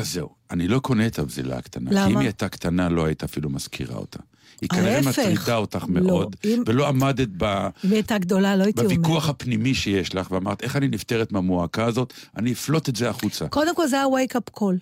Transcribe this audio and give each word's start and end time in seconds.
אז 0.00 0.12
זהו, 0.12 0.28
אני 0.50 0.68
לא 0.68 0.78
קונה 0.78 1.06
את 1.06 1.18
הבזילה 1.18 1.58
הקטנה. 1.58 1.90
למה? 1.90 2.06
כי 2.06 2.12
אם 2.12 2.18
היא 2.18 2.26
הייתה 2.26 2.48
קטנה, 2.48 2.88
לא 2.88 3.04
היית 3.04 3.24
אפילו 3.24 3.50
מזכירה 3.50 3.96
אותה. 3.96 4.18
היא 4.60 4.68
כנראה. 4.68 5.00
מטרידה 5.00 5.56
אותך 5.56 5.84
לא, 5.88 6.02
מאוד, 6.02 6.36
אם- 6.44 6.62
ולא 6.66 6.88
עמדת 6.88 7.28
ב... 7.36 7.44
אם 7.84 7.92
הייתה 7.92 8.18
גדולה, 8.18 8.56
לא 8.56 8.64
הייתי 8.64 8.80
אומרת. 8.80 8.96
בוויכוח 8.98 9.28
הפנימי 9.28 9.74
שיש 9.74 10.14
לך, 10.14 10.30
ואמרת, 10.30 10.62
איך 10.62 10.76
אני 10.76 10.88
נפטרת 10.88 11.32
מהמועקה 11.32 11.84
הזאת, 11.84 12.12
אני 12.36 12.52
אפלוט 12.52 12.88
את 12.88 12.96
זה 12.96 13.10
החוצה. 13.10 13.48
קודם 13.48 13.74
כל 13.74 13.86
זה 13.86 13.96
היה 13.96 14.04
wake-up 14.06 14.58
call. 14.60 14.74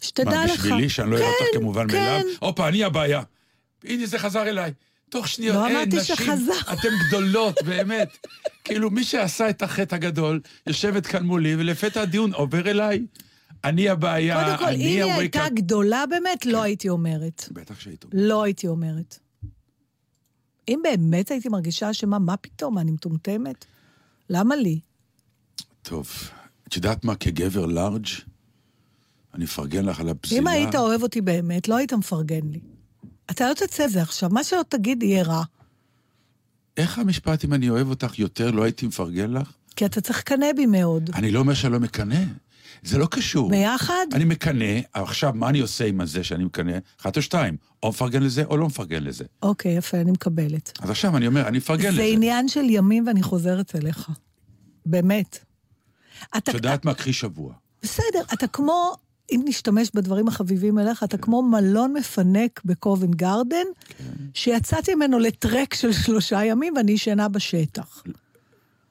שתדע 0.00 0.30
מה, 0.30 0.44
לך. 0.44 0.52
בשבילי, 0.60 0.88
שאני 0.88 1.10
לא 1.10 1.16
אראה 1.16 1.26
אותך 1.28 1.38
כן, 1.52 1.58
כמובן 1.58 1.88
כן. 1.90 1.96
מאליו? 1.96 2.22
הופה, 2.40 2.68
אני 2.68 2.84
הבעיה. 2.84 3.22
הנה, 3.84 4.06
זה 4.06 4.18
חזר 4.18 4.42
אליי. 4.42 4.72
תוך 5.08 5.28
שניות, 5.28 5.56
לא 5.56 5.66
אין, 5.66 5.76
אמרתי 5.76 5.96
נשים, 5.96 6.16
שחזר. 6.16 6.72
אתן 6.72 6.88
גדולות, 7.08 7.54
באמת. 7.64 8.08
כאילו, 8.64 8.90
מי 8.90 9.04
שעשה 9.04 9.50
את 9.50 9.62
החטא 9.62 9.94
הגדול, 9.94 10.40
יושבת 10.66 11.06
כאן 11.06 11.22
מולי, 11.22 11.56
ולפתע 11.56 12.00
הדיון 12.00 12.32
עובר 12.32 12.70
אליי. 12.70 13.02
אני 13.64 13.88
הבעיה, 13.88 14.44
קודם 14.44 14.58
כל, 14.58 14.64
אם 14.64 14.68
אני 14.68 14.84
היא 14.84 15.12
הייתה. 15.12 15.44
גדולה 15.54 16.04
באמת, 16.10 16.46
לא 16.46 16.62
הייתי 16.62 16.88
אומרת. 16.88 17.48
בטח 17.52 17.80
שהיית. 17.80 18.04
לא 18.12 18.42
הייתי 18.42 18.68
אומרת. 18.68 19.18
אם 20.68 20.80
באמת 20.82 21.30
הייתי 21.30 21.48
מרגישה 21.48 21.90
אשמה, 21.90 22.18
מה 22.18 22.36
פתאום, 22.36 22.78
אני 22.78 22.90
מטומטמת? 22.90 23.64
למה 24.30 24.56
לי? 24.56 24.80
טוב, 25.82 26.10
את 26.68 26.76
יודעת 26.76 27.04
מה, 27.04 27.14
כגבר 27.14 27.66
לארג', 27.66 28.06
אני 29.34 29.44
אפרגן 29.44 29.84
לך 29.84 30.00
על 30.00 30.08
הפסילה. 30.08 30.40
אם 30.40 30.46
היית 30.46 30.74
אוהב 30.74 31.02
אותי 31.02 31.20
באמת, 31.20 31.68
לא 31.68 31.76
היית 31.76 31.92
מפרגן 31.92 32.48
לי. 32.50 32.60
אתה 33.30 33.48
לא 33.48 33.54
תצא 33.54 33.88
זה 33.88 34.02
עכשיו, 34.02 34.30
מה 34.30 34.44
שלא 34.44 34.60
תגיד 34.68 35.02
יהיה 35.02 35.22
רע. 35.22 35.42
איך 36.76 36.98
המשפט, 36.98 37.44
אם 37.44 37.54
אני 37.54 37.70
אוהב 37.70 37.88
אותך 37.88 38.18
יותר, 38.18 38.50
לא 38.50 38.62
הייתי 38.62 38.86
מפרגן 38.86 39.30
לך? 39.30 39.52
כי 39.76 39.86
אתה 39.86 40.00
צריך 40.00 40.18
לקנא 40.18 40.46
בי 40.56 40.66
מאוד. 40.66 41.10
אני 41.14 41.30
לא 41.30 41.38
אומר 41.38 41.54
שאני 41.54 41.72
לא 41.72 41.80
מקנא. 41.80 42.24
זה 42.84 42.98
לא 42.98 43.06
קשור. 43.06 43.50
ביחד? 43.50 44.06
אני 44.12 44.24
מקנא, 44.24 44.80
עכשיו, 44.92 45.32
מה 45.34 45.48
אני 45.48 45.60
עושה 45.60 45.86
עם 45.86 46.00
הזה 46.00 46.24
שאני 46.24 46.44
מקנא? 46.44 46.78
אחת 47.00 47.16
או 47.16 47.22
שתיים, 47.22 47.56
או 47.82 47.88
מפרגן 47.88 48.22
לזה 48.22 48.44
או 48.44 48.56
לא 48.56 48.66
מפרגן 48.66 49.02
לזה. 49.02 49.24
אוקיי, 49.42 49.76
יפה, 49.76 50.00
אני 50.00 50.10
מקבלת. 50.10 50.72
אז 50.80 50.90
עכשיו 50.90 51.16
אני 51.16 51.26
אומר, 51.26 51.48
אני 51.48 51.58
מפרגן 51.58 51.82
זה 51.82 51.90
לזה. 51.90 52.02
עניין 52.02 52.48
של 52.48 52.64
ימים 52.68 53.06
ואני 53.06 53.22
חוזרת 53.22 53.76
אליך. 53.76 54.10
באמת. 54.86 55.38
את 56.36 56.48
יודעת 56.48 56.84
מה? 56.84 56.94
קחי 56.94 57.12
שבוע. 57.12 57.54
בסדר, 57.82 58.22
אתה 58.32 58.46
כמו, 58.46 58.92
אם 59.32 59.42
נשתמש 59.44 59.90
בדברים 59.94 60.28
החביבים 60.28 60.78
אליך, 60.78 61.02
אתה 61.02 61.18
כמו 61.18 61.42
מלון 61.42 61.92
מפנק 61.92 62.60
בקובן 62.64 63.10
גרדן, 63.10 63.66
כן. 63.88 64.04
שיצאתי 64.34 64.94
ממנו 64.94 65.18
לטרק 65.18 65.74
של 65.74 65.92
שלושה 65.92 66.44
ימים 66.44 66.74
ואני 66.76 66.92
ישנה 66.92 67.28
בשטח. 67.28 68.02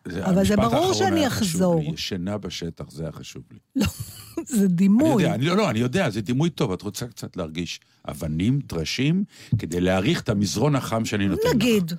זה 0.07 0.25
אבל 0.25 0.45
זה 0.45 0.55
ברור 0.55 0.93
שאני 0.93 1.27
אחזור. 1.27 1.79
לי. 1.79 1.91
ישנה 1.93 2.37
בשטח, 2.37 2.91
זה 2.91 3.03
היה 3.03 3.11
חשוב 3.11 3.43
לי. 3.51 3.59
לא, 3.75 3.85
זה 4.45 4.65
אני 4.65 4.67
דימוי. 4.67 5.23
יודע, 5.23 5.35
אני 5.35 5.45
לא, 5.45 5.57
לא, 5.57 5.69
אני 5.69 5.79
יודע, 5.79 6.09
זה 6.09 6.21
דימוי 6.21 6.49
טוב. 6.49 6.71
את 6.71 6.81
רוצה 6.81 7.07
קצת 7.07 7.37
להרגיש 7.37 7.79
אבנים, 8.09 8.59
טרשים, 8.67 9.23
כדי 9.57 9.81
להעריך 9.81 10.21
את 10.21 10.29
המזרון 10.29 10.75
החם 10.75 11.05
שאני 11.05 11.27
נותן 11.27 11.47
לך. 11.49 11.55
נגיד, 11.55 11.93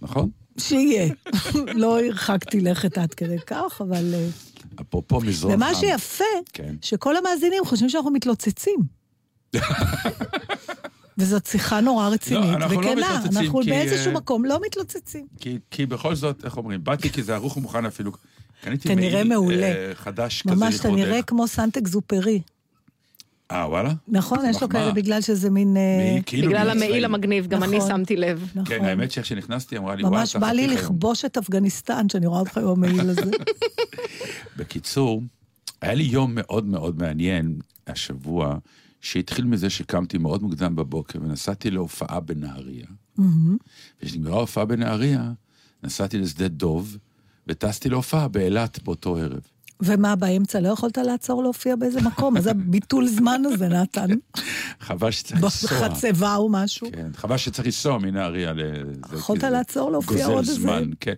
נכון? 0.00 0.30
שיהיה. 0.58 1.14
לא 1.74 2.00
הרחקתי 2.00 2.60
לכת 2.60 2.98
עד 2.98 3.14
כדי 3.14 3.38
כך, 3.46 3.80
אבל... 3.80 4.14
אה, 4.14 4.28
אפרופו 4.80 5.20
מזרון 5.20 5.52
חם. 5.52 5.62
ומה 5.62 5.74
שיפה, 5.74 6.24
כן. 6.52 6.74
שכל 6.82 7.16
המאזינים 7.16 7.64
חושבים 7.64 7.88
שאנחנו 7.88 8.10
מתלוצצים. 8.10 8.78
וזאת 11.18 11.46
שיחה 11.46 11.80
נורא 11.80 12.08
רצינית 12.08 12.44
לא, 12.44 12.54
אנחנו 12.54 12.80
לא 12.80 12.88
וכנה. 12.88 12.94
מתלוצצים, 13.18 13.38
אנחנו 13.42 13.60
כי, 13.62 13.70
באיזשהו 13.70 14.08
אה, 14.10 14.14
מקום 14.16 14.44
לא 14.44 14.60
מתלוצצים. 14.66 15.26
כי, 15.40 15.58
כי 15.70 15.86
בכל 15.86 16.14
זאת, 16.14 16.44
איך 16.44 16.56
אומרים, 16.56 16.84
באתי 16.84 17.10
כי 17.10 17.22
זה 17.22 17.34
ערוך 17.34 17.56
ומוכן 17.56 17.86
אפילו. 17.86 18.12
קניתי 18.62 18.94
מעיל, 18.94 19.22
מעולה. 19.28 19.66
אה, 19.66 19.90
חדש 19.94 20.42
כזה 20.42 20.54
ממש, 20.54 20.80
אתה 20.80 20.88
לכבודך. 20.88 21.06
נראה 21.06 21.22
כמו 21.22 21.46
סנטק 21.48 21.88
זופרי. 21.88 22.40
אה, 23.50 23.68
וואלה? 23.68 23.92
נכון? 24.08 24.38
יש 24.50 24.62
לו. 24.62 24.68
כאלה 24.68 24.92
בגלל 24.92 25.20
שזה 25.20 25.50
מין... 25.50 25.76
אה, 25.76 26.14
מי- 26.14 26.22
כאילו 26.26 26.48
בגלל. 26.48 26.70
המעיל 26.70 27.04
המגניב, 27.04 27.46
גם 27.46 27.62
אני 27.62 27.76
נכון. 27.76 27.88
שמתי 27.90 28.16
לב. 28.16 28.48
נכון. 28.54 28.64
כן, 28.64 28.84
האמת 28.84 29.10
שאיך 29.10 29.26
שנכנסתי, 29.26 29.76
אמרה 29.78 29.94
לי, 29.94 30.02
וואי, 30.04 30.12
ממש 30.20 30.36
בא 30.36 30.46
לי 30.52 30.62
חתיך 30.66 30.80
היום." 30.80 30.92
לכבוש 30.94 31.24
את 31.24 31.36
אפגניסטן, 31.38 32.08
שאני 32.08 32.26
רואה 32.26 32.40
אותך 32.40 32.58
עם 32.58 32.66
המעיל 32.68 33.10
הזה. 33.10 33.30
בקיצור, 34.56 35.22
היה 35.82 35.94
לי 35.94 36.02
יום 36.04 36.34
מאוד 36.34 36.66
מאוד 36.66 36.98
מעניין 37.02 37.56
השבוע, 37.86 38.58
שהתחיל 39.02 39.44
מזה 39.44 39.70
שקמתי 39.70 40.18
מאוד 40.18 40.42
מוקדם 40.42 40.76
בבוקר 40.76 41.18
ונסעתי 41.22 41.70
להופעה 41.70 42.20
בנהריה. 42.20 42.86
וכשנגמרה 44.02 44.36
ההופעה 44.36 44.64
בנהריה, 44.64 45.32
נסעתי 45.82 46.18
לשדה 46.18 46.48
דוב, 46.48 46.96
וטסתי 47.46 47.88
להופעה 47.88 48.28
באילת 48.28 48.82
באותו 48.82 49.16
ערב. 49.16 49.40
ומה, 49.84 50.16
באמצע 50.16 50.60
לא 50.60 50.68
יכולת 50.68 50.98
לעצור 50.98 51.42
להופיע 51.42 51.76
באיזה 51.76 52.00
מקום? 52.00 52.36
אז 52.36 52.46
הביטול 52.46 53.06
זמן 53.18 53.42
הזה, 53.44 53.68
נתן. 53.68 54.08
חבל 54.80 55.10
שצריך 55.10 55.42
לנסוע. 55.42 55.70
בחצבה 55.88 56.36
או 56.36 56.48
משהו. 56.50 56.88
כן, 56.92 57.10
חבל 57.14 57.36
שצריך 57.36 57.66
לנסוע 57.66 57.98
מנהריה 57.98 58.52
לזה. 58.52 58.92
יכולת 59.16 59.40
זה 59.40 59.50
לעצור, 59.50 59.90
להופיע 59.92 60.12
גוזל 60.16 60.30
עוד 60.32 60.38
איזה- 60.48 60.54
זמן, 60.54 60.90
כן. 61.00 61.14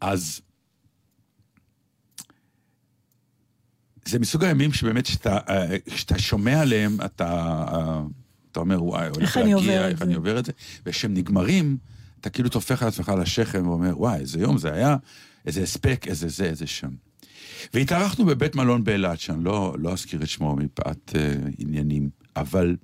אז... 0.00 0.40
זה 4.06 4.18
מסוג 4.18 4.44
הימים 4.44 4.72
שבאמת, 4.72 5.04
כשאתה, 5.04 5.38
אה, 5.48 5.76
כשאתה 5.86 6.18
שומע 6.18 6.60
עליהם, 6.60 6.96
אתה, 7.04 7.28
אה, 7.72 8.02
אתה 8.52 8.60
אומר, 8.60 8.84
וואי, 8.84 9.08
הולך 9.08 9.22
איך 9.22 9.36
אני 9.36 9.52
עובר 9.52 9.86
את 9.86 9.90
איך 9.90 9.98
זה?" 9.98 10.04
אני 10.04 10.14
עובר 10.14 10.38
את 10.38 10.44
זה, 10.44 10.52
וכשהם 10.86 11.14
נגמרים, 11.14 11.76
אתה 12.20 12.30
כאילו 12.30 12.48
טופח 12.48 12.82
על 12.82 12.88
עצמך 12.88 13.08
על 13.08 13.20
השכם 13.20 13.68
ואומר, 13.68 14.00
וואי, 14.00 14.20
איזה 14.20 14.40
יום 14.40 14.58
זה 14.58 14.72
היה, 14.72 14.96
איזה 15.46 15.62
הספק, 15.62 16.04
איזה 16.08 16.28
זה, 16.28 16.44
איזה 16.44 16.66
שם. 16.66 16.90
והתארחנו 17.74 18.24
בבית 18.26 18.56
מלון 18.56 18.84
באילת, 18.84 19.20
שאני 19.20 19.44
לא, 19.44 19.76
לא 19.78 19.92
אזכיר 19.92 20.22
את 20.22 20.28
שמו 20.28 20.56
מפאת 20.56 21.12
אה, 21.14 21.34
עניינים, 21.58 22.10
אבל 22.36 22.76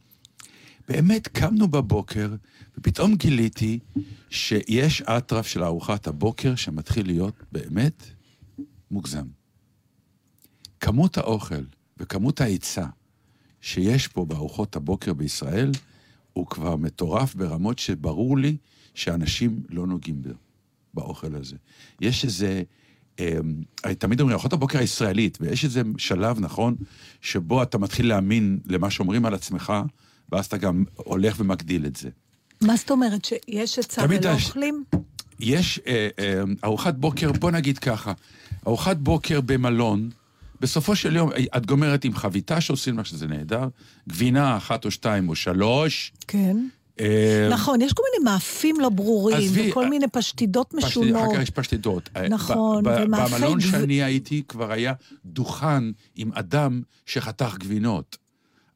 באמת 0.89 1.29
קמנו 1.29 1.69
בבוקר, 1.69 2.35
ופתאום 2.79 3.15
גיליתי 3.15 3.79
שיש 4.31 5.03
אטרף 5.03 5.47
של 5.47 5.65
ארוחת 5.65 6.07
הבוקר 6.07 6.55
שמתחיל 6.55 7.07
להיות 7.07 7.35
באמת 7.53 8.03
מוגזם. 8.91 9.42
כמות 10.83 11.19
האוכל 11.19 11.63
וכמות 11.99 12.41
ההיצע 12.41 12.87
שיש 13.61 14.09
פה 14.09 14.25
בארוחות 14.25 14.77
הבוקר 14.77 15.13
בישראל, 15.13 15.71
הוא 16.33 16.47
כבר 16.47 16.77
מטורף 16.77 17.35
ברמות 17.35 17.79
שברור 17.79 18.39
לי 18.39 18.57
שאנשים 18.95 19.63
לא 19.71 19.87
נוגעים 19.87 20.23
בו, 20.23 20.31
באוכל 20.95 21.35
הזה. 21.35 21.57
יש 22.01 22.25
איזה... 22.25 22.63
אה, 23.21 23.39
תמיד 23.99 24.21
אומרים, 24.21 24.35
ארוחות 24.35 24.53
הבוקר 24.53 24.79
הישראלית, 24.79 25.39
ויש 25.41 25.65
איזה 25.65 25.83
שלב, 25.99 26.41
נכון, 26.41 26.75
שבו 27.21 27.63
אתה 27.63 27.79
מתחיל 27.79 28.09
להאמין 28.09 28.59
למה 28.67 28.91
שאומרים 28.91 29.27
על 29.27 29.35
עצמך, 29.35 29.73
ואז 30.33 30.47
אתה 30.47 30.57
גם 30.57 30.85
הולך 30.97 31.37
ומגדיל 31.39 31.87
את 31.87 31.97
זה. 31.97 32.11
מה 32.61 32.77
זאת 32.77 32.91
אומרת, 32.91 33.25
שיש 33.25 33.79
תמיד 33.79 34.25
ולא 34.27 34.35
יש- 34.35 34.45
אוכלים? 34.47 34.85
יש 35.41 35.81
אה, 35.87 36.09
אה, 36.19 36.43
ארוחת 36.65 36.95
בוקר, 36.95 37.33
בוא 37.33 37.51
נגיד 37.51 37.79
ככה, 37.79 38.13
ארוחת 38.67 38.97
בוקר 38.97 39.41
במלון, 39.41 40.11
בסופו 40.63 40.97
של 40.97 41.17
יום, 41.17 41.31
את 41.57 41.67
גומרת 41.67 42.05
עם 42.05 42.15
חביתה 42.15 42.61
שעושים 42.61 42.99
לך 42.99 43.07
שזה 43.07 43.27
נהדר, 43.27 43.69
גבינה 44.09 44.57
אחת 44.57 44.85
או 44.85 44.91
שתיים 44.91 45.29
או 45.29 45.35
שלוש. 45.35 46.13
כן. 46.29 46.57
אה, 47.01 47.49
נכון, 47.51 47.81
יש 47.81 47.93
כל 47.93 48.03
מיני 48.13 48.31
מאפים 48.33 48.81
לא 48.81 48.89
ברורים, 48.89 49.51
וכל 49.55 49.85
אה, 49.85 49.91
מיני 49.91 50.07
פשטידות 50.13 50.67
פשטי- 50.77 50.87
משונות. 50.87 51.23
אחר 51.27 51.37
כך 51.37 51.43
יש 51.43 51.51
פשטידות. 51.51 52.11
אה, 52.17 52.29
נכון, 52.29 52.85
ומאפי 52.87 53.35
במלון 53.35 53.61
שאני 53.61 54.03
הייתי 54.03 54.43
כבר 54.49 54.73
היה 54.73 54.93
דוכן 55.25 55.85
עם 56.17 56.31
אדם 56.35 56.83
שחתך 57.07 57.57
גבינות. 57.59 58.17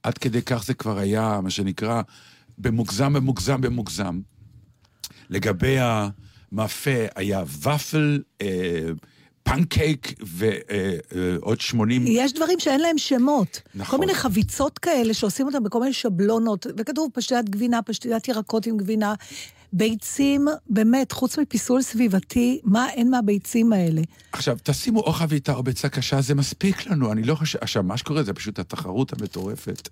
עד 0.03 0.18
כדי 0.18 0.42
כך 0.42 0.64
זה 0.64 0.74
כבר 0.74 0.98
היה, 0.98 1.41
מה 1.42 1.50
שנקרא, 1.50 2.03
במוגזם, 2.58 3.12
במוגזם, 3.12 3.60
במוגזם. 3.60 4.20
לגבי 5.30 5.76
המאפה, 5.80 6.91
היה 7.16 7.42
ופל, 7.62 8.22
אה, 8.41 8.47
פנקייק 9.46 10.14
ועוד 10.22 11.60
80... 11.60 12.04
יש 12.06 12.32
דברים 12.32 12.60
שאין 12.60 12.80
להם 12.80 12.98
שמות. 12.98 13.62
נכון. 13.74 13.90
כל 13.90 14.00
מיני 14.00 14.14
חביצות 14.14 14.78
כאלה 14.78 15.14
שעושים 15.14 15.47
אותם 15.47 15.65
בכל 15.65 15.80
מיני 15.80 15.92
שבלונות, 15.92 16.66
וכתוב 16.76 17.10
פשטת 17.15 17.44
גבינה, 17.44 17.82
פשטת 17.82 18.28
ירקות 18.28 18.66
עם 18.66 18.76
גבינה. 18.76 19.15
ביצים, 19.72 20.47
באמת, 20.71 21.12
חוץ 21.12 21.38
מפיסול 21.38 21.82
סביבתי, 21.82 22.60
מה 22.65 22.91
אין 22.91 23.10
מהביצים 23.10 23.72
האלה? 23.72 24.03
עכשיו, 24.32 24.56
תשימו 24.62 25.00
או 25.00 25.12
חביתה 25.12 25.54
או 25.54 25.62
ביצה 25.62 25.88
קשה, 25.88 26.21
זה 26.21 26.34
מספיק 26.34 26.86
לנו, 26.86 27.12
אני 27.12 27.22
לא 27.22 27.34
חושב... 27.34 27.59
עכשיו, 27.60 27.82
מה 27.82 27.97
שקורה 27.97 28.22
זה 28.22 28.32
פשוט 28.32 28.59
התחרות 28.59 29.12
המטורפת. 29.12 29.88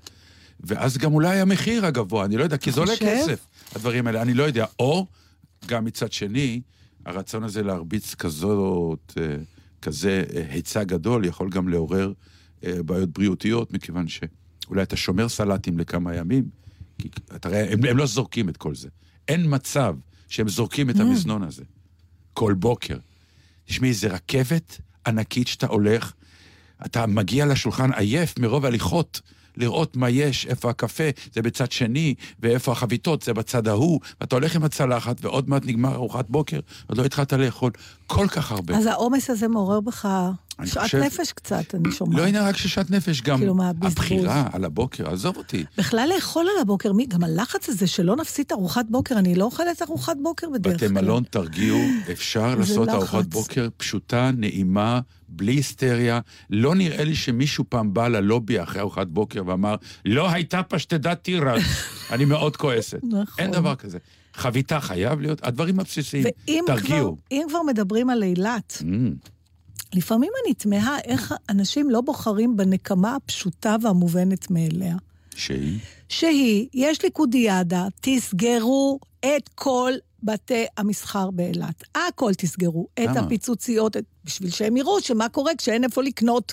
ואז 0.61 0.99
גם 0.99 1.15
אולי 1.15 1.41
המחיר 1.41 1.87
הגבוה, 1.87 2.25
אני 2.25 2.37
לא 2.37 2.45
יודע, 2.45 2.57
כי 2.57 2.73
זה 2.73 2.81
עולה? 2.81 2.97
כסף, 2.97 3.47
הדברים 3.75 4.07
האלה, 4.07 4.23
אני 4.23 4.35
לא 4.35 4.43
יודע. 4.43 4.67
או, 4.79 5.07
גם 5.67 5.85
מצד 5.85 6.13
שני, 6.13 6.61
הרצון 7.07 7.45
הזה 7.45 7.63
להרביץ 7.63 8.15
כזאת, 8.15 9.13
אה, 9.21 9.37
כזה 9.83 10.25
אה, 10.35 10.47
היצע 10.51 10.85
גדול, 10.85 11.25
יכול 11.25 11.51
גם 11.51 11.69
לעורר 11.69 12.13
אה, 12.65 12.83
בעיות 12.83 13.09
בריאותיות, 13.09 13.73
מכיוון 13.73 14.07
שאולי 14.09 14.83
אתה 14.83 14.97
שומר 14.97 15.29
סלטים 15.29 15.79
לכמה 15.79 16.15
ימים, 16.15 16.45
כי 16.99 17.09
אתה 17.37 17.49
רואה, 17.49 17.73
הם, 17.73 17.85
הם 17.85 17.97
לא 17.97 18.07
זורקים 18.07 18.49
את 18.49 18.57
כל 18.57 18.75
זה. 18.75 18.89
אין 19.29 19.45
מצב 19.49 19.97
שהם 20.29 20.49
זורקים 20.49 20.91
את 20.91 21.01
המזנון 21.01 21.43
הזה 21.43 21.65
כל 22.35 22.55
בוקר. 22.55 22.99
תשמעי, 23.65 23.93
זה 23.95 24.09
רכבת 24.09 24.81
ענקית 25.07 25.49
שאתה 25.49 25.67
הולך, 25.67 26.13
אתה 26.87 27.07
מגיע 27.07 27.47
לשולחן 27.47 27.93
עייף 27.93 28.39
מרוב 28.39 28.65
הליכות 28.65 29.21
לראות 29.57 29.97
מה 29.97 30.11
יש, 30.11 30.47
איפה 30.47 30.71
הקפה, 30.71 31.05
זה 31.33 31.43
בצד 31.43 31.73
שני, 31.73 32.15
ואיפה 32.41 32.73
החביתות, 32.73 33.23
זה 33.23 33.35
בצד 33.35 33.69
ההוא, 33.69 34.01
ואתה 34.21 34.37
הולך 34.37 34.57
עם 34.57 34.65
הצלחת, 34.65 35.25
ועוד 35.25 35.49
מעט 35.49 35.63
נגמר 35.67 35.95
ארוחת 35.95 36.31
בוקר, 36.31 36.61
עוד 36.87 36.99
לא 36.99 37.05
התחלת 37.05 37.33
לאכול. 37.33 37.73
כל 38.07 38.29
כך 38.29 38.53
הרבה. 38.53 38.77
אז 38.77 38.87
העומס 38.87 39.31
הזה 39.31 39.49
מעורר 39.49 39.81
בך 39.81 40.09
שאט 40.65 40.79
חושב- 40.83 40.99
נפש 40.99 41.33
קצת, 41.33 41.75
אני 41.75 41.93
שומעת. 41.93 42.19
לא 42.21 42.27
עניין 42.27 42.45
רק 42.45 42.57
שאט 42.57 42.91
נפש, 42.91 43.21
גם 43.23 43.39
כאילו? 43.39 43.55
הבחירה 43.83 44.49
על 44.53 44.65
הבוקר, 44.65 45.11
עזוב 45.13 45.37
אותי. 45.37 45.65
בכלל 45.79 46.09
לאכול 46.15 46.47
על 46.55 46.63
הבוקר, 46.63 46.93
מי, 46.93 47.07
גם 47.07 47.25
הלחץ 47.25 47.69
הזה 47.69 47.87
שלא 47.87 48.17
נפסיד 48.17 48.47
ארוחת 48.53 48.85
בוקר, 48.91 49.19
אני 49.19 49.35
לא 49.35 49.45
אוכלת 49.45 49.83
ארוחת 49.83 50.17
בוקר 50.23 50.47
בדרך 50.55 50.75
בתי 50.75 50.89
כלל. 50.89 51.03
מלון, 51.03 51.23
תרגיעו, 51.31 51.79
אפשר 52.13 52.55
לעשות 52.55 52.87
לחץ. 52.89 52.95
ארוחת 52.97 53.25
בוקר 53.27 53.69
פשוטה, 53.77 54.31
נעימה, 54.37 55.01
בלי 55.29 55.53
היסטריה. 55.53 56.21
לא 56.51 56.75
נראה 56.75 57.05
לי 57.05 57.15
שמישהו 57.15 57.65
פעם 57.69 57.95
בא 57.95 58.09
ללובי 58.09 58.63
אחרי 58.63 58.81
ארוחת 58.81 59.07
בוקר 59.07 59.43
ואמר, 59.47 59.75
לא 60.05 60.31
הייתה 60.31 60.63
פשטדת 60.63 61.19
תירס. 61.23 61.63
אני 62.13 62.25
מאוד 62.25 62.57
כועסת. 62.57 63.01
נכון. 63.03 63.25
אין 63.39 63.51
דבר 63.51 63.75
כזה. 63.75 63.99
חביתה 64.35 64.81
חייב 64.81 65.21
להיות, 65.21 65.47
הדברים 65.47 65.81
הבסיסיים. 65.81 66.25
ואם 66.49 66.65
תרגיעו. 66.67 67.17
אם 67.33 67.47
כבר 67.49 67.63
מדברים 67.63 68.11
על 68.11 68.23
אילת, 68.23 68.83
Mm, 68.83 69.29
לפעמים 69.93 70.31
אני 70.45 70.55
תמהה 70.55 70.99
איך 71.05 71.35
אנשים 71.51 71.91
לא 71.91 72.01
בוחרים 72.01 72.57
בנקמה 72.57 73.15
הפשוטה 73.17 73.77
והמובנת 73.83 74.51
מאליה. 74.51 74.97
שהיא? 75.37 75.79
שהיא, 76.09 76.69
יש 76.75 77.03
ליכודיאדה, 77.05 77.87
תסגרו 78.01 78.99
את 79.21 79.49
כל 79.55 79.93
בתי 80.23 80.65
המסחר 80.77 81.31
באילת. 81.31 81.83
הכל 81.95 82.35
תסגרו. 82.35 82.87
את 82.95 83.09
למה? 83.09 83.21
הפיצוציות, 83.21 83.97
את- 83.97 84.05
בשביל 84.25 84.51
שהם 84.51 84.77
יראו 84.77 85.01
שמה 85.01 85.29
קורה 85.29 85.53
כשאין 85.59 85.85
איפה 85.85 86.03
לקנות. 86.03 86.53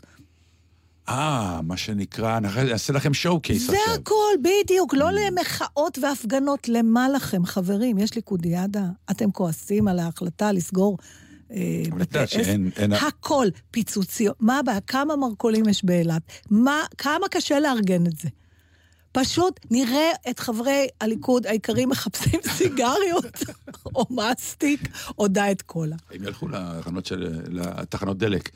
אה, 1.09 1.59
מה 1.63 1.77
שנקרא, 1.77 2.39
נעשה 2.39 2.93
לכם 2.93 3.13
שואו 3.13 3.39
קייס 3.39 3.67
זה 3.67 3.73
עכשיו. 3.81 3.93
הכל, 3.93 4.13
בדיוק. 4.41 4.93
לא 4.93 5.11
למחאות 5.11 5.97
והפגנות, 6.01 6.69
למה 6.69 7.09
לכם, 7.09 7.45
חברים? 7.45 7.97
יש 7.97 8.15
ליכודיאדה, 8.15 8.83
אתם 9.11 9.31
כועסים 9.31 9.87
על 9.87 9.99
ההחלטה 9.99 10.51
לסגור 10.51 10.97
את 11.01 11.05
בתי 11.51 12.00
יודעת 12.00 12.30
שאין- 12.30 12.71
עסק. 12.75 13.03
הכל, 13.03 13.48
פיצוציות. 13.71 14.36
מה 14.39 14.59
הבעיה? 14.59 14.81
כמה 14.81 15.15
מרכולים 15.15 15.69
יש 15.69 15.86
באילת? 15.86 16.21
מה, 16.50 16.77
כמה 16.98 17.27
קשה 17.31 17.59
לארגן 17.59 18.07
את 18.07 18.18
זה? 18.18 18.30
פשוט 19.13 19.59
נראה 19.71 20.12
את 20.30 20.39
חברי 20.39 20.88
הליכוד 21.01 21.48
היקרים 21.48 21.89
מחפשים 21.89 22.39
סיגריות, 22.57 23.44
או 23.95 24.06
מסטיק, 24.09 24.80
או 25.18 25.27
דיאט 25.27 25.62
קולה. 25.62 25.95
הם 26.12 26.24
ילכו 26.24 26.48
לתחנות 26.48 27.06
של... 27.06 27.39
לתחנות 27.50 28.18
דלק. 28.18 28.50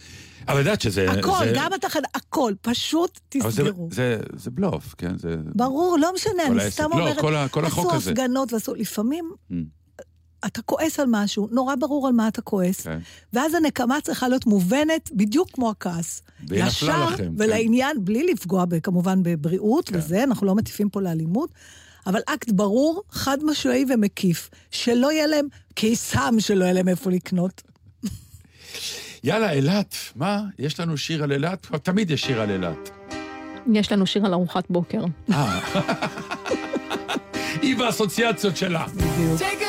אבל 0.47 0.59
יודעת 0.59 0.81
שזה... 0.81 1.11
הכל, 1.11 1.31
זה- 1.45 1.51
גם 1.55 1.73
התחנה, 1.73 2.07
הכל, 2.15 2.53
פשוט 2.61 3.19
אבל 3.41 3.51
זה- 3.51 3.61
תסגרו. 3.63 3.89
זה- 3.91 4.19
זה 4.35 4.51
בלוף, 4.51 4.95
כן? 4.97 5.17
זה... 5.17 5.35
ברור, 5.55 5.97
לא 6.01 6.11
משנה, 6.15 6.31
כל 6.47 6.59
אני. 6.59 6.71
סתם 6.71 6.83
לא, 6.91 6.95
אומרת, 6.99 7.19
כל 7.19 7.35
ה- 7.35 7.47
כל 7.49 7.65
החוק 7.65 7.85
עשו 7.85 7.95
הזה. 7.95 8.11
הפגנות 8.11 8.53
ועשו, 8.53 8.75
לפעמים 8.75 9.31
Mm. 9.51 9.53
אתה 10.45 10.61
כועס 10.61 10.99
על 10.99 11.05
משהו, 11.09 11.47
נורא 11.51 11.75
ברור 11.75 12.07
על 12.07 12.13
מה 12.13 12.27
אתה 12.27 12.41
כועס, 12.41 12.81
כן. 12.81 12.99
ואז 13.33 13.53
הנקמה 13.53 14.01
צריכה 14.03 14.27
להיות 14.27 14.45
מובנת 14.45 15.09
בדיוק 15.13 15.49
כמו 15.51 15.69
הכעס. 15.69 16.21
ישר 16.51 17.05
לכם, 17.05 17.17
כן. 17.17 17.31
ולעניין, 17.37 18.05
בלי 18.05 18.33
לפגוע 18.33 18.65
כמובן 18.83 19.23
בבריאות 19.23 19.89
כן. 19.89 19.97
וזה, 19.97 20.23
אנחנו 20.23 20.47
לא 20.47 20.55
מטיפים 20.55 20.89
פה 20.89 21.01
לאלימות, 21.01 21.49
אבל 22.07 22.19
אקט 22.25 22.51
ברור, 22.51 23.03
חד 23.11 23.37
משמעי 23.43 23.85
ומקיף, 23.89 24.49
שלא 24.71 25.11
יהיה 25.11 25.27
להם 25.27 25.47
קיסם 25.73 26.35
שלא 26.39 26.63
יהיה 26.63 26.73
להם 26.73 26.87
איפה 26.87 27.11
לקנות. 27.11 27.61
יאללה, 29.23 29.51
אילת, 29.51 29.95
מה? 30.15 30.43
יש 30.59 30.79
לנו 30.79 30.97
שיר 30.97 31.23
על 31.23 31.31
אילת? 31.31 31.67
תמיד 31.83 32.11
יש 32.11 32.21
שיר 32.21 32.41
על 32.41 32.51
אילת. 32.51 32.89
יש 33.73 33.91
לנו 33.91 34.05
שיר 34.05 34.25
על 34.25 34.33
ארוחת 34.33 34.69
בוקר. 34.69 35.03
אה. 35.31 35.59
היא 37.61 37.77
באסוציאציות 37.77 38.57
שלה. 38.57 38.85
בדיוק. 38.87 39.64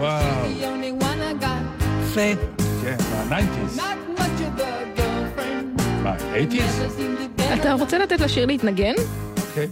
וואו. 0.00 0.20
The 0.44 0.64
only 0.64 1.02
one 1.04 1.40
I 1.40 1.44
got. 1.44 1.84
יפה. 2.04 2.20
כן, 2.82 2.96
מה-90's. 3.28 3.76
Not 3.76 4.20
much 4.20 4.40
of 4.40 4.60
a 4.60 5.00
girlfriend. 5.00 5.82
מה, 6.02 6.14
80's? 6.16 6.54
Never 6.54 6.98
seemed 6.98 7.38
to 7.38 7.40
get 7.42 7.54
אתה. 7.60 7.72
רוצה 7.72 7.98
לתת 7.98 8.20
לשיר 8.20 8.46
להתנגן? 8.46 8.94
אוקיי. 9.48 9.66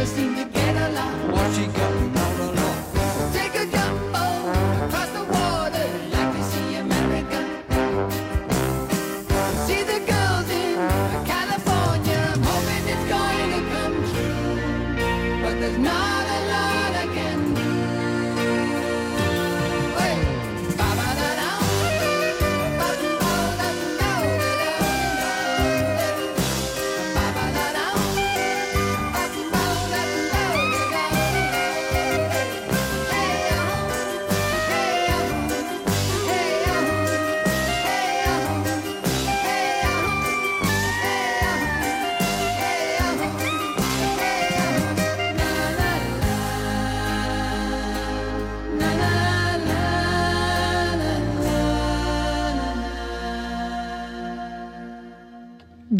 Never 0.00 0.16
seem 0.16 0.34
to 0.34 0.44
get 0.46 0.76
along. 0.76 1.32
What 1.32 1.54
she 1.54 1.66
got 1.66 2.19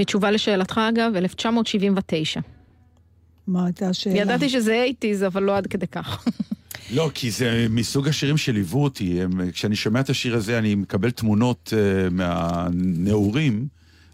בתשובה 0.00 0.30
לשאלתך, 0.30 0.80
אגב, 0.88 1.16
1979. 1.16 2.40
מה 3.46 3.66
הייתה 3.66 3.88
השאלה? 3.88 4.16
ידעתי 4.16 4.48
שזה 4.48 4.86
80's, 5.04 5.26
אבל 5.26 5.42
לא 5.42 5.56
עד 5.56 5.66
כדי 5.66 5.86
כך. 5.86 6.24
לא, 6.96 7.10
כי 7.14 7.30
זה 7.30 7.66
מסוג 7.70 8.08
השירים 8.08 8.36
שליוו 8.36 8.82
אותי. 8.82 9.22
הם, 9.22 9.50
כשאני 9.50 9.76
שומע 9.76 10.00
את 10.00 10.10
השיר 10.10 10.36
הזה, 10.36 10.58
אני 10.58 10.74
מקבל 10.74 11.10
תמונות 11.10 11.72
uh, 11.72 12.10
מהנעורים, 12.10 13.66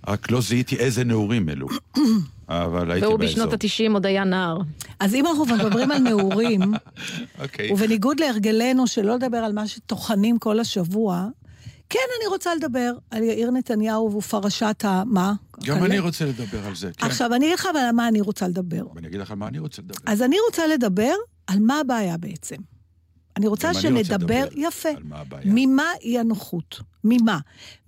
רק 0.09 0.31
לא 0.31 0.40
זיהיתי 0.40 0.76
איזה 0.76 1.05
נעורים 1.05 1.49
אלו. 1.49 1.69
אבל 2.49 2.90
הייתי 2.90 3.07
והוא 3.07 3.19
באזור. 3.19 3.47
בשנות 3.47 3.52
ה-90 3.52 3.93
עוד 3.93 4.07
היה 4.07 4.25
נער. 4.25 4.59
אז 5.00 5.14
אם 5.14 5.26
אנחנו 5.26 5.45
מדברים 5.45 5.90
על 5.90 5.99
נעורים, 5.99 6.61
אוקיי. 7.43 7.73
ובניגוד 7.73 8.21
להרגלנו 8.21 8.87
שלא 8.87 9.14
לדבר 9.14 9.38
על 9.38 9.52
מה 9.52 9.66
שטוחנים 9.66 10.38
כל 10.38 10.61
השבוע, 10.61 11.28
כן, 11.88 11.99
אני 12.21 12.28
רוצה 12.28 12.55
לדבר 12.55 12.93
על 13.11 13.23
יאיר 13.23 13.50
נתניהו 13.50 14.16
ופרשת 14.16 14.85
ה... 14.85 15.02
מה? 15.07 15.33
גם? 15.64 15.85
אני 15.85 15.99
רוצה 15.99 16.25
לדבר 16.25 16.66
על 16.66 16.75
זה, 16.75 16.90
כן. 16.97 17.07
עכשיו, 17.07 17.35
אני 17.35 17.47
אגיד 17.47 17.59
לך 17.59 17.66
על 17.66 17.93
מה 17.93 18.09
אני 18.09 18.21
רוצה 18.21 18.49
לדבר. 18.49 18.87
ואני 18.95 19.09
אגיד 19.09 19.21
לך 19.21 19.31
על 19.31 19.37
מה 19.37 19.49
אני 19.49 19.59
רוצה 19.59 19.83
לדבר. 19.83 19.99
אז 20.07 20.23
אני 20.23 20.37
רוצה 20.47 20.66
לדבר 20.66 21.14
על 21.47 21.59
מה 21.61 21.81
הבעיה 21.81 22.16
בעצם. 22.16 22.57
אני 23.37 23.47
רוצה 23.47 23.75
שנדבר, 23.75 24.47
יפה. 24.57 24.88
ממה 25.45 25.85
אי 26.00 26.19
הנוחות? 26.19 26.81
ממה? 27.05 27.38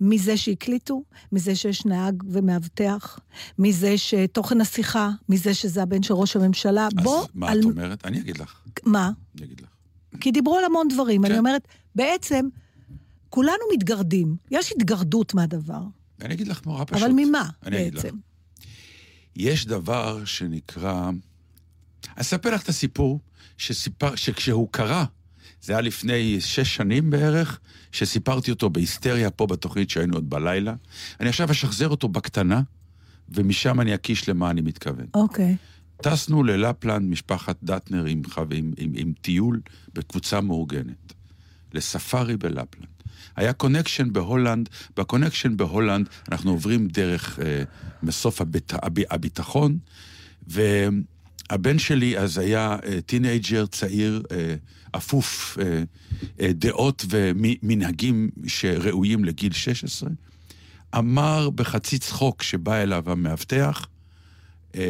מזה 0.01 0.37
שהקליטו? 0.37 1.03
מזה 1.31 1.55
שיש 1.55 1.85
נהג 1.85 2.23
ומאבטח? 2.27 3.19
מזה 3.59 3.97
שתוכן 3.97 4.61
השיחה? 4.61 5.09
מזה 5.29 5.53
שזה 5.53 5.83
הבן 5.83 6.03
של 6.03 6.13
ראש 6.13 6.35
הממשלה? 6.35 6.87
אז 6.97 7.03
בוא, 7.03 7.25
מה 7.33 7.49
על... 7.49 7.59
את 7.59 7.63
אומרת? 7.63 8.05
אני 8.05 8.19
אגיד 8.19 8.37
לך. 8.37 8.61
מה? 8.85 9.11
אני 9.37 9.45
אגיד 9.45 9.61
לך. 9.61 9.67
כי 10.21 10.31
דיברו 10.31 10.57
על 10.57 10.65
המון 10.65 10.87
דברים. 10.87 11.21
כן. 11.23 11.29
אני 11.29 11.39
אומרת, 11.39 11.67
בעצם, 11.95 12.47
כולנו 13.29 13.63
מתגרדים. 13.73 14.35
יש 14.51 14.71
התגרדות 14.71 15.33
מהדבר. 15.33 15.81
אני 16.21 16.33
אגיד 16.33 16.47
לך 16.47 16.65
נורא 16.65 16.83
פשוט. 16.87 17.03
אבל 17.03 17.11
ממה. 17.15 17.49
בעצם? 17.63 18.15
יש 19.35 19.65
דבר 19.65 20.25
שנקרא... 20.25 21.09
אספר 22.15 22.53
לך 22.53 22.63
את 22.63 22.69
הסיפור 22.69 23.19
שסיפר, 23.57 24.15
שכשהוא 24.15 24.67
קרה, 24.71 25.05
זה 25.61 25.73
היה 25.73 25.81
לפני 25.81 26.41
שש 26.41 26.75
שנים 26.75 27.09
בערך, 27.09 27.59
שסיפרתי 27.91 28.51
אותו 28.51 28.69
בהיסטריה 28.69 29.31
פה 29.31 29.47
בתוכנית 29.47 29.89
שהיינו 29.89 30.13
עוד 30.15 30.29
בלילה. 30.29 30.73
אני 31.19 31.29
עכשיו 31.29 31.51
אשחזר 31.51 31.89
אותו 31.89 32.07
בקטנה, 32.07 32.61
ומשם 33.29 33.81
אני 33.81 33.95
אקיש 33.95 34.29
למה 34.29 34.49
אני 34.49 34.61
מתכוון. 34.61 35.05
אוקיי. 35.13 35.55
טסנו 36.01 36.43
ללפלנד, 36.43 37.09
משפחת 37.09 37.57
דטנר, 37.63 38.05
עם, 38.05 38.21
עם, 38.51 38.73
עם, 38.77 38.91
עם 38.95 39.13
טיול 39.21 39.61
בקבוצה 39.93 40.41
מאורגנת, 40.41 41.13
לספארי 41.73 42.37
בלפלנד. 42.37 42.98
היה 43.39 43.53
connection 43.53 44.13
בהולנד, 44.13 44.69
ב 44.97 45.02
connection 45.02 45.57
בהולנד 45.57 46.09
אנחנו 46.31 46.51
עוברים 46.51 46.87
דרך 46.87 47.39
אה, 47.39 47.63
מסוף 48.03 48.41
הביט, 48.41 48.73
הב, 48.81 48.97
הביטחון, 49.09 49.77
והבן 50.47 51.79
שלי 51.79 52.17
אז 52.17 52.37
היה 52.37 52.77
אה, 52.85 53.01
teenager 53.01 53.65
צעיר, 53.65 54.23
אה, 54.31 54.55
אפוף 54.91 55.57
אה, 55.61 55.83
אה, 56.41 56.53
דעות 56.53 57.05
ומנהגים 57.09 58.29
שראויים 58.47 59.25
לגיל 59.25 59.53
16, 59.53 60.09
אמר 60.97 61.49
בחצי 61.49 61.99
צחוק 61.99 62.43
שבא 62.43 62.75
אליו 62.75 63.11
המאבטח, 63.11 63.87
אה, 64.75 64.81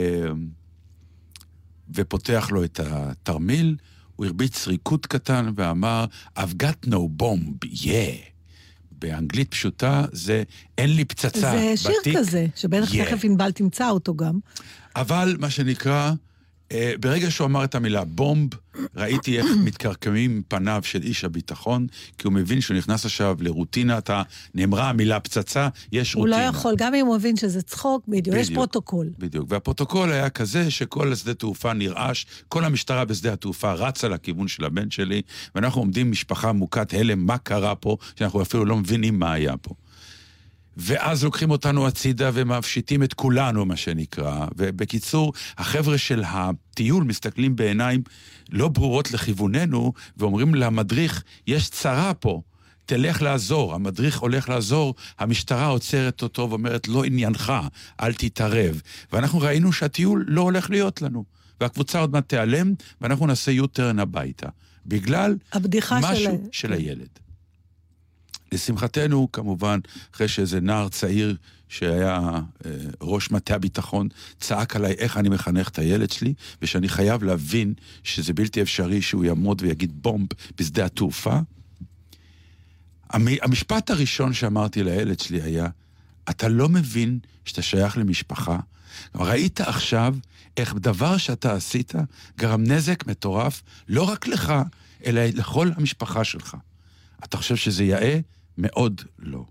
ופותח 1.96 2.50
לו 2.52 2.64
את 2.64 2.80
התרמיל, 2.80 3.76
הוא 4.16 4.26
הרביץ 4.26 4.68
ריקוד 4.68 5.06
קטן 5.06 5.52
ואמר, 5.56 6.06
I've 6.38 6.64
got 6.64 6.88
no 6.88 7.22
bomb, 7.22 7.68
yeah. 7.72 8.29
באנגלית 9.02 9.52
פשוטה 9.52 10.06
זה 10.12 10.44
אין 10.78 10.96
לי 10.96 11.06
פצצה 11.06 11.52
זה 11.52 11.74
שיר 11.76 11.92
בתיק, 12.02 12.18
כזה, 12.18 12.48
שבטח 12.56 12.92
yeah. 12.92 13.06
תכף 13.06 13.24
ענבל 13.24 13.52
תמצא 13.52 13.90
אותו 13.90 14.16
גם. 14.16 14.40
אבל 14.96 15.36
מה 15.40 15.50
שנקרא, 15.50 16.12
ברגע 17.00 17.32
שהוא 17.32 17.46
אמר 17.46 17.64
את 17.64 17.76
המילה 17.76 18.04
בומב, 18.06 18.50
ראיתי 18.96 19.38
איך 19.38 19.46
מתקרקמים 19.66 20.42
פניו 20.48 20.82
של 20.84 21.04
איש 21.04 21.24
הביטחון, 21.24 21.88
כי 22.18 22.28
הוא 22.28 22.34
מבין 22.34 22.62
שהוא 22.62 22.78
נכנס 22.78 23.06
עכשיו 23.06 23.38
לרוטינת 23.40 24.10
ה... 24.10 24.24
נאמרה 24.56 24.90
המילה 24.90 25.20
פצצה, 25.20 25.70
יש 25.92 26.14
הוא 26.14 26.28
לא 26.28 26.36
רוטינה. 26.36 26.50
יכול, 26.58 26.74
גם 26.78 26.96
אם 26.96 27.06
הוא 27.06 27.16
מבין 27.16 27.36
שזה 27.36 27.62
צחוק, 27.62 28.04
בדיוק, 28.08 28.36
יש 28.38 28.46
בדיוק. 28.46 28.58
פרוטוקול. 28.58 29.10
בדיוק. 29.20 29.46
והפרוטוקול 29.50 30.12
היה 30.12 30.30
כזה 30.30 30.72
שכל 30.72 31.14
השדה 31.14 31.34
תעופה 31.34 31.74
נרעש, 31.74 32.26
כל 32.48 32.66
המשטרה 32.66 33.06
בשדה 33.06 33.34
התעופה 33.34 33.74
רצה 33.74 34.08
לכיוון 34.08 34.48
של 34.48 34.66
הבן 34.66 34.92
שלי, 34.92 35.22
ואנחנו 35.56 35.82
עומדים 35.82 36.12
משפחה 36.12 36.52
מוכת 36.52 36.94
הלם, 36.94 37.26
מה 37.26 37.38
קרה 37.38 37.76
פה, 37.76 37.98
שאנחנו 38.16 38.42
אפילו 38.42 38.66
לא 38.66 38.78
מבינים 38.78 39.20
מה 39.20 39.34
היה 39.34 39.58
פה. 39.58 39.74
ואז 40.82 41.24
לוקחים 41.24 41.52
אותנו 41.52 41.88
הצידה 41.88 42.30
ומפשיטים 42.34 43.04
את 43.04 43.14
כולנו, 43.14 43.66
מה 43.66 43.76
שנקרא. 43.76 44.46
ובקיצור, 44.58 45.34
החבר'ה 45.58 45.98
של 45.98 46.24
הטיול 46.28 47.04
מסתכלים 47.04 47.56
בעיניים 47.56 48.02
לא 48.50 48.68
ברורות 48.68 49.12
לכיווננו, 49.12 49.94
ואומרים 50.18 50.56
למדריך, 50.56 51.24
יש 51.48 51.70
צרה 51.70 52.14
פה. 52.14 52.42
תלך 52.86 53.22
לעזור, 53.22 53.74
המדריך 53.74 54.20
הולך 54.20 54.50
לעזור, 54.50 54.96
המשטרה 55.20 55.66
עוצרת 55.66 56.22
אותו 56.22 56.50
ואומרת, 56.50 56.88
לא 56.88 57.04
עניינך, 57.04 57.54
אל 58.02 58.14
תתערב. 58.14 58.82
ואנחנו 59.14 59.40
ראינו 59.40 59.74
שהטיול 59.74 60.26
לא 60.28 60.42
הולך 60.42 60.70
להיות 60.70 61.02
לנו. 61.02 61.24
והקבוצה 61.62 62.00
עוד 62.00 62.12
מעט 62.12 62.30
תיעלם, 62.30 62.74
ואנחנו 63.02 63.28
נעשה 63.28 63.52
U-turn 63.52 64.02
הביתה. 64.02 64.50
בגלל 64.86 65.38
הבדיחה 65.54 66.02
של... 66.02 66.08
משהו 66.08 66.50
של 66.52 66.74
הילד. 66.74 67.29
לשמחתנו, 68.52 69.32
כמובן, 69.32 69.80
אחרי 70.16 70.28
שאיזה 70.28 70.62
נער 70.62 70.90
צעיר 70.90 71.36
שהיה 71.70 72.20
אה, 72.66 72.72
ראש 73.02 73.32
מטה 73.32 73.56
הביטחון, 73.56 74.08
צעק 74.40 74.76
עליי 74.76 74.92
איך 74.94 75.18
אני 75.18 75.30
מחנך 75.30 75.70
את 75.70 75.80
הילד 75.80 76.12
שלי, 76.12 76.34
ושאני 76.62 76.90
חייב 76.90 77.24
להבין 77.24 77.74
שזה 78.04 78.34
בלתי 78.34 78.62
אפשרי 78.62 79.02
שהוא 79.02 79.26
יעמוד 79.26 79.62
ויגיד 79.62 79.92
בומב 80.04 80.28
בשדה 80.58 80.86
התעופה. 80.86 81.40
המ- 83.10 83.28
המשפט 83.42 83.90
הראשון 83.90 84.34
שאמרתי 84.34 84.84
לילד 84.84 85.20
שלי 85.20 85.42
היה, 85.42 85.68
אתה 86.30 86.48
לא 86.48 86.70
מבין 86.70 87.20
שאתה 87.46 87.62
שייך 87.62 87.98
למשפחה? 87.98 88.60
ראית 89.16 89.62
עכשיו 89.62 90.16
איך 90.58 90.74
דבר 90.76 91.18
שאתה 91.18 91.54
עשית 91.54 91.94
גרם 92.38 92.64
נזק 92.64 93.08
מטורף, 93.08 93.62
לא 93.88 94.04
רק 94.04 94.28
לך, 94.28 94.54
אלא 95.06 95.22
לכל 95.26 95.72
המשפחה 95.76 96.24
שלך. 96.24 96.58
אתה 97.24 97.38
חושב 97.38 97.56
שזה 97.56 97.84
יאה? 97.84 98.20
מאוד 98.60 99.02
לא. 99.20 99.46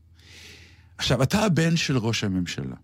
עכשיו, 0.99 1.23
אתה 1.23 1.45
הבן 1.45 1.77
של 1.77 1.99
ראש 1.99 2.25
הממשלה. 2.25 2.77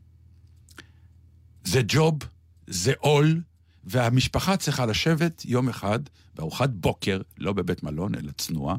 זה 1.65 1.81
ג'וב, 1.89 2.19
זה 2.67 2.93
עול, 2.99 3.41
והמשפחה 3.85 4.57
צריכה 4.57 4.87
לשבת 4.87 5.43
יום 5.45 5.69
אחד 5.69 5.99
בארוחת 6.35 6.71
בוקר, 6.71 7.21
לא 7.39 7.53
בבית 7.53 7.83
מלון, 7.83 8.15
אלא 8.15 8.33
צנועה, 8.39 8.77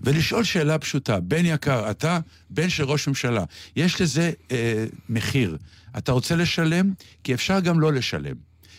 ולשאול 0.00 0.44
שאלה 0.44 0.78
פשוטה, 0.78 1.20
בן 1.20 1.46
יקר, 1.46 1.90
אתה 1.90 2.20
בן 2.50 2.68
של 2.68 2.84
ראש 2.84 3.08
ממשלה, 3.08 3.44
יש 3.76 4.00
לזה 4.00 4.32
אה, 4.50 4.84
מחיר. 5.08 5.58
אתה 5.98 6.12
רוצה 6.12 6.36
לשלם? 6.36 6.92
כי 7.24 7.34
אפשר 7.34 7.60
גם 7.60 7.80
לא 7.80 7.92
לשלם. 7.92 8.36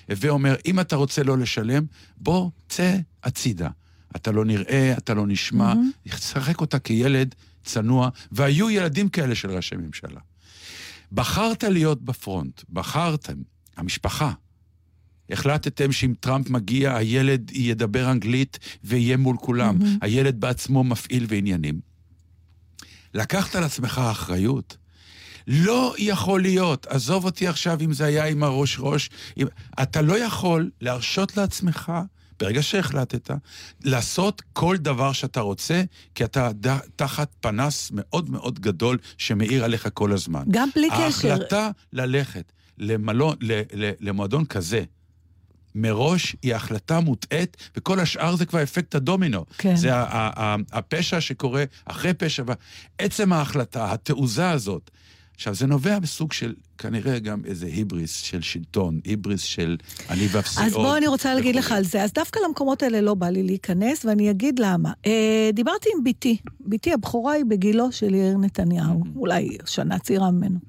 הווה 0.10 0.30
אומר, 0.30 0.56
אם 0.66 0.80
אתה 0.80 0.96
רוצה 0.96 1.24
לא 1.24 1.38
לשלם, 1.38 1.86
בוא, 2.18 2.50
צא 2.70 2.98
הצידה. 3.24 3.70
אתה 4.16 4.32
לא 4.32 4.46
נראה, 4.46 4.94
אתה 4.98 5.14
לא 5.14 5.28
נשמע, 5.28 5.74
תשחק 6.10 6.62
אותה 6.62 6.80
כילד 6.80 7.36
צנוע, 7.68 8.10
והיו 8.32 8.70
ילדים 8.70 9.10
כאלה 9.10 9.36
של 9.36 9.52
ראשי 9.52 9.76
ממשלה. 9.76 10.20
בחרת 11.12 11.64
להיות 11.64 12.02
בפרונט, 12.02 12.62
בחרתם, 12.70 13.38
המשפחה. 13.78 14.32
החלטתם 15.30 15.92
שאם 15.92 16.14
טראמפ 16.20 16.50
מגיע, 16.50 16.96
הילד 16.96 17.52
ידבר 17.54 18.12
אנגלית 18.12 18.60
ויהיה 18.84 19.18
מול 19.18 19.38
כולם. 19.38 19.78
Mm-hmm. 19.82 19.86
הילד 20.02 20.40
בעצמו 20.40 20.84
מפעיל 20.84 21.26
ועניינים. 21.30 21.80
לקחת 23.14 23.56
על 23.56 23.64
עצמך 23.64 24.02
אחריות. 24.12 24.78
לא 25.48 25.96
יכול 25.98 26.42
להיות, 26.42 26.86
עזוב 26.86 27.26
אותי 27.26 27.48
עכשיו 27.48 27.78
אם 27.82 27.94
זה 27.94 28.06
היה 28.06 28.26
עם 28.26 28.44
הראש 28.44 28.78
ראש, 28.80 29.10
אם... 29.38 29.48
אתה 29.82 30.02
לא 30.02 30.20
יכול 30.20 30.70
להרשות 30.82 31.38
לעצמך, 31.38 31.92
ברגע 32.40 32.62
שהחלטת, 32.62 33.32
לעשות 33.84 34.42
כל 34.54 34.78
דבר 34.78 35.12
שאתה 35.12 35.40
רוצה, 35.40 35.84
כי 36.16 36.24
אתה 36.24 36.50
ד... 36.54 36.78
תחת 36.96 37.32
פנס 37.40 37.92
מאוד 37.94 38.30
מאוד 38.30 38.60
גדול 38.60 38.98
שמאיר 39.18 39.64
עליך 39.64 39.88
כל 39.94 40.12
הזמן. 40.12 40.44
גם 40.52 40.70
בלי 40.76 40.90
קשר. 40.90 41.32
ההחלטה 41.32 41.70
ללכת 41.94 42.52
למלון, 42.78 43.36
ל... 43.42 43.62
ל... 43.74 43.92
למועדון 44.00 44.46
כזה, 44.46 44.84
מראש 45.76 46.36
היא 46.42 46.56
החלטה 46.56 47.00
מוטעית, 47.00 47.58
וכל 47.78 48.00
השאר 48.00 48.36
זה 48.36 48.46
כבר 48.46 48.64
אפקט 48.64 48.96
הדומינו. 48.96 49.46
כן. 49.58 49.76
זה 49.76 49.90
הפשע 50.72 51.22
שקורה 51.22 51.64
אחרי 51.86 52.14
פשע, 52.14 52.44
עצם 52.98 53.34
ההחלטה, 53.34 53.92
התעוזה 53.92 54.50
הזאת. 54.50 54.92
עכשיו, 55.38 55.56
זה 55.56 55.68
נובע 55.68 56.00
בסוג 56.00 56.34
של, 56.34 56.54
כנראה 56.78 57.20
גם 57.20 57.42
איזה 57.46 57.66
היבריס 57.66 58.18
של 58.18 58.42
שלטון, 58.42 59.00
היבריס 59.04 59.42
של 59.42 59.78
אני 60.10 60.28
ואפסי 60.32 60.60
עוד. 60.60 60.68
אז 60.68 60.74
בוא, 60.74 60.98
אני 60.98 61.08
רוצה 61.08 61.36
להגיד 61.36 61.56
לך. 61.56 61.72
על 61.72 61.84
זה. 61.84 62.04
אז 62.04 62.14
דווקא 62.14 62.40
למקומות 62.48 62.84
האלה 62.84 63.02
לא 63.02 63.14
בא 63.14 63.30
לי 63.30 63.44
להיכנס, 63.44 64.06
ואני 64.06 64.32
אגיד 64.32 64.60
למה. 64.60 64.92
אה, 65.06 65.50
דיברתי 65.54 65.90
עם 65.98 66.04
בתי. 66.04 66.38
בתי 66.60 66.94
הבכורה 66.94 67.34
היא 67.34 67.46
בגילו 67.46 67.92
של 67.92 68.14
יאיר 68.14 68.38
נתניהו, 68.38 69.04
אולי 69.16 69.58
שנה 69.66 70.00
צעירה 70.00 70.32
ממנו. 70.32 70.60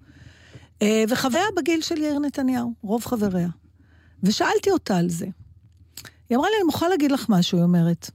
אה, 0.82 1.04
וחבריה 1.08 1.44
בגיל 1.56 1.80
של 1.80 1.98
יאיר 1.98 2.18
נתניהו, 2.18 2.72
רוב 2.82 3.04
חבריה. 3.04 3.48
ושאלתי 4.22 4.70
אותה 4.70 4.96
על 4.96 5.08
זה. 5.08 5.26
היא 6.30 6.36
אמרה 6.36 6.48
לי, 6.48 6.56
אני 6.56 6.64
מוכרחה 6.64 6.88
להגיד 6.88 7.12
לך 7.12 7.26
משהו, 7.28 7.58
היא 7.58 7.64
אומרת. 7.64 8.10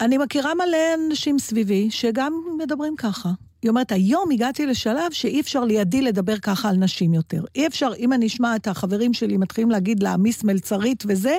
אני 0.00 0.18
מכירה 0.18 0.54
מלא 0.54 1.06
אנשים 1.08 1.38
סביבי 1.38 1.90
שגם 1.90 2.32
מדברים 2.58 2.96
ככה. 2.96 3.30
היא 3.62 3.68
אומרת, 3.68 3.92
היום 3.92 4.30
הגעתי 4.30 4.66
לשלב 4.66 5.12
שאי 5.12 5.40
אפשר 5.40 5.64
לידי 5.64 6.02
לדבר 6.02 6.38
ככה 6.38 6.68
על 6.68 6.76
נשים 6.76 7.14
יותר. 7.14 7.44
אי 7.54 7.66
אפשר, 7.66 7.90
אם 7.98 8.12
אני 8.12 8.26
אשמע 8.26 8.56
את 8.56 8.66
החברים 8.68 9.12
שלי 9.14 9.36
מתחילים 9.36 9.70
להגיד 9.70 10.02
להעמיס 10.02 10.44
מלצרית 10.44 11.04
וזה, 11.06 11.38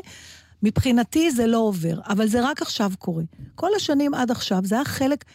מבחינתי 0.63 1.31
זה 1.31 1.47
לא 1.47 1.57
עובר. 1.57 1.99
אבל 2.09 2.27
זה 2.27 2.49
רק 2.49 2.61
עכשיו 2.61 2.91
קורה. 2.99 3.23
כל 3.55 3.69
השנים 3.75 4.13
עד 4.13 4.31
עכשיו 4.31 4.59
זה 4.63 4.75
היה 4.75 4.85
חלק 4.85 5.25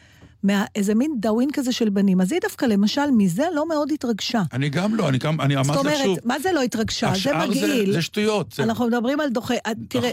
מאיזה 0.44 0.94
מין 0.94 1.14
דאווין 1.20 1.48
כזה 1.52 1.72
של 1.72 1.88
בנים. 1.88 2.20
אז 2.20 2.32
היא 2.32 2.40
דווקא, 2.40 2.64
למשל, 2.66 3.10
מזה 3.16 3.44
לא 3.54 3.68
מאוד 3.68 3.90
התרגשה. 3.92 4.42
אני 4.52 4.68
גם 4.68 4.94
לא, 4.94 5.08
אני 5.08 5.18
גם, 5.18 5.40
אני 5.40 5.54
זאת 5.54 5.66
אמרתי 5.66 5.88
לך 5.88 5.94
שוב, 5.96 6.06
אומרת, 6.06 6.24
מה 6.26 6.38
זה 6.38 6.52
לא 6.52 6.62
התרגשה? 6.62 7.06
זה 7.06 7.12
השאר 7.12 7.46
מגעיל. 7.48 7.92
זה 7.92 8.02
שטויות. 8.02 8.52
זה- 8.52 8.62
אנחנו 8.62 8.86
מדברים 8.86 9.20
על 9.20 9.28
דוחה... 9.30 9.54
תראה, 9.88 10.10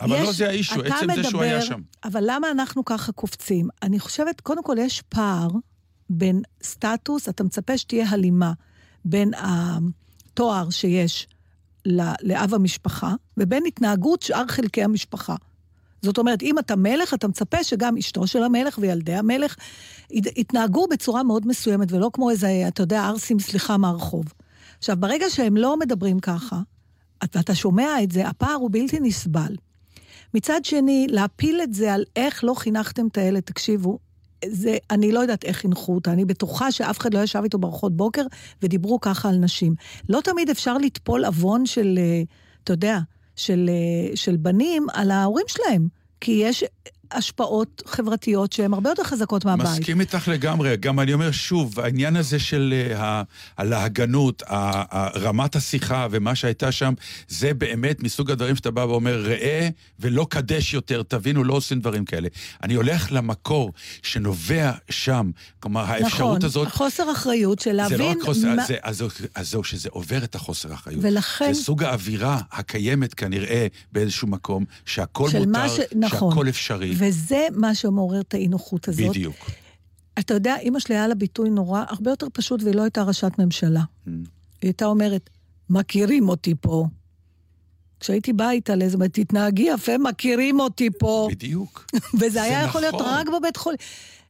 אבל 0.00 0.10
לא 0.10 0.28
יש- 0.30 0.36
זה 0.36 0.48
האישו, 0.48 0.80
עצם 0.82 1.06
זה 1.14 1.24
שהוא 1.24 1.42
היה 1.42 1.56
מדבר- 1.56 1.66
שם. 1.66 1.80
אבל 2.04 2.24
למה 2.26 2.50
אנחנו 2.50 2.84
ככה 2.84 3.12
קופצים? 3.12 3.68
אני 3.82 3.98
חושבת, 3.98 4.40
קודם 4.40 4.62
כל 4.62 4.76
יש 4.80 5.02
פער 5.08 5.48
בין 6.10 6.42
סטטוס, 6.62 7.28
אתה 7.28 7.44
מצפה 7.44 7.78
שתהיה 7.78 8.08
הלימה 8.10 8.52
בין 9.04 9.30
התואר 9.36 10.70
שיש 10.70 11.26
לאב 12.22 12.54
המשפחה, 12.54 13.14
ובין 13.36 13.62
התנהגות 13.66 14.22
שאר 14.22 14.46
חלקי 14.48 14.82
המשפחה. 14.84 15.34
זאת 16.02 16.18
אומרת, 16.18 16.42
אם 16.42 16.58
אתה 16.58 16.76
מלך, 16.76 17.14
אתה 17.14 17.28
מצפה 17.28 17.64
שגם 17.64 17.96
אשתו 17.96 18.26
של 18.26 18.42
המלך 18.42 18.78
וילדי 18.82 19.14
המלך 19.14 19.56
ית- 20.10 20.38
יתנהגו 20.38 20.86
בצורה 20.90 21.22
מאוד 21.22 21.46
מסוימת, 21.46 21.92
ולא 21.92 22.10
כמו 22.12 22.30
איזה, 22.30 22.64
אתה 22.68 22.82
יודע, 22.82 23.04
ערסים, 23.04 23.38
סליחה, 23.38 23.76
מהרחוב. 23.76 24.24
עכשיו, 24.78 24.96
ברגע 25.00 25.30
שהם 25.30 25.56
לא 25.56 25.78
מדברים 25.78 26.20
ככה, 26.20 26.60
אתה, 27.24 27.40
אתה 27.40 27.54
שומע 27.54 28.02
את 28.02 28.12
זה, 28.12 28.28
הפער 28.28 28.54
הוא 28.54 28.70
בלתי 28.72 29.00
נסבל. 29.00 29.56
מצד 30.36 30.64
שני, 30.64 31.06
להפיל 31.10 31.60
את 31.62 31.74
זה 31.74 31.94
על 31.94 32.04
איך 32.16 32.44
לא 32.44 32.54
חינכתם 32.54 33.06
את 33.06 33.18
הילד, 33.18 33.40
תקשיבו, 33.40 33.98
זה, 34.44 34.76
אני 34.90 35.12
לא 35.12 35.20
יודעת 35.20 35.44
איך 35.44 35.56
חינכו 35.56 35.94
אותה, 35.94 36.12
אני 36.12 36.24
בטוחה 36.24 36.72
שאף 36.72 36.98
אחד 36.98 37.14
לא 37.14 37.20
ישב 37.20 37.40
איתו 37.44 37.58
בארוחות 37.58 37.96
בוקר 37.96 38.22
ודיברו 38.62 39.00
ככה 39.00 39.28
על 39.28 39.36
נשים. 39.36 39.74
לא 40.08 40.20
תמיד 40.20 40.50
אפשר 40.50 40.78
לטפול 40.78 41.24
עוון 41.24 41.66
של, 41.66 41.98
אה, 41.98 42.22
אתה 42.64 42.72
יודע, 42.72 42.98
של, 43.36 43.70
אה, 43.72 44.16
של 44.16 44.36
בנים 44.36 44.86
על 44.92 45.10
ההורים 45.10 45.46
שלהם, 45.48 45.88
כי 46.20 46.32
יש 46.32 46.64
השפעות 47.12 47.82
חברתיות 47.86 48.52
שהן 48.52 48.72
הרבה 48.74 48.90
יותר 48.90 49.04
חזקות 49.04 49.44
מהבית. 49.44 49.66
מסכים 49.66 50.00
איתך 50.00 50.28
לגמרי. 50.28 50.76
גם 50.76 51.00
אני 51.00 51.12
אומר 51.12 51.30
שוב, 51.30 51.80
העניין 51.80 52.16
הזה 52.16 52.38
של 52.38 52.74
אה, 52.94 53.22
הלהגנות, 53.58 54.42
רמת 55.16 55.56
השיחה 55.56 56.06
ומה 56.10 56.34
שהייתה 56.34 56.72
שם, 56.72 56.94
זה 57.28 57.54
באמת 57.54 58.02
מסוג 58.02 58.30
הדברים 58.30 58.56
שאתה 58.56 58.70
בא 58.70 58.80
ואומר, 58.80 59.22
ראה 59.26 59.68
ולא 60.00 60.26
קדש 60.30 60.74
יותר, 60.74 61.02
תבינו, 61.02 61.44
לא 61.44 61.54
עושים 61.54 61.80
דברים 61.80 62.04
כאלה. 62.04 62.28
אני 62.62 62.74
הולך 62.74 63.12
למקור 63.12 63.72
שנובע 64.02 64.72
שם, 64.90 65.30
כלומר, 65.60 65.80
האפשרות 65.80 66.12
נכון, 66.36 66.44
הזאת... 66.44 66.68
חוסר 66.68 67.12
אחריות 67.12 67.58
של 67.58 67.70
זה 67.70 67.76
לא 67.76 67.82
להבין... 67.82 68.00
רק 68.18 68.24
חוסר, 68.24 68.54
מה- 68.54 68.66
זה, 68.66 68.76
אז, 68.82 69.04
אז 69.34 69.50
זהו, 69.50 69.64
שזה 69.64 69.88
עובר 69.92 70.24
את 70.24 70.34
החוסר 70.34 70.70
האחריות. 70.72 71.00
ולכן- 71.04 71.52
זה 71.52 71.62
סוג 71.62 71.82
האווירה 71.84 72.40
הקיימת 72.52 73.14
כנראה 73.14 73.66
באיזשהו 73.92 74.28
מקום, 74.28 74.64
שהכל 74.86 75.28
מותר, 75.38 75.68
ש... 75.68 75.80
נכון. 75.96 76.30
שהכל 76.30 76.48
אפשרי. 76.48 76.94
וזה 76.98 77.46
מה 77.54 77.74
שמעורר 77.74 78.20
את 78.20 78.34
האי-נוחות 78.34 78.88
הזאת. 78.88 79.10
בדיוק. 79.10 79.50
אתה 80.18 80.34
יודע, 80.34 80.56
אימא 80.56 80.78
שלי 80.78 80.94
היה 80.94 81.08
לה 81.08 81.14
ביטוי 81.14 81.50
נורא, 81.50 81.84
הרבה 81.88 82.10
יותר 82.10 82.26
פשוט, 82.32 82.62
והיא 82.62 82.74
לא 82.74 82.82
הייתה 82.82 83.02
ראשת 83.02 83.32
ממשלה. 83.38 83.80
Mm. 83.80 84.10
היא 84.10 84.24
הייתה 84.62 84.86
אומרת, 84.86 85.30
מכירים 85.70 86.28
אותי 86.28 86.54
פה. 86.60 86.86
כשהייתי 88.00 88.32
באה 88.32 88.50
איתה 88.50 88.76
לאיזה, 88.76 88.98
תתנהגי 89.12 89.62
יפה, 89.62 89.98
מכירים 89.98 90.60
אותי 90.60 90.90
פה. 90.98 91.28
בדיוק. 91.30 91.86
וזה 92.20 92.42
היה 92.42 92.62
יכול 92.62 92.80
להיות 92.80 92.94
נכון. 92.94 93.06
רק 93.08 93.26
בבית 93.28 93.56
חולים. 93.56 93.78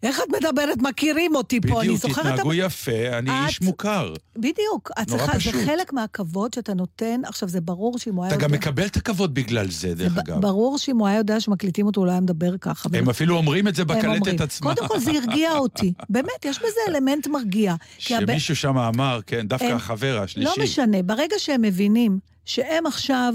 איך 0.02 0.20
את 0.20 0.36
מדברת, 0.36 0.78
מכירים 0.78 1.34
אותי 1.34 1.60
פה? 1.60 1.80
אני 1.80 1.88
בדיוק, 1.88 2.00
זוכרת... 2.00 2.26
תתנהגו 2.26 2.54
יפה, 2.54 3.18
אני 3.18 3.30
איש 3.46 3.62
מוכר. 3.62 4.14
בדיוק. 4.36 4.90
נורא 5.08 5.26
פשוט. 5.26 5.54
זה 5.54 5.66
חלק 5.66 5.92
מהכבוד 5.92 6.54
שאתה 6.54 6.74
נותן. 6.74 7.20
עכשיו, 7.24 7.48
זה 7.48 7.60
ברור 7.60 7.98
שאם 7.98 8.14
הוא 8.14 8.24
היה 8.24 8.34
אתה 8.34 8.42
גם. 8.42 8.52
מקבל 8.52 8.86
את 8.86 8.96
הכבוד 8.96 9.34
בגלל 9.34 9.70
זה, 9.70 9.94
דרך 9.94 10.18
אגב. 10.18 10.40
ברור 10.40 10.78
שאם 10.78 10.98
הוא 10.98 11.06
היה 11.08 11.16
יודע 11.16 11.40
שמקליטים 11.40 11.86
אותו, 11.86 12.00
הוא 12.00 12.06
לא 12.06 12.10
היה 12.10 12.20
מדבר 12.20 12.58
ככה. 12.58 12.88
הם 12.92 13.08
אפילו 13.08 13.36
אומרים 13.36 13.68
את 13.68 13.74
זה 13.74 13.84
בקלטת. 13.84 14.40
עצמה. 14.40 14.74
קודם 14.74 14.88
כל, 14.88 14.98
זה 14.98 15.10
הרגיע 15.10 15.52
אותי. 15.52 15.92
באמת, 16.10 16.44
יש 16.44 16.58
בזה 16.58 16.80
אלמנט 16.88 17.26
מרגיע. 17.26 17.74
שמישהו 17.98 18.56
שם 18.56 18.78
אמר, 18.78 19.20
כן, 19.26 19.48
דווקא 19.48 19.64
החבר 19.72 20.20
השלישי. 20.22 20.48
לא 20.58 20.64
משנה, 20.64 21.02
ברגע 21.02 21.36
שהם 21.38 21.62
מבינים 21.62 22.18
שהם 22.44 22.86
עכשיו 22.86 23.34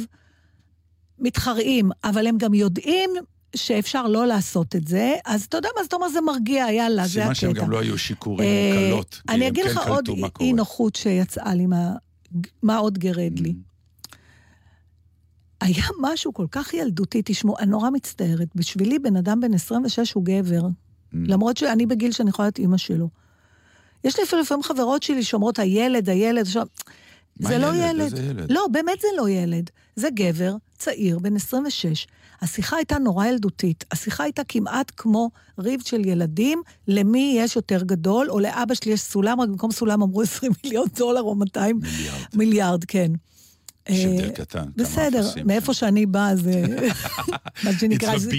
מתחרעים, 1.19 1.91
אבל 2.03 2.27
הם 2.27 2.37
גם 2.37 2.53
יודעים 2.53 3.09
שאפשר 3.55 4.07
לא 4.07 4.27
לעשות 4.27 4.75
את 4.75 4.87
זה, 4.87 5.13
אז 5.25 5.43
אתה 5.43 5.57
יודע 5.57 5.69
מה, 5.75 5.81
אז 5.81 5.85
אתה 5.87 5.95
אומר, 5.95 6.09
זה 6.09 6.21
מרגיע, 6.21 6.65
יאללה, 6.71 7.07
זה 7.07 7.23
הקטע. 7.23 7.33
סימן 7.33 7.53
שהם 7.53 7.63
גם 7.63 7.71
לא 7.71 7.79
היו 7.79 7.97
שיכורים 7.97 8.47
אה, 8.49 8.89
קלות. 8.89 9.21
אני 9.29 9.47
אגיד 9.47 9.63
כן 9.65 9.69
לך 9.71 9.87
עוד. 9.87 10.09
אי 10.39 10.53
נוחות 10.53 10.95
שיצאה 10.95 11.55
לי, 11.55 11.65
מה, 11.65 11.91
מה 12.63 12.77
עוד 12.77 12.97
גירד 12.97 13.39
לי. 13.39 13.49
Mm. 13.49 14.15
היה 15.61 15.83
משהו 16.01 16.33
כל 16.33 16.45
כך 16.51 16.73
ילדותי, 16.73 17.21
תשמעו, 17.25 17.57
אני 17.59 17.71
נורא 17.71 17.89
מצטערת. 17.89 18.47
בשבילי 18.55 18.99
בן 18.99 19.15
אדם 19.15 19.39
בן 19.39 19.53
26 19.53 20.13
הוא 20.13 20.23
גבר, 20.25 20.61
Mm. 20.61 21.17
למרות 21.27 21.57
שאני 21.57 21.85
בגיל 21.85 22.11
שאני 22.11 22.29
יכולה 22.29 22.45
להיות 22.45 22.59
אימא 22.59 22.77
שלו. 22.77 23.09
יש 24.03 24.17
לי 24.17 24.23
אפילו 24.23 24.41
לפעמים 24.41 24.63
חברות 24.63 25.03
שלי 25.03 25.23
שאומרות, 25.23 25.59
הילד, 25.59 26.09
הילד, 26.09 26.41
עכשיו... 26.41 26.65
זה 27.39 27.57
לא 27.57 27.67
ילד? 27.67 27.83
ילד. 27.83 28.01
איזה 28.01 28.23
ילד? 28.23 28.51
לא, 28.51 28.67
באמת 28.71 28.99
זה 29.01 29.07
לא 29.17 29.29
ילד. 29.29 29.69
זה 29.95 30.09
גבר, 30.13 30.55
צעיר, 30.81 31.19
בן 31.19 31.35
26. 31.35 32.07
השיחה 32.41 32.75
הייתה 32.75 32.97
נורא 32.97 33.25
ילדותית. 33.25 33.83
השיחה 33.91 34.23
הייתה 34.23 34.43
כמעט 34.43 34.91
כמו 34.97 35.29
ריב 35.59 35.81
של 35.85 36.05
ילדים, 36.05 36.61
למי 36.87 37.35
יש 37.37 37.55
יותר 37.55 37.83
גדול, 37.83 38.29
או 38.29 38.39
לאבא 38.39 38.73
שלי 38.73 38.91
יש 38.91 39.01
סולם, 39.01 39.41
רק 39.41 39.49
במקום 39.49 39.71
סולם 39.71 40.01
אמרו 40.01 40.21
20 40.31 40.51
מיליון 40.63 40.87
דולר 40.97 41.21
או 41.21 41.35
200 41.35 41.79
מיליארד. 41.81 42.19
מיליארד, 42.33 42.83
כן. 42.83 43.11
יש 43.89 44.05
אה, 44.05 44.11
הבדל 44.11 44.29
קטן. 44.29 44.59
כמה 44.59 44.71
בסדר. 44.75 45.27
מאיפה 45.45 45.73
שאני 45.73 46.05
באה 46.05 46.35
זה... 46.35 46.63
מה 47.63 47.71
שנקרא, 47.79 48.15
It's 48.15 48.17
זה 48.17 48.31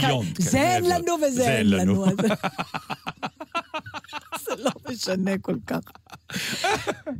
כן, 0.50 0.58
אין. 0.58 0.84
לנו 0.84 1.14
וזה 1.26 1.30
זה 1.30 1.56
אין 1.58 1.70
לנו. 1.70 2.04
זה 4.44 4.52
לא 4.58 4.70
משנה 4.90 5.38
כל 5.38 5.56
כך. 5.66 5.80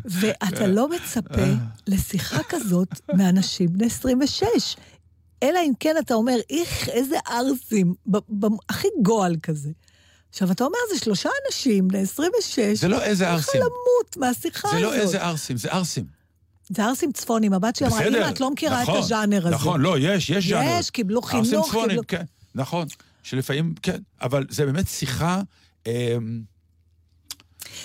ואתה 0.05 0.67
לא 0.67 0.89
מצפה 0.89 1.43
לשיחה 1.87 2.43
כזאת 2.49 2.89
מאנשים 3.15 3.73
בני 3.73 3.87
26. 3.87 4.77
אלא 5.43 5.59
אם 5.67 5.73
כן 5.81 5.97
אתה 5.99 6.15
אומר, 6.15 6.37
איך, 6.51 6.89
איזה 6.89 7.17
ערסים, 7.27 7.95
ב- 8.11 8.47
הכי 8.69 8.89
גועל 9.03 9.37
כזה. 9.43 9.71
עכשיו, 10.31 10.53
אתה 10.53 10.65
אומר, 10.65 10.79
זה 10.95 10.99
שלושה 11.05 11.29
אנשים, 11.47 11.89
בני 11.89 11.99
26, 11.99 12.59
זה 12.81 12.89
לא 12.89 13.03
איזה 13.03 13.25
איך 13.25 13.33
ערסים. 13.35 13.61
למות 13.61 14.17
מהשיחה 14.17 14.69
זה 14.69 14.77
הזאת. 14.77 14.83
לא 14.89 14.95
איזה 14.95 15.23
ערסים, 15.23 15.57
זה 15.57 15.73
ערסים. 15.73 16.05
זה 16.69 16.85
ערסים 16.85 17.13
צפונים, 17.13 17.53
הבת 17.53 17.77
שלי 17.77 17.89
אמרה. 17.89 18.09
אמא, 18.09 18.29
את 18.31 18.41
לא 18.41 18.51
מכירה 18.51 18.83
נכון, 18.83 18.99
את 18.99 19.05
הז'אנר 19.05 19.47
הזה. 19.47 19.55
נכון, 19.55 19.81
לא, 19.81 19.99
יש, 19.99 20.31
יש 20.31 20.49
ז'אנר. 20.49 20.77
יש, 20.81 20.91
קיבלו 20.91 21.21
ערסים 21.21 21.45
חינוך, 21.45 21.69
צפונים, 21.69 21.89
קיבלו... 21.89 22.03
כן, 22.09 22.25
נכון. 22.55 22.87
שלפעמים, 23.23 23.75
כן, 23.83 23.99
אבל 24.23 24.47
זה 24.51 24.67
באמת 24.67 24.89
שיחה, 24.89 25.41
אמ, 25.87 25.93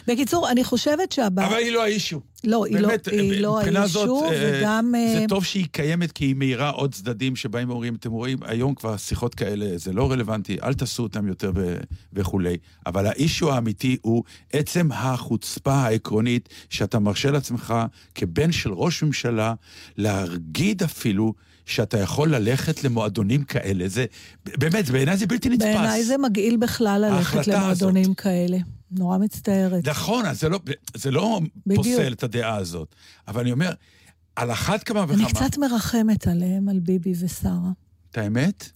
בקיצור, 0.08 0.50
אני 0.52 0.64
חושבת 0.64 1.12
שהבעיה... 1.12 1.48
אבל 1.48 1.58
היא 1.58 1.72
לא 1.72 1.84
האישו. 1.84 2.22
לא, 2.44 2.66
היא 2.66 2.80
לא, 2.80 2.90
היא 3.12 3.42
לא 3.42 3.60
האישו, 3.60 4.24
אה, 4.26 4.60
וגם... 4.62 4.94
זה 5.14 5.20
אה, 5.22 5.28
טוב 5.28 5.46
שהיא 5.46 5.66
קיימת, 5.72 6.12
כי 6.12 6.26
היא 6.26 6.36
מאירה 6.36 6.70
עוד 6.70 6.94
צדדים 6.94 7.36
שבאים 7.36 7.70
ואומרים, 7.70 7.96
אתם 7.96 8.12
רואים, 8.12 8.38
היום 8.42 8.76
כבר 8.76 8.98
שיחות 8.98 9.36
כאלה, 9.36 9.78
זה 9.78 9.94
לא 9.94 10.12
רלוונטי, 10.12 10.58
אל 10.64 10.74
תעשו 10.74 11.04
אותם 11.04 11.28
יותר 11.28 11.52
ו- 11.56 11.78
וכולי. 12.14 12.58
אבל 12.86 13.08
האישו 13.08 13.54
האמיתי 13.54 13.98
הוא 14.02 14.24
עצם 14.54 14.92
החוצפה 14.92 15.74
העקרונית 15.74 16.50
שאתה 16.70 17.00
מרשה 17.00 17.32
לעצמך, 17.32 17.74
כבן 18.16 18.52
של 18.52 18.74
ראש 18.74 19.04
ממשלה, 19.04 19.54
להגיד 19.98 20.84
אפילו 20.84 21.34
שאתה 21.66 22.00
יכול 22.00 22.36
ללכת 22.36 22.84
למועדונים 22.84 23.44
כאלה. 23.44 23.88
זה, 23.88 24.06
באמת, 24.46 24.90
בעיניי 24.90 25.18
זה 25.18 25.28
בלתי 25.28 25.50
נתפס. 25.50 25.66
בעיניי 25.66 26.04
זה 26.04 26.18
מגעיל 26.18 26.58
בכלל 26.58 27.06
ללכת 27.10 27.48
למועדונים 27.48 28.04
הזאת. 28.04 28.18
כאלה. 28.18 28.58
נורא 28.92 29.18
מצטערת. 29.18 29.88
נכון, 29.88 30.26
אז 30.26 30.40
זה 30.40 30.50
לא, 30.50 30.60
זה 30.96 31.12
לא 31.12 31.42
בדיוק. 31.66 31.86
פוסל 31.86 32.14
את 32.14 32.24
הדעה 32.24 32.56
הזאת. 32.56 32.96
אבל 33.28 33.42
אני 33.42 33.52
אומר, 33.52 33.74
על 34.36 34.52
אחת 34.52 34.84
כמה 34.84 35.06
וכמה... 35.08 35.24
אני 35.24 35.34
קצת 35.34 35.58
מרחמת 35.58 36.28
עליהם, 36.28 36.70
על 36.70 36.80
ביבי 36.80 37.14
ושרה. 37.20 37.72
את 38.12 38.18
האמת? 38.18 38.70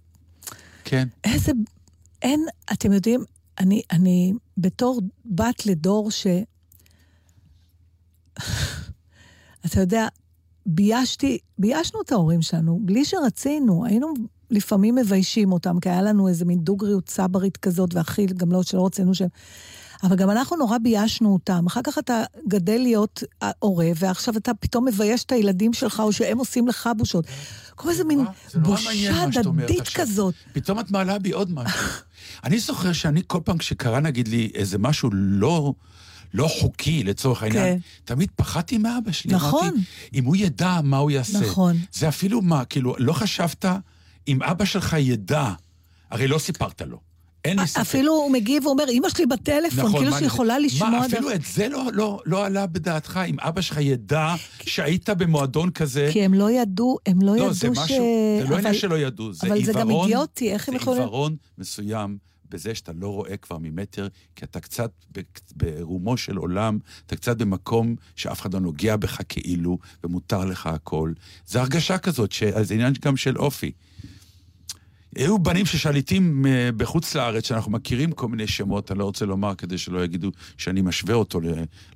כן. 0.83 1.07
איזה... 1.23 1.51
אין, 2.21 2.45
אתם 2.73 2.91
יודעים, 2.91 3.23
אני, 3.59 3.81
אני 3.91 4.33
בתור 4.57 5.01
בת 5.25 5.65
לדור 5.65 6.11
ש... 6.11 6.27
אתה 9.65 9.79
יודע, 9.79 10.07
ביישתי, 10.65 11.37
ביישנו 11.57 12.01
את 12.01 12.11
ההורים 12.11 12.41
שלנו, 12.41 12.79
בלי 12.83 13.05
שרצינו, 13.05 13.85
היינו 13.85 14.13
לפעמים 14.49 14.95
מביישים 14.95 15.51
אותם, 15.51 15.79
כי 15.79 15.89
היה 15.89 16.01
לנו 16.01 16.27
איזה 16.27 16.45
מין 16.45 16.59
דוגריות 16.59 17.05
צברית 17.05 17.57
כזאת, 17.57 17.93
והכי 17.93 18.25
גם 18.25 18.51
לא 18.51 18.63
שלא 18.63 18.85
רצינו 18.85 19.15
שהם... 19.15 19.29
אבל 20.03 20.15
גם 20.15 20.29
אנחנו 20.29 20.57
נורא 20.57 20.77
ביישנו 20.77 21.33
אותם. 21.33 21.65
אחר 21.67 21.81
כך 21.83 21.97
אתה 21.97 22.23
גדל 22.47 22.77
להיות 22.77 23.23
הורה, 23.59 23.87
ועכשיו 23.95 24.37
אתה 24.37 24.53
פתאום 24.53 24.85
מבייש 24.87 25.23
את 25.23 25.31
הילדים 25.31 25.73
שלך, 25.73 25.99
או 25.99 26.13
שהם 26.13 26.37
עושים 26.37 26.67
לך 26.67 26.89
בושות. 26.97 27.25
כל 27.75 27.89
איזה 27.89 28.03
מין 28.03 28.25
בושה 28.55 29.23
הדדית. 29.23 29.89
כזאת. 29.95 30.33
פתאום 30.53 30.79
את 30.79 30.91
מעלה 30.91 31.19
בי 31.19 31.31
עוד 31.31 31.51
משהו. 31.51 31.79
אני 32.45 32.59
זוכר 32.59 32.93
שאני 32.93 33.21
כל 33.27 33.39
פעם 33.43 33.57
כשקרה 33.57 33.99
נגיד 33.99 34.27
לי 34.27 34.51
איזה 34.55 34.77
משהו 34.77 35.09
לא... 35.13 35.73
לא 36.33 36.47
חוקי 36.47 37.03
לצורך 37.03 37.43
העניין, 37.43 37.79
תמיד 38.05 38.29
פחדתי 38.35 38.77
מאבא 38.77 39.11
שלי. 39.11 39.29
כן. 39.29 39.35
נכון. 39.35 39.67
אמרתי, 39.67 39.79
אם 40.13 40.25
הוא 40.25 40.35
ידע 40.35 40.79
מה 40.83 40.97
הוא 40.97 41.11
יעשה. 41.11 41.39
נכון. 41.39 41.77
זה 41.91 42.09
אפילו 42.09 42.41
מה, 42.41 42.65
כאילו, 42.65 42.95
לא 42.99 43.13
חשבת, 43.13 43.65
אם 44.27 44.43
אבא 44.43 44.65
שלך 44.65 44.95
ידע, 44.99 45.53
הרי 46.11 46.27
לא 46.27 46.37
סיפרת 46.37 46.81
לו. 46.81 47.10
אין 47.45 47.59
לי 47.59 47.67
ספק. 47.67 47.79
אפילו 47.81 48.13
הוא 48.13 48.31
מגיב 48.31 48.65
ואומר, 48.65 48.83
אמא 48.89 49.09
שלי 49.09 49.25
בטלפון, 49.25 49.69
כאילו 49.75 49.87
נכון, 49.89 50.05
מה 50.05 50.17
שהיא 50.17 50.27
יכולה 50.27 50.59
לשמוע... 50.59 50.89
מה, 50.89 50.97
דבר- 50.97 51.05
אפילו 51.17 51.31
את 51.33 51.41
זה 51.53 51.69
לא, 51.69 51.83
לא, 51.93 52.19
לא 52.25 52.45
עלה 52.45 52.65
בדעתך, 52.67 53.19
אם 53.27 53.39
אבא 53.39 53.61
שלך 53.61 53.77
ידע 53.81 54.35
שהיית 54.63 55.09
במועדון 55.09 55.71
כזה? 55.71 56.09
כי 56.13 56.23
הם 56.25 56.33
לא 56.33 56.51
ידעו, 56.51 56.97
הם 57.05 57.21
לא, 57.21 57.35
לא, 57.35 57.41
ידעו 57.41 57.53
זה 57.53 57.67
ש... 57.67 57.77
משהו, 57.77 57.85
זה 58.41 58.49
לא 58.49 58.55
עניין 58.55 58.65
אבל- 58.67 58.73
שלא 58.73 58.95
ידעו, 58.99 59.33
זה 59.33 59.47
אבל 59.47 59.55
עיוורון. 59.55 59.73
זה 59.73 59.79
גם 59.79 59.91
אידיוטי, 59.91 60.51
איך 60.53 60.69
הם 60.69 60.75
יכולים... 60.75 60.97
זה 60.97 61.03
עיוורון 61.03 61.35
מסוים 61.57 62.17
בזה 62.49 62.75
שאתה 62.75 62.91
לא 62.95 63.07
רואה 63.07 63.37
כבר 63.37 63.57
ממטר, 63.61 64.07
כי 64.35 64.45
אתה 64.45 64.59
קצת 64.59 64.91
ברומו 65.55 66.17
של 66.17 66.37
עולם, 66.37 66.77
אתה 67.05 67.15
קצת 67.15 67.37
במקום 67.37 67.95
שאף 68.15 68.41
אחד 68.41 68.53
לא 68.53 68.59
נוגע 68.59 68.95
בך 68.95 69.19
כאילו, 69.29 69.77
ומותר 70.03 70.45
לך 70.45 70.67
הכל. 70.67 71.11
זה 71.47 71.61
הרגשה 71.61 71.97
כזאת, 71.97 72.31
ש- 72.31 72.43
זה 72.61 72.73
עניין 72.73 72.93
גם 73.05 73.17
של 73.17 73.37
אופי. 73.37 73.71
היו 75.15 75.39
בנים 75.39 75.65
ששליטים 75.65 76.45
אה, 76.45 76.69
בחוץ 76.77 77.15
לארץ, 77.15 77.47
שאנחנו 77.47 77.71
מכירים 77.71 78.11
כל 78.11 78.27
מיני 78.27 78.47
שמות, 78.47 78.91
אני 78.91 78.99
לא 78.99 79.03
רוצה 79.05 79.25
לומר 79.25 79.55
כדי 79.55 79.77
שלא 79.77 80.03
יגידו 80.03 80.29
שאני 80.57 80.81
משווה 80.81 81.15
אותו 81.15 81.39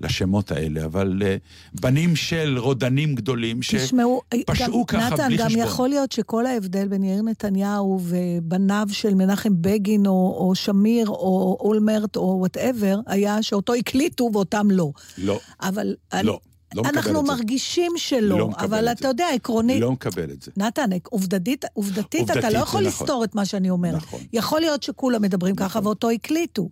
לשמות 0.01 0.51
האלה, 0.51 0.85
אבל 0.85 1.21
אה, 1.25 1.35
בנים 1.81 2.15
של 2.15 2.55
רודנים 2.59 3.15
גדולים, 3.15 3.59
תשמעו, 3.61 4.21
שפשעו 4.33 4.79
גם- 4.79 4.99
ככה 4.99 5.13
נתן, 5.13 5.27
בלי 5.27 5.37
גם 5.37 5.45
חשבון. 5.49 5.63
יכול 5.63 5.89
להיות 5.89 6.11
שכל 6.11 6.45
ההבדל 6.45 6.87
בין 6.87 7.03
יאיר 7.03 7.21
נתניהו 7.21 7.99
ובניו 8.03 8.87
של 8.91 9.13
מנחם 9.15 9.53
בגין, 9.61 10.07
או, 10.07 10.11
או 10.47 10.55
שמיר, 10.55 11.07
או 11.09 11.57
אולמרט, 11.59 12.15
או 12.15 12.35
whatever, 12.39 12.99
היה 13.07 13.43
שאותו 13.43 13.73
הקליטו 13.73 14.29
ואותם 14.33 14.67
לא. 14.71 14.91
לא, 15.17 15.39
אבל... 15.61 15.95
אני- 16.13 16.27
לא, 16.27 16.39
לא 16.75 16.83
מקבל 16.83 16.97
אנחנו 16.97 17.19
את 17.19 17.25
זה. 17.25 17.31
מרגישים 17.31 17.91
שלא, 17.97 18.37
לא 18.39 18.49
אבל 18.57 18.91
את 18.91 18.99
אתה. 18.99 19.07
יודע, 19.07 19.25
עקרונית... 19.35 19.81
לא 19.81 19.91
מקבל 19.91 20.31
את 20.31 20.41
זה. 20.41 20.51
נתן, 20.57 20.89
עובדתית, 21.09 21.65
עובדתית, 21.73 22.23
אתה 22.23 22.33
עובדתית 22.33 22.43
לא 22.43 22.49
זה 22.49 22.57
יכול 22.57 22.81
נכון. 22.81 22.83
לסתור 22.83 23.23
את 23.23 23.35
מה 23.35 23.45
שאני 23.45 23.69
אומרת. 23.69 23.95
נכון. 23.95 24.19
יכול 24.33 24.61
להיות 24.61 24.83
שכולם 24.83 25.21
מדברים 25.21 25.55
ככה 25.55 25.79
ואותו 25.83 26.09
הקליטו. 26.09 26.69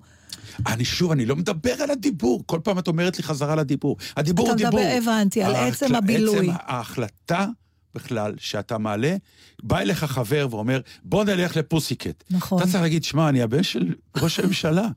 אני 0.68 0.86
שוב, 0.86 1.12
אני 1.12 1.26
לא 1.26 1.36
מדבר 1.36 1.74
על 1.82 1.92
הדיבור. 1.92 2.44
כל 2.46 2.60
פעם 2.64 2.80
את 2.80 2.88
אומרת 2.88 3.18
לי 3.18 3.24
חזרה 3.24 3.56
לדיבור. 3.56 3.98
הדיבור 4.18 4.46
אתה 4.46 4.52
הוא 4.52 4.58
דיבור. 4.58 4.80
מדבר, 4.80 4.98
הבנתי, 4.98 5.44
על 5.44 5.56
עצם 5.56 5.96
הבילוי. 5.96 6.50
עצם 6.50 6.58
ההחלטה 6.60 7.48
בכלל 7.96 8.34
שאתה 8.38 8.78
מעלה, 8.78 9.16
בא 9.64 9.80
אליך 9.80 10.04
חבר 10.04 10.48
ואומר, 10.52 10.82
בוא 11.04 11.24
נלך 11.24 11.58
לפוסיקט. 11.58 12.24
נכון. 12.32 12.58
אתה 12.62 12.68
צריך 12.68 12.82
להגיד, 12.82 13.04
שמע, 13.04 13.30
אני 13.30 13.42
הבן 13.42 13.64
של 13.64 13.94
ראש 14.18 14.40
הממשלה. 14.40 14.88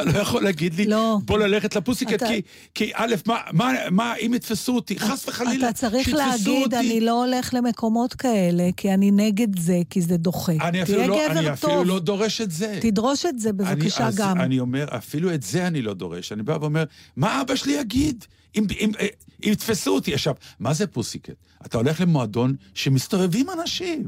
אתה 0.00 0.04
לא 0.04 0.18
יכול 0.18 0.42
להגיד 0.42 0.74
לי, 0.74 0.86
לא. 0.86 1.18
בוא 1.24 1.38
ללכת 1.38 1.76
לפוסיקט, 1.76 2.12
אתה- 2.12 2.26
כי, 2.28 2.40
כי 2.74 2.90
א', 2.94 3.14
מה, 3.26 3.40
מה, 3.52 3.72
מה, 3.90 4.14
אם 4.16 4.34
יתפסו 4.34 4.74
אותי, 4.74 4.98
חס 4.98 5.28
וחלילה, 5.28 5.68
אתה 5.68 5.72
צריך 5.78 6.04
שיתפסו 6.04 6.16
להגיד, 6.28 6.62
אותי. 6.62 6.76
אני 6.78 7.00
לא 7.00 7.24
הולך 7.24 7.54
למקומות 7.54 8.14
כאלה, 8.14 8.68
כי 8.76 8.94
אני 8.94 9.10
נגד 9.10 9.58
זה, 9.58 9.80
כי 9.90 10.02
זה 10.02 10.16
דוחה. 10.16 10.52
אני 10.52 10.82
אפילו, 10.82 11.06
לא, 11.08 11.26
אני 11.26 11.52
אפילו 11.52 11.72
טוב, 11.72 11.86
לא 11.86 11.98
דורש 11.98 12.40
את 12.40 12.50
זה. 12.50 12.78
תדרוש 12.82 13.26
את 13.26 13.38
זה 13.38 13.52
בבקשה 13.52 13.98
אני, 14.00 14.08
אז 14.08 14.16
גם. 14.16 14.40
אני 14.40 14.60
אומר, 14.60 14.86
אפילו 14.96 15.34
את 15.34 15.42
זה 15.42 15.66
אני 15.66 15.82
לא 15.82 15.94
דורש. 15.94 16.32
אני 16.32 16.42
בא 16.42 16.58
ואומר, 16.60 16.84
מה 17.16 17.40
אבא 17.40 17.54
שלי 17.54 17.72
יגיד? 17.72 18.24
אם, 18.56 18.66
אם, 18.80 18.90
אה, 19.00 19.06
אם 19.46 19.52
יתפסו 19.52 19.94
אותי. 19.94 20.14
עכשיו, 20.14 20.34
מה 20.60 20.72
זה 20.74 20.86
פוסיקט? 20.86 21.30
אתה 21.66 21.76
הולך 21.78 22.00
למועדון 22.00 22.54
שמסתובבים 22.74 23.46
אנשים. 23.60 24.04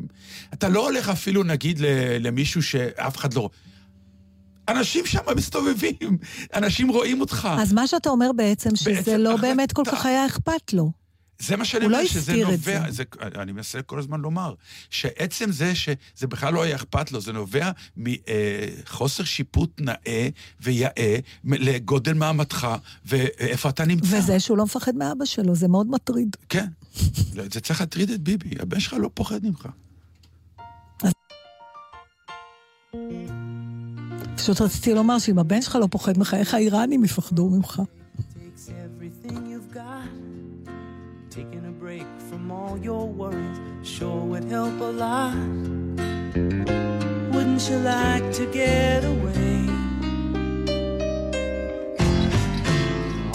אתה 0.53 0.69
לא 0.69 0.85
הולך 0.89 1.09
אפילו, 1.09 1.43
נגיד, 1.43 1.79
למישהו 2.21 2.63
שאף 2.63 3.17
אחד 3.17 3.35
לא... 3.35 3.51
אנשים 4.69 5.07
שם 5.07 5.19
מסתובבים, 5.37 6.19
אנשים 6.55 6.89
רואים 6.89 7.21
אותך. 7.21 7.49
אז 7.59 7.73
מה 7.73 7.87
שאתה 7.87 8.11
אומר 8.11 8.31
בעצם, 8.37 8.77
שזה 8.77 8.93
בעצם 8.95 9.17
לא. 9.17 9.37
באמת 9.37 9.73
כל 9.73 9.83
כך 9.87 10.07
היה 10.07 10.27
אכפת 10.27 10.73
לו. 10.73 10.93
זה 11.39 11.57
מה 11.57 11.65
שאני 11.65 11.85
הוא 11.85 11.93
אומר, 11.93 12.03
לא 12.03 12.09
שזה 12.09 12.37
נובע, 12.45 12.91
זה. 12.91 13.03
אני 13.35 13.53
מנסה 13.53 13.83
כל 13.83 13.99
הזמן 13.99 14.21
לומר, 14.21 14.55
שעצם 14.91 15.53
זה 15.53 15.75
שזה 15.75 16.27
בכלל 16.29 16.55
לא 16.55 16.63
היה 16.63 16.77
אכפת 16.77 17.13
לו, 17.13 17.21
זה 17.21 17.33
נובע 17.33 17.71
מחוסר 17.97 19.25
שיפוט 19.25 19.81
נאה 19.81 20.29
ויאה 20.61 21.17
לגודל 21.45 22.15
מעמדך 22.15 22.69
ואיפה 23.07 23.69
אתה 23.69 23.85
נמצא. 23.85 24.19
וזה 24.19 24.41
שהוא 24.41 24.59
לא 24.59 24.65
מפחד 24.65 24.95
מאבא 24.95 25.25
שלו, 25.25 25.55
זה 25.55 25.69
מאוד 25.69 25.91
מטריד. 25.91 26.37
כן, 26.49 26.67
זה 27.53 27.61
צריך 27.61 27.81
להטריד 27.81 28.11
את 28.11 28.21
ביבי, 28.21 28.51
הבן 28.61 28.81
שלך 28.81 28.97
לא 29.01 29.11
פוחד 29.15 29.41
ממך. 29.43 29.69
פשוט 34.38 34.62
רציתי 34.62 34.94
לומר 34.94 35.20
שאם 35.20 35.40
הבן 35.40 35.62
שלך 35.62 35.76
לא 35.76 35.88
פוחד 35.92 36.18
ממך, 36.18 36.34
איך 36.34 36.54
האיראנים 36.54 37.04
יפחדו 37.04 37.50
ממך? 37.50 37.82
takes 38.56 38.70
everything 38.70 39.38
you've 39.52 39.74
got. 39.74 40.08
Taking 41.30 41.66
a 41.66 41.72
break 41.84 42.08
from 42.30 42.52
all 42.52 42.78
your 42.78 43.08
worries 43.08 43.60
sure 43.84 44.22
would 44.32 44.46
help 44.46 44.80
a 44.80 44.92
lot. 45.04 45.36
Wouldn't 47.34 47.64
you 47.70 47.78
like 47.96 48.28
to 48.40 48.46
get 48.62 49.04
away? 49.14 49.56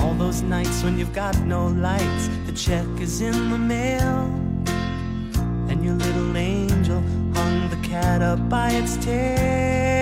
All 0.00 0.14
those 0.24 0.40
nights 0.42 0.82
when 0.84 0.94
you've 0.98 1.16
got 1.24 1.34
no 1.54 1.66
lights, 1.88 2.24
the 2.46 2.54
check 2.66 2.88
is 3.00 3.20
in 3.20 3.36
the 3.50 3.58
mail. 3.74 4.18
And 5.70 5.78
your 5.84 5.96
little 6.06 6.36
angel 6.36 7.00
hung 7.36 7.56
the 7.74 7.80
cat 7.90 8.22
up 8.22 8.40
by 8.48 8.68
its 8.80 8.96
tail. 9.04 10.01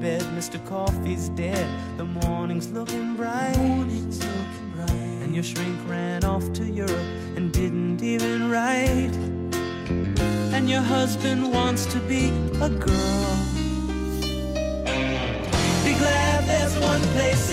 Bed, 0.00 0.22
Mr. 0.36 0.64
Coffee's 0.66 1.28
dead. 1.30 1.66
The 1.96 2.04
morning's 2.04 2.70
looking 2.70 3.16
bright. 3.16 3.56
Morning's 3.56 4.18
looking 4.18 4.70
bright. 4.74 5.22
And 5.22 5.34
your 5.34 5.42
shrink 5.42 5.78
ran 5.88 6.24
off 6.24 6.52
to 6.54 6.64
Europe 6.64 7.08
and 7.36 7.52
didn't 7.52 8.02
even 8.02 8.48
write. 8.48 9.14
And 10.54 10.70
your 10.70 10.82
husband 10.82 11.52
wants 11.52 11.86
to 11.86 11.98
be 12.00 12.28
a 12.60 12.70
girl. 12.70 13.36
Be 15.84 15.94
glad 15.94 16.44
there's 16.46 16.78
one 16.78 17.02
place 17.14 17.52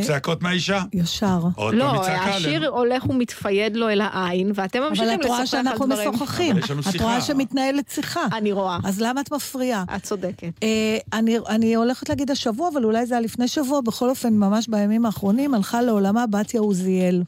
חטפנו 0.00 0.14
צעקות 0.14 0.42
מהאישה? 0.42 0.82
ישר. 0.92 1.40
עוד 1.54 1.74
לא, 1.74 2.04
השיר. 2.06 2.68
הולך 2.68 3.10
ומתפייד 3.10 3.76
לו 3.76 3.88
אל 3.88 4.00
העין, 4.00 4.52
ואתם 4.54 4.80
ממשיכים 4.82 5.20
את 5.20 5.26
רואה 5.26 5.42
לשוחח 5.42 5.54
על 5.56 5.64
שאנחנו 5.64 5.86
דברים. 5.86 6.08
משוחחים. 6.08 6.50
אבל 6.50 6.64
יש 6.64 6.70
לנו 6.70 6.80
את 6.80 6.92
שיחה. 6.92 7.04
רואה 7.04 7.20
שמתנהלת 7.20 7.88
שיחה. 7.90 8.26
אני 8.32 8.52
רואה. 8.52 8.78
אז 8.84 9.00
למה 9.00 9.20
את 9.20 9.32
מפריעה? 9.32 9.84
את 9.96 10.02
צודקת. 10.02 10.52
אה, 10.62 10.98
אני, 11.12 11.38
אני 11.48 11.74
הולכת 11.74 12.08
להגיד 12.08 12.30
השבוע, 12.30 12.68
אבל 12.72 12.84
אולי 12.84 13.06
זה 13.06 13.14
היה 13.14 13.20
לפני 13.20 13.48
שבוע, 13.48 13.80
בכל 13.80 14.08
אופן, 14.10 14.32
ממש 14.32 14.68
בימים 14.68 15.06
האחרונים, 15.06 15.54
הלכה 15.54 15.82
לעולמה 15.82 16.26
בתיה 16.26 16.60
עוזיאל. 16.60 17.22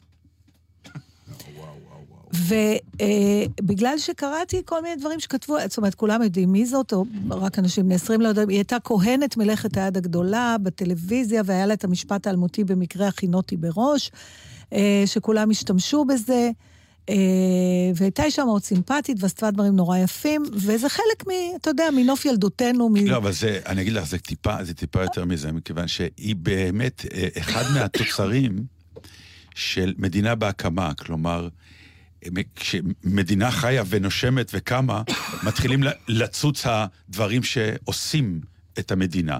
ובגלל 2.32 3.98
שקראתי 3.98 4.62
כל 4.64 4.82
מיני 4.82 4.96
דברים 4.96 5.20
שכתבו, 5.20 5.56
זאת 5.68 5.76
אומרת, 5.76 5.94
כולם 5.94 6.22
יודעים 6.22 6.52
מי 6.52 6.66
זאת, 6.66 6.92
או 6.92 7.04
רק 7.30 7.58
אנשים 7.58 7.84
בני 7.84 7.94
20 7.94 8.20
לא 8.20 8.28
יודעים, 8.28 8.48
היא 8.48 8.56
הייתה 8.56 8.76
כהנת 8.84 9.36
מלאכת 9.36 9.76
היד 9.76 9.96
הגדולה 9.96 10.56
בטלוויזיה, 10.62 11.42
והיה 11.44 11.66
לה 11.66 11.74
את 11.74 11.84
המשפט 11.84 12.26
האלמותי 12.26 12.64
במקרה 12.64 13.08
הכינותי 13.08 13.56
בראש, 13.56 14.10
אה, 14.72 15.02
שכולם 15.06 15.50
השתמשו 15.50 16.04
בזה. 16.04 16.50
אה, 17.08 17.14
והייתה 17.94 18.24
אישה 18.24 18.44
מאוד 18.44 18.62
סימפטית, 18.62 19.16
ועשתה 19.20 19.50
דברים 19.50 19.76
נורא 19.76 19.98
יפים, 19.98 20.42
וזה 20.52 20.88
חלק 20.88 21.26
מ... 21.26 21.30
אתה 21.56 21.70
יודע, 21.70 21.84
מנוף 21.96 22.24
ילדותנו, 22.24 22.88
מ... 22.88 22.96
לא, 22.96 23.16
אבל 23.16 23.32
זה, 23.32 23.60
אני 23.66 23.82
אגיד 23.82 23.92
לך, 23.92 24.06
זה 24.06 24.18
טיפה, 24.18 24.64
זה 24.64 24.74
טיפה 24.74 25.02
יותר 25.02 25.24
מזה, 25.24 25.52
מכיוון 25.52 25.88
שהיא 25.88 26.36
באמת 26.36 27.04
אה, 27.14 27.28
אחד 27.38 27.62
מהתוצרים 27.74 28.64
של 29.54 29.94
מדינה 29.98 30.34
בהקמה, 30.34 30.94
כלומר, 30.94 31.44
אה, 31.44 31.48
כשמדינה 32.56 33.50
חיה 33.50 33.82
ונושמת 33.88 34.50
וקמה, 34.54 35.02
מתחילים 35.42 35.82
לצוץ 36.08 36.64
הדברים 36.66 37.42
שעושים 37.42 38.40
את 38.78 38.92
המדינה. 38.92 39.38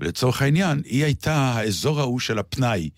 ולצורך 0.00 0.42
העניין, 0.42 0.82
היא 0.84 1.04
הייתה 1.04 1.34
האזור 1.34 2.00
ההוא 2.00 2.20
של 2.20 2.38
הפנאי. 2.38 2.90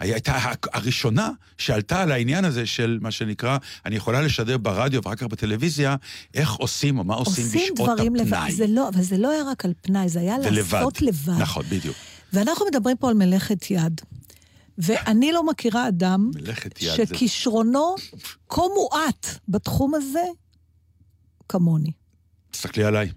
היא 0.00 0.12
הייתה 0.12 0.38
הראשונה 0.72 1.30
שעלתה 1.58 2.02
על 2.02 2.12
העניין 2.12 2.44
הזה 2.44 2.66
של 2.66 2.98
מה 3.02 3.10
שנקרא, 3.10 3.58
אני 3.86 3.96
יכולה 3.96 4.22
לשדר 4.22 4.58
ברדיו 4.58 5.00
ואחר 5.04 5.16
כך 5.16 5.22
בטלוויזיה, 5.22 5.96
איך 6.34 6.52
עושים 6.52 6.98
או 6.98 7.04
מה 7.04 7.14
עושים, 7.14 7.44
עושים 7.44 7.74
בשעות 7.74 7.90
דברים 7.90 8.14
לבד. 8.14 8.32
הפנאי. 8.34 8.52
זה 8.52 8.66
לא, 8.66 8.88
אבל 8.88 9.02
זה 9.02 9.18
לא 9.18 9.30
היה 9.30 9.42
רק 9.50 9.64
על 9.64 9.72
פנאי, 9.82 10.08
זה 10.08 10.20
היה 10.20 10.36
זה 10.42 10.50
לבד. 10.50 10.74
לעשות 10.74 11.02
לבד. 11.02 11.32
נכון, 11.38 11.64
בדיוק. 11.68 11.96
ואנחנו 12.32 12.66
מדברים 12.66 12.96
פה 12.96 13.08
על 13.08 13.14
מלאכת 13.14 13.70
יד. 13.70 14.00
ואני 14.78 15.32
לא 15.32 15.46
מכירה 15.46 15.88
אדם. 15.88 16.30
שכישרונו 16.78 17.94
כה 18.48 18.62
מועט 18.74 19.26
בתחום 19.48 19.94
הזה 19.94 20.24
כמוני. 21.48 21.92
תסתכלי 22.50 22.84
עליי. 22.84 23.10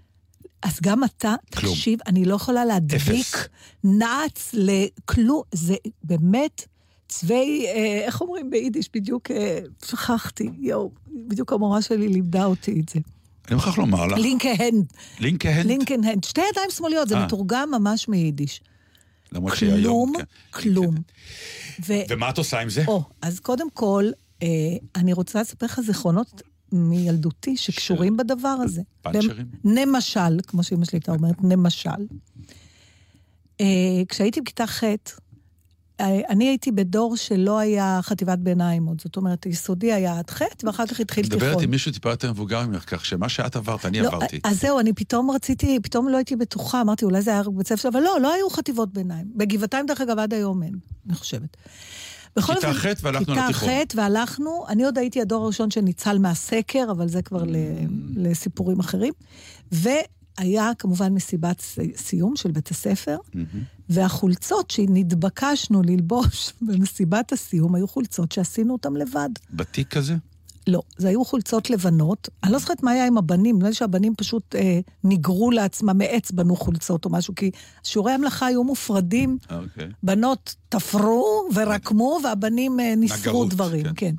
אז 0.62 0.78
גם 0.82 1.04
אתה, 1.04 1.34
כלום. 1.56 1.74
תקשיב, 1.74 1.98
אני 2.06 2.24
לא 2.24 2.34
יכולה 2.34 2.64
להדביק 2.64 3.34
אפס. 3.34 3.48
נעץ 3.84 4.50
לכלום. 4.52 5.42
זה 5.52 5.74
באמת 6.04 6.66
צווי, 7.08 7.66
אה, 7.66 8.00
איך 8.04 8.20
אומרים 8.20 8.50
ביידיש? 8.50 8.88
בדיוק, 8.94 9.30
אה, 9.30 9.58
שכחתי, 9.84 10.50
יואו, 10.58 10.90
בדיוק 11.28 11.52
המורה 11.52 11.82
שלי 11.82 12.08
לימדה 12.08 12.44
אותי 12.44 12.80
את 12.80 12.88
זה. 12.88 13.00
אני 13.48 13.54
מוכרח 13.54 13.78
לומר 13.78 14.06
לך, 14.06 14.18
לינקהנד, 14.18 14.92
לינקהנד, 15.20 15.66
לינקנהנד, 15.66 16.24
שתי 16.24 16.40
ידיים 16.52 16.70
שמאליות, 16.70 17.08
זה 17.08 17.16
אה. 17.16 17.24
מתורגם 17.24 17.70
ממש 17.70 18.08
מיידיש. 18.08 18.60
למרות 19.34 19.56
שהיום... 19.56 20.12
כלום, 20.12 20.12
כן, 20.16 20.60
כלום. 20.62 20.94
ו... 21.86 21.92
ומה 22.08 22.30
את 22.30 22.38
עושה 22.38 22.60
עם 22.60 22.68
זה? 22.68 22.84
או, 22.86 23.02
אז 23.22 23.40
קודם 23.40 23.70
כל, 23.70 24.10
אה, 24.42 24.48
אני 24.96 25.12
רוצה 25.12 25.40
לספר 25.40 25.66
לך 25.66 25.80
זיכרונות 25.80 26.42
מילדותי 26.72 27.56
שקשורים 27.56 28.16
בדבר 28.16 28.48
הזה. 28.48 28.82
פאנצ'רים? 29.02 29.46
למשל, 29.64 30.40
כמו 30.46 30.62
שאמא 30.62 30.84
שלי 30.84 30.96
הייתה 30.96 31.12
אומרת, 31.12 31.36
למשל. 31.50 31.90
אה, 33.60 33.66
כשהייתי 34.08 34.40
בכיתה 34.40 34.66
ח', 34.66 34.84
אני 36.00 36.48
הייתי 36.48 36.72
בדור 36.72 37.16
שלא 37.16 37.58
היה 37.58 37.98
חטיבת 38.02 38.38
ביניים 38.38 38.86
עוד. 38.86 39.00
זאת 39.00 39.16
אומרת, 39.16 39.46
יסודי 39.46 39.92
היה 39.92 40.18
עד 40.18 40.30
ח', 40.30 40.42
ואחר 40.64 40.86
כך 40.86 41.00
התחיל 41.00 41.24
תיכון. 41.24 41.48
מדברת 41.48 41.62
עם 41.62 41.70
מישהו 41.70 41.92
טיפה 41.92 42.10
יותר 42.10 42.30
מבוגר 42.30 42.66
ממך, 42.66 42.84
כך 42.86 43.04
שמה 43.04 43.28
שאת 43.28 43.56
עברת, 43.56 43.86
אני 43.86 44.00
לא, 44.00 44.08
עברתי. 44.08 44.40
אז 44.44 44.60
זהו, 44.60 44.80
אני 44.80 44.92
פתאום 44.92 45.30
רציתי, 45.30 45.78
פתאום 45.82 46.08
לא 46.08 46.16
הייתי 46.16 46.36
בטוחה, 46.36 46.80
אמרתי, 46.80 47.04
אולי 47.04 47.22
זה 47.22 47.30
היה 47.30 47.40
רק 47.40 47.48
בית 47.48 47.68
ספר, 47.68 47.88
אבל 47.88 48.00
לא, 48.00 48.16
לא 48.22 48.32
היו 48.34 48.50
חטיבות 48.50 48.92
ביניים. 48.92 49.26
בגבעתיים, 49.36 49.86
דרך 49.86 50.00
אגב, 50.00 50.18
עד 50.18 50.34
היום 50.34 50.62
אין, 50.62 50.74
אני 51.06 51.14
חושבת. 51.14 51.56
בכל 52.36 52.54
כיתה 52.54 52.72
ח' 52.74 52.86
והלכנו 53.02 53.34
לתיכון. 53.34 53.68
כיתה 53.68 53.94
ח' 53.94 53.98
והלכנו, 53.98 54.64
אני 54.68 54.84
עוד 54.84 54.98
הייתי 54.98 55.20
הדור 55.20 55.44
הראשון 55.44 55.70
שניצל 55.70 56.18
מהסקר, 56.18 56.86
אבל 56.90 57.08
זה 57.08 57.22
כבר 57.22 57.44
ל- 57.44 57.56
לסיפורים 58.16 58.80
אחרים. 58.80 59.12
והיה 59.72 60.70
כמובן 60.78 61.12
מסיבת 61.12 61.62
סיום 61.96 62.36
של 62.36 62.50
בית 62.50 62.70
הספר, 62.70 63.16
והחולצות 63.88 64.70
שנתבקשנו 64.70 65.82
ללבוש 65.82 66.52
במסיבת 66.66 67.32
הסיום 67.32 67.74
היו 67.74 67.88
חולצות 67.88 68.32
שעשינו 68.32 68.72
אותן 68.72 68.92
לבד. 68.92 69.28
בתיק 69.50 69.88
כזה? 69.94 70.14
לא, 70.66 70.82
זה 70.96 71.08
היו 71.08 71.24
חולצות 71.24 71.70
לבנות. 71.70 72.28
אני 72.44 72.52
לא 72.52 72.58
זוכרת 72.58 72.82
מה 72.82 72.90
היה 72.90 73.06
עם 73.06 73.18
הבנים, 73.18 73.58
נראה 73.58 73.68
לי 73.68 73.74
שהבנים 73.74 74.14
פשוט 74.14 74.54
אה, 74.54 74.80
ניגרו 75.04 75.50
לעצמם 75.50 75.98
מעץ, 75.98 76.30
בנו 76.30 76.56
חולצות 76.56 77.04
או 77.04 77.10
משהו, 77.10 77.34
כי 77.34 77.50
שיעורי 77.82 78.12
המלאכה 78.12 78.46
היו 78.46 78.64
מופרדים, 78.64 79.38
אוקיי. 79.50 79.88
בנות 80.02 80.54
תפרו 80.68 81.48
ורקמו, 81.54 82.18
והבנים 82.24 82.80
אה, 82.80 82.94
ניסרו 82.96 83.30
נגרות, 83.30 83.48
דברים, 83.48 83.84
כן. 83.94 84.14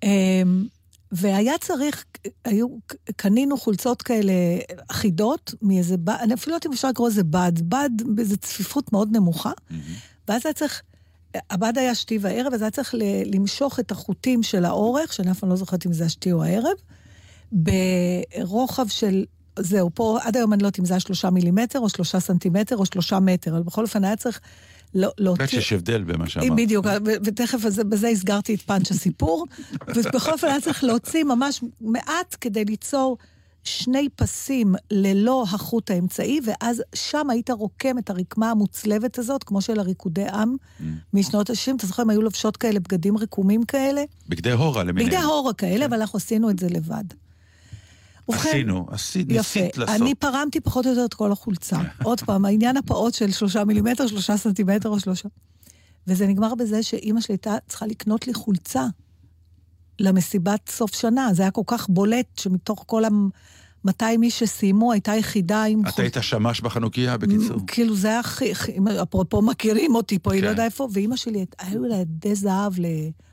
כן. 0.00 0.08
והיה 1.12 1.58
צריך, 1.60 2.04
היו, 2.44 2.66
קנינו 3.16 3.58
חולצות 3.58 4.02
כאלה 4.02 4.32
אחידות 4.90 5.54
מאיזה 5.62 5.96
בד, 5.96 6.16
אני 6.20 6.34
אפילו 6.34 6.50
לא 6.50 6.56
יודעת 6.56 6.66
אם 6.66 6.72
אפשר 6.72 6.88
לקרוא 6.88 7.08
לזה 7.08 7.24
בד, 7.24 7.52
בד 7.62 7.90
באיזו 8.06 8.36
צפיפות 8.36 8.92
מאוד 8.92 9.08
נמוכה, 9.12 9.50
ואז 10.28 10.40
היה 10.46 10.52
צריך, 10.52 10.82
הבד 11.50 11.78
היה 11.78 11.94
שתי 11.94 12.18
וערב, 12.20 12.54
אז 12.54 12.62
היה 12.62 12.70
צריך 12.70 12.94
ל- 12.94 13.34
למשוך 13.36 13.80
את 13.80 13.90
החוטים 13.90 14.42
של 14.42 14.64
האורך, 14.64 15.12
שאני 15.12 15.30
אף 15.30 15.38
פעם 15.38 15.50
לא 15.50 15.56
זוכרת 15.56 15.86
אם 15.86 15.92
זה 15.92 16.04
השתי 16.04 16.32
או 16.32 16.44
הערב, 16.44 16.76
ברוחב 17.52 18.88
של, 18.88 19.24
זהו, 19.58 19.90
פה 19.94 20.18
עד 20.22 20.36
היום 20.36 20.52
אני 20.52 20.62
לא 20.62 20.66
יודעת 20.66 20.78
אם 20.78 20.84
זה 20.84 20.94
היה 20.94 21.00
שלושה 21.00 21.30
מילימטר, 21.30 21.78
או 21.78 21.88
שלושה 21.88 22.20
סנטימטר, 22.20 22.76
או 22.76 22.86
שלושה 22.86 23.20
מטר, 23.20 23.50
אבל 23.50 23.62
בכל 23.62 23.82
אופן 23.82 24.04
היה 24.04 24.16
צריך 24.16 24.40
לא- 24.94 25.10
להוציא... 25.18 25.38
באמת 25.38 25.50
שיש 25.50 25.72
הבדל 25.72 26.02
במה 26.02 26.28
שאמרת. 26.28 26.52
בדיוק, 26.56 26.86
ו- 26.86 27.12
ותכף 27.24 27.64
אז- 27.64 27.78
בזה 27.88 28.08
הסגרתי 28.08 28.54
את 28.54 28.62
פאנץ' 28.62 28.90
הסיפור. 28.90 29.46
ובכל 29.96 30.32
אופן 30.32 30.46
היה 30.46 30.60
צריך 30.60 30.84
להוציא 30.84 31.24
ממש 31.24 31.60
מעט 31.80 32.36
כדי 32.40 32.64
ליצור 32.64 33.18
שני 33.64 34.08
פסים 34.16 34.74
ללא 34.90 35.44
החוט 35.50 35.90
האמצעי, 35.90 36.40
ואז 36.44 36.82
שם 36.94 37.30
היית 37.30 37.50
רוקם 37.50 37.98
את 37.98 38.10
הרקמה 38.10 38.50
המוצלבת 38.50 39.18
הזאת, 39.18 39.44
כמו 39.44 39.60
של 39.60 39.80
הריקודי 39.80 40.28
עם 40.28 40.56
משנות 41.14 41.50
ה-60. 41.50 41.76
אתה 41.76 41.86
זוכר, 41.86 42.02
הם 42.02 42.10
היו 42.10 42.22
לובשות 42.22 42.56
כאלה 42.56 42.80
בגדים 42.80 43.18
רקומים 43.18 43.64
כאלה? 43.64 44.02
בגדי 44.28 44.52
הורה 44.52 44.84
למיניהם. 44.84 45.06
בגדי 45.10 45.22
הורה 45.22 45.54
כאלה, 45.54 45.86
אבל 45.86 46.00
אנחנו 46.00 46.16
עשינו 46.16 46.50
את 46.50 46.58
זה 46.58 46.68
לבד. 46.68 47.04
ובכן, 48.28 48.48
עשינו, 48.48 48.86
עשית, 48.90 49.26
יפה. 49.30 49.60
ניסית 49.60 49.78
לעשות. 49.78 50.02
אני 50.02 50.14
פרמתי 50.14 50.60
פחות 50.60 50.86
או 50.86 50.90
יותר 50.90 51.04
את 51.04 51.14
כל 51.14 51.32
החולצה. 51.32 51.78
עוד 52.04 52.20
פעם, 52.20 52.44
העניין 52.44 52.76
הפעוט 52.76 53.14
של 53.14 53.32
שלושה 53.32 53.64
מילימטר, 53.64 54.06
שלושה 54.06 54.36
סנטימטר 54.36 54.88
או 54.88 55.00
שלושה. 55.00 55.28
וזה 56.06 56.26
נגמר 56.26 56.54
בזה 56.54 56.82
שאימא 56.82 57.20
שלי 57.20 57.32
הייתה 57.32 57.56
צריכה 57.68 57.86
לקנות 57.86 58.26
לי 58.26 58.34
חולצה 58.34 58.86
למסיבת 59.98 60.68
סוף 60.68 60.94
שנה. 60.94 61.28
זה 61.32 61.42
היה 61.42 61.50
כל 61.50 61.62
כך 61.66 61.88
בולט 61.88 62.38
שמתוך 62.38 62.84
כל 62.86 63.04
ה-200 63.86 64.22
איש 64.22 64.38
שסיימו, 64.38 64.92
הייתה 64.92 65.14
יחידה 65.14 65.64
עם 65.64 65.82
את 65.88 65.98
היית 65.98 66.16
שמש 66.20 66.60
בחנוכיה, 66.60 67.16
בקיצור. 67.16 67.60
כאילו 67.66 67.96
זה 67.96 68.08
היה 68.08 68.20
הכי, 68.20 68.52
אפרופו 69.02 69.42
מכירים 69.42 69.94
אותי 69.94 70.18
פה, 70.18 70.32
היא 70.32 70.42
לא 70.42 70.46
כן. 70.46 70.50
יודעת 70.50 70.66
איפה, 70.66 70.88
ואימא 70.92 71.16
שלי, 71.16 71.46
היו 71.58 71.84
לה 71.84 71.96
ידי 71.96 72.34
זהב, 72.34 72.72
ל... 72.78 72.86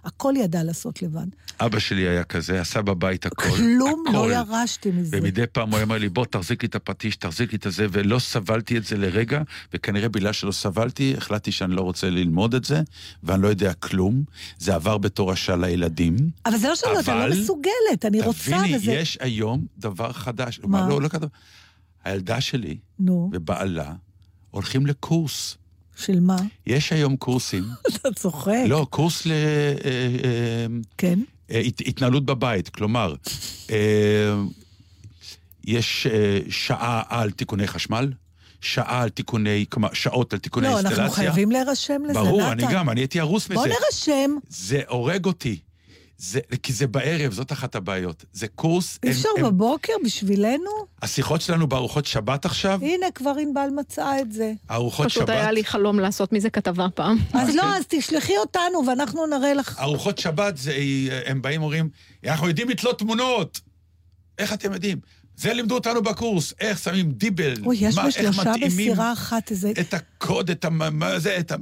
הכל 0.05 0.33
ידעה 0.37 0.63
לעשות 0.63 1.01
לבד. 1.01 1.25
אבא 1.59 1.79
שלי 1.79 2.07
היה 2.07 2.23
כזה, 2.23 2.61
עשה 2.61 2.81
בבית 2.81 3.25
הכל. 3.25 3.49
כלום 3.57 4.03
לא 4.13 4.31
הכל. 4.31 4.31
ירשתי 4.33 4.91
מזה. 4.91 5.17
ומדי 5.21 5.47
פעם 5.51 5.71
הוא 5.71 5.81
אומר 5.81 5.97
לי, 5.97 6.09
בוא, 6.09 6.25
תחזיק 6.25 6.63
לי 6.63 6.67
את 6.67 6.75
הפטיש, 6.75 7.15
תחזיק 7.15 7.51
לי 7.51 7.57
את 7.57 7.65
הזה, 7.65 7.87
ולא 7.91 8.19
סבלתי 8.19 8.77
את 8.77 8.83
זה 8.83 8.97
לרגע, 8.97 9.41
וכנראה 9.73 10.09
בגלל 10.09 10.33
שלא 10.33 10.51
סבלתי, 10.51 11.13
החלטתי 11.17 11.51
שאני 11.51 11.75
לא 11.75 11.81
רוצה 11.81 12.09
ללמוד 12.09 12.55
את 12.55 12.65
זה, 12.65 12.81
ואני 13.23 13.41
לא 13.41 13.47
יודע 13.47 13.73
כלום. 13.73 14.23
זה 14.57 14.75
עבר 14.75 14.97
בתור 14.97 15.31
השעה 15.31 15.55
לילדים. 15.55 16.15
אבל 16.45 16.57
זה 16.57 16.67
לא 16.67 16.75
שאני 16.75 16.93
לא 17.07 17.27
לא 17.27 17.35
מסוגלת, 17.35 18.05
אני 18.05 18.21
רוצה 18.21 18.39
תביני, 18.39 18.75
וזה... 18.75 18.91
יש 18.91 19.17
היום 19.21 19.65
דבר 19.77 20.11
חדש. 20.11 20.34
מה? 20.63 20.89
לא, 20.89 21.01
לא 21.01 21.07
כתוב. 21.07 21.29
הילדה 22.03 22.41
שלי 22.41 22.77
נו, 22.99 23.29
ובעלה 23.33 23.93
הולכים 24.51 24.85
לקורס. 24.85 25.57
של 25.97 26.19
מה? 26.19 26.37
יש 26.67 26.91
היום 26.93 27.15
קורסים, 27.15 27.63
אתה 27.95 28.09
צוחק. 28.15 28.51
לא, 28.67 28.87
קורס 28.89 29.25
ל... 29.25 29.31
אה, 29.31 29.35
אה, 29.85 30.65
כן? 30.97 31.19
אה, 31.51 31.59
הת- 31.59 31.81
התנהלות 31.85 32.25
בבית, 32.25 32.69
כלומר, 32.69 33.15
יש 35.67 36.07
שעה 36.49 37.03
על 37.09 37.31
תיקוני 37.31 37.67
חשמל, 37.67 38.13
שעה 38.61 39.01
על 39.01 39.09
תיקוני, 39.09 39.65
כלומר, 39.69 39.93
שעות 39.93 40.33
על 40.33 40.39
תיקוני 40.39 40.67
לא, 40.67 40.71
אינסטלציה. 40.77 41.03
אנחנו 41.03 41.15
חייבים 41.15 41.51
להירשם 41.51 42.01
לזה, 42.09 42.13
ברור, 42.19 42.41
נתן. 42.53 42.63
אני 42.65 42.73
גם, 42.73 42.89
אני 42.89 43.01
הייתי 43.01 43.19
הרוס 43.19 43.45
מזה. 43.49 43.55
בוא 43.55 43.67
נרשם. 43.67 44.31
זה 44.49 44.81
הורג 44.87 45.25
אותי. 45.25 45.59
זה, 46.17 46.39
כי 46.63 46.73
זה 46.73 46.87
בערב, 46.87 47.33
זאת 47.33 47.51
אחת 47.51 47.75
הבעיות. 47.75 48.25
זה 48.33 48.47
קורס... 48.47 48.99
אי 49.03 49.09
הם- 49.09 49.15
אפשר 49.15 49.29
הם- 49.37 49.45
בבוקר 49.45 49.93
בשבילנו? 50.05 50.71
השיחות 51.01 51.41
שלנו 51.41 51.67
בארוחות 51.67 52.05
שבת 52.05 52.45
עכשיו, 52.45 52.79
הנה, 52.81 53.05
כבר 53.15 53.33
ענבל 53.41 53.69
מצאה 53.75 54.19
את 54.19 54.31
זה. 54.31 54.53
ארוחות 54.71 55.05
פשוט 55.05 55.23
שבת, 55.23 55.29
היה 55.29 55.51
לי 55.51 55.63
חלום 55.63 55.99
לעשות 55.99 56.33
מזה 56.33 56.49
כתבה 56.49 56.87
פעם. 56.95 57.17
אז. 57.33 57.49
לא, 57.55 57.75
אז 57.77 57.83
תשלחי 57.87 58.37
אותנו 58.37 58.83
ואנחנו 58.87 59.25
נראה 59.27 59.53
לך. 59.53 59.79
ארוחות 59.79 60.17
שבת, 60.17 60.57
זה, 60.57 60.73
הם 61.25 61.41
באים 61.41 61.61
אומרים, 61.61 61.89
אנחנו 62.27 62.47
יודעים 62.47 62.69
לתלות 62.69 62.99
תמונות. 62.99 63.61
איך 64.37 64.53
אתם 64.53 64.73
יודעים? 64.73 64.97
זה 65.37 65.53
לימדו 65.53 65.75
אותנו 65.75 66.01
בקורס, 66.01 66.53
איך 66.59 66.79
שמים 66.79 67.11
דיבל, 67.11 67.53
אוי, 67.65 67.77
יש 67.79 67.95
מה, 67.95 68.07
איך 68.15 68.39
מתאימים 68.39 68.67
בסירה 68.69 69.13
אחת 69.13 69.51
איזה... 69.51 69.71
את 69.79 69.93
הקוד, 69.93 70.49
את 70.49 70.65
המ... 70.65 70.99
מה 70.99 71.19
זה, 71.19 71.37
את 71.39 71.51
ה... 71.51 71.55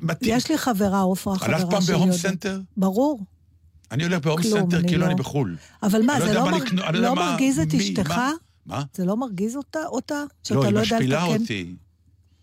מתאים. 0.00 0.36
יש 0.36 0.50
לי 0.50 0.58
חברה, 0.58 1.00
עופרה, 1.00 1.38
חברה 1.38 1.56
הלכת 1.56 1.66
שלי. 1.70 1.70
פעם 1.70 1.86
בהום. 1.86 2.12
סנטר? 2.12 2.60
ברור. 2.76 3.20
אני 3.90 4.02
הולך 4.04 4.24
בהום 4.24 4.42
סנטר 4.42 4.78
אני 4.78 4.88
כאילו 4.88 5.00
לא- 5.00 5.06
אני 5.06 5.14
בחו"ל. 5.14 5.56
אבל 5.82 6.02
מה, 6.02 6.12
אני 6.16 6.20
לא 6.20 6.26
זה 6.26 6.34
לא, 6.34 6.48
אני 6.88 6.98
לא 6.98 7.14
מרגיז 7.14 7.58
את 7.60 7.74
אשתך? 7.74 8.14
מה? 8.66 8.82
זה 8.94 9.04
לא 9.04 9.16
מרגיז 9.16 9.56
אותה? 9.56 9.78
אותה? 9.86 10.22
שאתה 10.42 10.54
לא, 10.54 10.62
לא, 10.72 10.80
היא 10.80 10.92
משפילה? 10.92 11.22
אותי. 11.24 11.74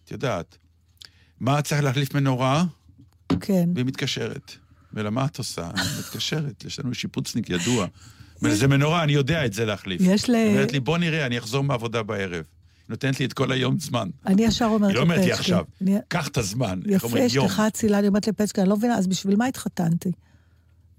את 0.06 0.12
יודעת. 0.12 0.58
מה 1.39 1.62
צריך 1.62 1.84
להחליף 1.84 2.13
מנורה? 2.15 2.63
כן. 3.39 3.69
והיא 3.75 3.86
מתקשרת. 3.86 4.51
ולמה 4.93 5.25
את 5.25 5.38
עושה? 5.38 5.69
היא 5.75 5.99
מתקשרת, 5.99 6.65
יש 6.65 6.80
לנו 6.80 6.93
שיפוצניק 6.93 7.49
ידוע. 7.49 7.88
זה 8.38 8.67
מנורה, 8.67 9.04
אני 9.04 9.13
יודע 9.13 9.45
את 9.45 9.54
זה 9.54 9.65
להחליף. 9.65 10.01
יש 10.06 10.30
ל- 10.30 10.36
היא 10.36 10.47
אומרת 10.51 10.71
לי, 10.71 10.80
בוא 10.80 10.97
נראה, 10.97 11.25
אני 11.25 11.38
אחזור 11.38 11.63
מהעבודה 11.63 12.04
בערב. 12.04 12.43
נותנת 12.89 13.19
לי 13.19 13.25
את 13.25 13.34
כל 13.34 13.51
היום 13.51 13.80
זמן. 13.80 14.10
אני 14.25 14.43
ישר 14.43 14.65
אומרת 14.65 14.89
היא 14.89 14.95
לא 14.97 15.01
אומרת 15.01 15.25
לי 15.25 15.32
עכשיו, 15.32 15.65
אני- 15.82 15.97
קח 16.08 16.27
את 16.27 16.38
הזמן. 16.38 16.80
יפה, 16.86 17.08
יום. 17.34 17.45
אשתך 17.45 17.60
אצילה, 17.67 17.99
אני 17.99 18.08
אומרת 18.08 18.27
לפצ'קה, 18.27 18.62
אני 18.62 18.69
לא 18.69 18.77
מבינה, 18.77 18.95
אז 18.97 19.08
בשביל 19.08 19.36
מה 19.36 19.45
התחתנתי? 19.45 20.12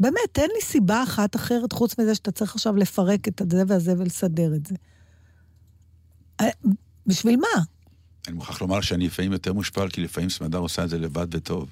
באמת, 0.00 0.16
תן 0.32 0.46
לי 0.54 0.60
סיבה 0.62 1.02
אחת 1.02 1.36
אחרת, 1.36 1.72
חוץ 1.72 1.98
מזה 1.98 2.14
שאתה 2.14 2.30
צריך 2.30 2.54
עכשיו 2.54 2.76
לפרק 2.76 3.28
את 3.28 3.40
הזה 3.40 3.62
והזה 3.68 3.94
ולסדר 3.98 4.54
את 4.54 4.66
זה. 4.66 4.74
אה, 6.40 6.48
בשביל 7.06 7.36
מה? 7.36 7.62
אני 8.28 8.36
מוכרח 8.36 8.60
לומר 8.60 8.80
שאני 8.80 9.06
לפעמים 9.06 9.32
יותר 9.32 9.52
מושפל, 9.52 9.88
כי 9.88 10.00
לפעמים 10.00 10.30
סמדר 10.30 10.58
עושה 10.58 10.84
את 10.84 10.90
זה 10.90 10.98
לבד 10.98 11.34
וטוב. 11.34 11.68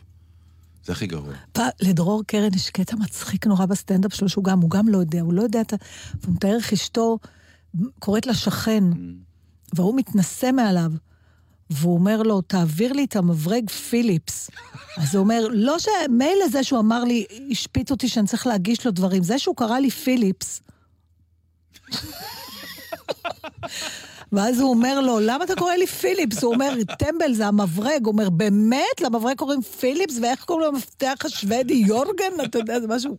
זה 0.85 0.92
הכי 0.92 1.06
גרוע. 1.06 1.35
פעם, 1.52 1.68
לדרור 1.80 2.22
קרן 2.26 2.54
יש 2.54 2.70
קטע 2.70 2.96
מצחיק 2.96 3.46
נורא 3.46 3.66
בסטנדאפ 3.66 4.14
שלו, 4.14 4.28
שהוא 4.28 4.44
גם, 4.44 4.61
הוא 4.61 4.70
גם 4.70 4.88
לא 4.88 4.98
יודע, 4.98 5.20
הוא 5.20 5.33
לא 5.33 5.42
יודע 5.42 5.61
את 5.61 5.72
ה... 5.72 5.76
והוא 6.20 6.35
מתאר 6.35 6.56
איך 6.56 6.72
אשתו 6.72 7.18
קוראת 7.98 8.26
לשכן, 8.26 8.85
והוא 9.74 9.96
מתנשא 9.96 10.50
מעליו, 10.52 10.92
והוא 11.70 11.94
אומר 11.94 12.22
לו, 12.22 12.40
תעביר 12.40 12.92
לי 12.92 13.04
את 13.04 13.16
המברג 13.16 13.70
פיליפס. 13.70 14.50
אז 14.96 15.14
הוא 15.14 15.22
אומר, 15.22 15.46
לא 15.50 15.78
ש... 15.78 15.87
מילא 16.09 16.48
זה 16.48 16.64
שהוא 16.64 16.80
אמר 16.80 17.04
לי, 17.04 17.24
השפיט 17.50 17.90
אותי 17.90 18.09
שאני 18.09 18.26
צריך 18.26 18.46
להגיש 18.46 18.87
לו 18.87 18.92
דברים, 18.92 19.22
זה 19.22 19.38
שהוא 19.38 19.56
קרא 19.56 19.78
לי 19.78 19.90
פיליפס. 19.90 20.61
ואז 24.33 24.61
הוא 24.61 24.70
אומר 24.70 25.00
לו, 25.00 25.20
למה 25.20 25.44
אתה 25.44 25.54
קורא 25.54 25.74
לי 25.74 25.87
פיליפס? 25.87 26.42
הוא 26.42 26.54
אומר, 26.54 26.74
טמבל 26.98 27.33
זה 27.33 27.46
המברג. 27.46 28.04
הוא 28.04 28.12
אומר, 28.12 28.30
באמת? 28.30 29.00
למברג 29.00 29.37
קוראים 29.37 29.62
פיליפס? 29.62 30.18
ואיך 30.22 30.44
קוראים 30.44 30.74
למפתח 30.74 31.14
השוודי? 31.24 31.74
יורגן? 31.74 32.33
אתה 32.44 32.59
יודע, 32.59 32.80
זה 32.80 32.87
משהו... 32.87 33.16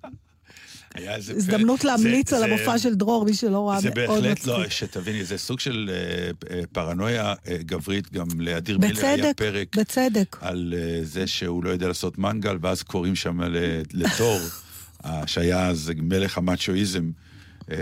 הזדמנות 1.36 1.84
להמליץ 1.84 2.30
זה- 2.30 2.36
על 2.36 2.42
זה- 2.42 2.48
המופע 2.48 2.78
של 2.78 2.96
דרור, 2.96 3.26
מי 3.26 3.34
שלא 3.34 3.70
ראה, 3.70 3.82
זה 3.82 3.90
מאוד 3.96 4.24
בהחלט 4.24 4.46
לא, 4.46 4.58
מצחיק. 4.60 4.72
שתביני, 4.72 5.24
זה 5.26 5.38
סוג 5.38 5.60
של 5.60 5.90
אה, 5.94 6.32
אה, 6.58 6.64
פרנויה 6.72 7.34
אה, 7.48 7.58
גברית, 7.58 8.12
גם 8.14 8.28
לאדיר 8.42 8.78
מילר 8.78 9.06
היה 9.06 9.18
בצדק, 9.18 9.34
פרק 9.38 9.76
בצדק. 9.78 10.38
על 10.42 10.74
אה, 10.78 11.00
זה 11.04 11.28
שהוא 11.28 11.64
לא 11.64 11.70
יודע 11.70 11.88
לעשות 11.88 12.18
מנגל, 12.18 12.58
ואז 12.62 12.84
קוראים 12.84 13.16
שם 13.16 13.40
לתור, 13.94 14.40
שהיה 15.26 15.68
אז 15.68 15.92
מלך 15.98 16.38
המאצ'ואיזם. 16.38 17.12
אה, 17.72 17.78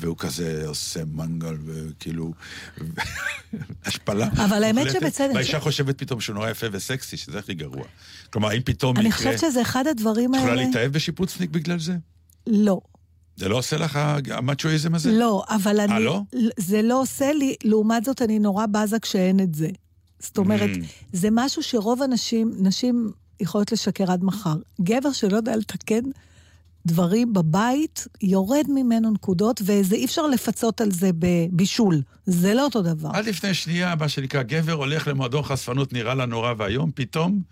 והוא 0.00 0.16
כזה 0.18 0.62
עושה 0.66 1.00
מנגל 1.12 1.54
וכאילו, 1.66 2.32
השפלה. 3.86 4.28
אבל 4.44 4.64
האמת. 4.64 4.90
שבצדק- 4.90 5.30
והאישה 5.34 5.60
חושבת 5.60 5.98
פתאום 5.98 6.20
שהוא 6.20 6.34
נורא 6.34 6.50
יפה 6.50 6.66
וסקסי, 6.72 7.16
שזה 7.16 7.38
הכי 7.38 7.54
גרוע. 7.54 7.84
כלומר, 8.30 8.52
אם 8.56 8.60
פתאום 8.64 8.96
אני 8.96 9.08
יקרה... 9.08 9.18
חושבת 9.18 9.38
שזה 9.38 9.62
אחד 9.62 9.86
הדברים 9.86 10.34
את 10.34 10.38
יכולה 10.38 10.52
האלה... 10.52 10.64
להתאהב 10.66 10.92
בשיפוצניק 10.92 11.50
בגלל 11.50 11.78
זה? 11.78 11.92
לא. 12.50 12.80
זה 13.36 13.48
לא 13.48 13.58
עושה 13.58 13.76
לך 13.76 13.98
המאצ'ואיזם 14.30 14.94
הזה? 14.94 15.12
לא, 15.12 15.44
אבל 15.48 15.80
אני... 15.80 16.04
לא? 16.04 16.22
זה 16.56 16.82
לא 16.82 17.00
עושה 17.00 17.32
לי, 17.32 17.54
לעומת 17.64 18.04
זאת 18.04 18.22
אני 18.22 18.38
נורא 18.38 18.66
בזה 18.66 18.98
כשאין 18.98 19.40
את 19.40 19.54
זה. 19.54 19.68
זאת 20.18 20.38
אומרת, 20.38 20.70
Mm. 20.76 20.84
זה 21.12 21.28
משהו 21.32 21.62
שרוב 21.62 22.02
הנשים, 22.02 22.52
נשים 22.58 23.10
יכולות 23.40 23.72
לשקר 23.72 24.12
עד 24.12 24.24
מחר. 24.24 24.56
גבר 24.80 25.12
שלא 25.12 25.36
יודע 25.36 25.56
לתקן 25.56 26.00
דברים 26.86 27.32
בבית, 27.32 28.06
יורד 28.22 28.64
ממנו 28.68 29.10
נקודות, 29.10 29.60
וזה 29.64 29.96
אי 29.96 30.04
אפשר 30.04 30.26
לפצות 30.26 30.80
על 30.80 30.90
זה 30.90 31.10
בבישול. 31.18 32.02
זה 32.26 32.54
לא 32.54 32.64
אותו 32.64 32.82
דבר. 32.82 33.10
עד 33.12 33.26
לפני 33.26 33.54
שנייה, 33.54 33.94
מה 33.94 34.08
שנקרא, 34.08 34.42
גבר 34.42 34.72
הולך 34.72 35.08
למועדון 35.08 35.42
חשפנות, 35.42 35.92
נראה 35.92 36.14
לה 36.14 36.26
נורא 36.26 36.54
ואיום, 36.58 36.90
פתאום, 36.94 37.42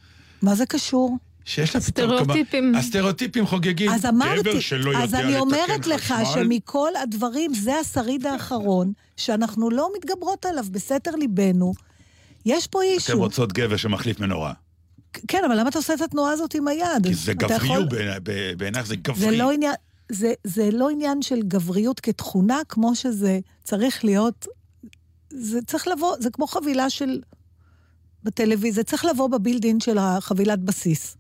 מה 0.43 0.55
זה 0.55 0.67
קשור? 0.67 1.17
שיש 1.49 1.75
לה 1.75 1.81
פתאום... 1.81 2.09
סטריאוטיפים. 2.09 2.65
כלומר, 2.65 2.79
הסטריאוטיפים 2.79 3.47
חוגגים. 3.47 3.91
אז 3.91 4.07
אמרתי, 4.07 4.41
גבר 4.41 4.61
שלא 4.61 4.91
יודע 4.91 5.05
אז 5.05 5.15
לתקן 5.15 5.27
אני 5.27 5.39
אומרת 5.39 5.87
לך 5.87 6.13
חשמל, 6.13 6.45
שמכל 6.45 6.91
הדברים, 7.03 7.55
זה 7.55 7.77
השריד 7.77 8.27
האחרון, 8.27 8.93
שאנחנו 9.17 9.71
לא 9.71 9.91
מתגברות 9.97 10.47
עליו 10.47 10.65
בסתר 10.71 11.11
ליבנו. 11.11 11.73
יש 12.47 12.67
פה 12.67 12.83
אתם 12.83 12.89
אישו. 12.91 13.19
רוצות 13.19 13.53
גבר 13.53 13.77
שמחליף 13.77 14.21
מנורה. 14.21 14.53
כן, 15.29 15.43
אבל 15.47 15.61
למה 15.61 15.69
אתה 15.69 15.79
עושה 15.79 15.95
את 15.95 16.01
התנועה 16.01 16.33
הזאת 16.33 16.55
עם 16.55 16.69
היד? 16.69 17.07
כי 17.07 17.15
זה 17.15 17.35
גבריות, 17.35 17.93
יכול- 17.93 18.19
בעינייך 18.57 18.87
זה 18.87 18.89
זה 18.89 18.97
גברי. 18.97 19.37
לא 19.37 19.53
עניין... 19.53 19.75
זה, 20.13 20.33
זה 20.45 20.71
לא 20.73 20.91
עניין 20.91 21.23
של 21.23 21.43
גבריות 21.43 22.01
כתכונה, 22.01 22.61
כמו 22.69 22.95
שזה 22.97 23.39
צריך 23.65 24.05
להיות... 24.05 24.47
זה 25.31 25.59
צריך 25.67 25.89
לבוא, 25.89 26.17
זה 26.21 26.31
כמו 26.31 26.47
חבילה 26.47 26.91
של... 26.91 27.21
בטלוויזיה, 28.25 28.73
זה 28.73 28.85
צריך 28.85 29.05
לבוא 29.05 29.29
בבילדין 29.29 29.81
של 29.81 29.99
החבילת 29.99 30.59
בסיס. 30.59 31.17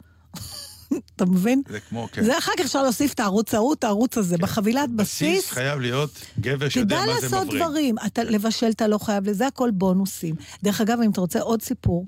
אתה 1.16 1.26
מבין? 1.26 1.62
זה 1.68 1.80
כמו, 1.80 2.08
כן. 2.12 2.24
זה 2.24 2.38
אחר 2.38 2.52
כך 2.58 2.64
אפשר 2.64 2.82
להוסיף 2.82 3.12
את 3.12 3.20
הערוץ 3.20 3.54
ההוא, 3.54 3.74
את 3.74 3.84
הערוץ 3.84 4.18
הזה. 4.18 4.38
בחבילת 4.38 4.90
בסיס 4.90 5.38
בסיס, 5.38 5.50
חייב 5.50 5.80
להיות 5.80 6.10
גבר 6.40 6.68
שיודע 6.68 6.96
תדע 6.96 7.06
מה 7.06 7.20
זה 7.20 7.26
לעשות 7.26 7.46
מבריג. 7.46 7.62
דברים. 7.62 7.94
אתה, 8.06 8.24
לבשל 8.24 8.70
אתה 8.70 8.86
לא 8.86 8.98
חייב 8.98 9.28
לזה, 9.28 9.46
הכל 9.46 9.70
בונוסים. 9.70 10.34
דרך 10.62 10.80
אגב, 10.80 10.98
אם 11.04 11.10
אתה 11.10 11.20
רוצה 11.20 11.40
עוד 11.40 11.62
סיפור, 11.62 12.06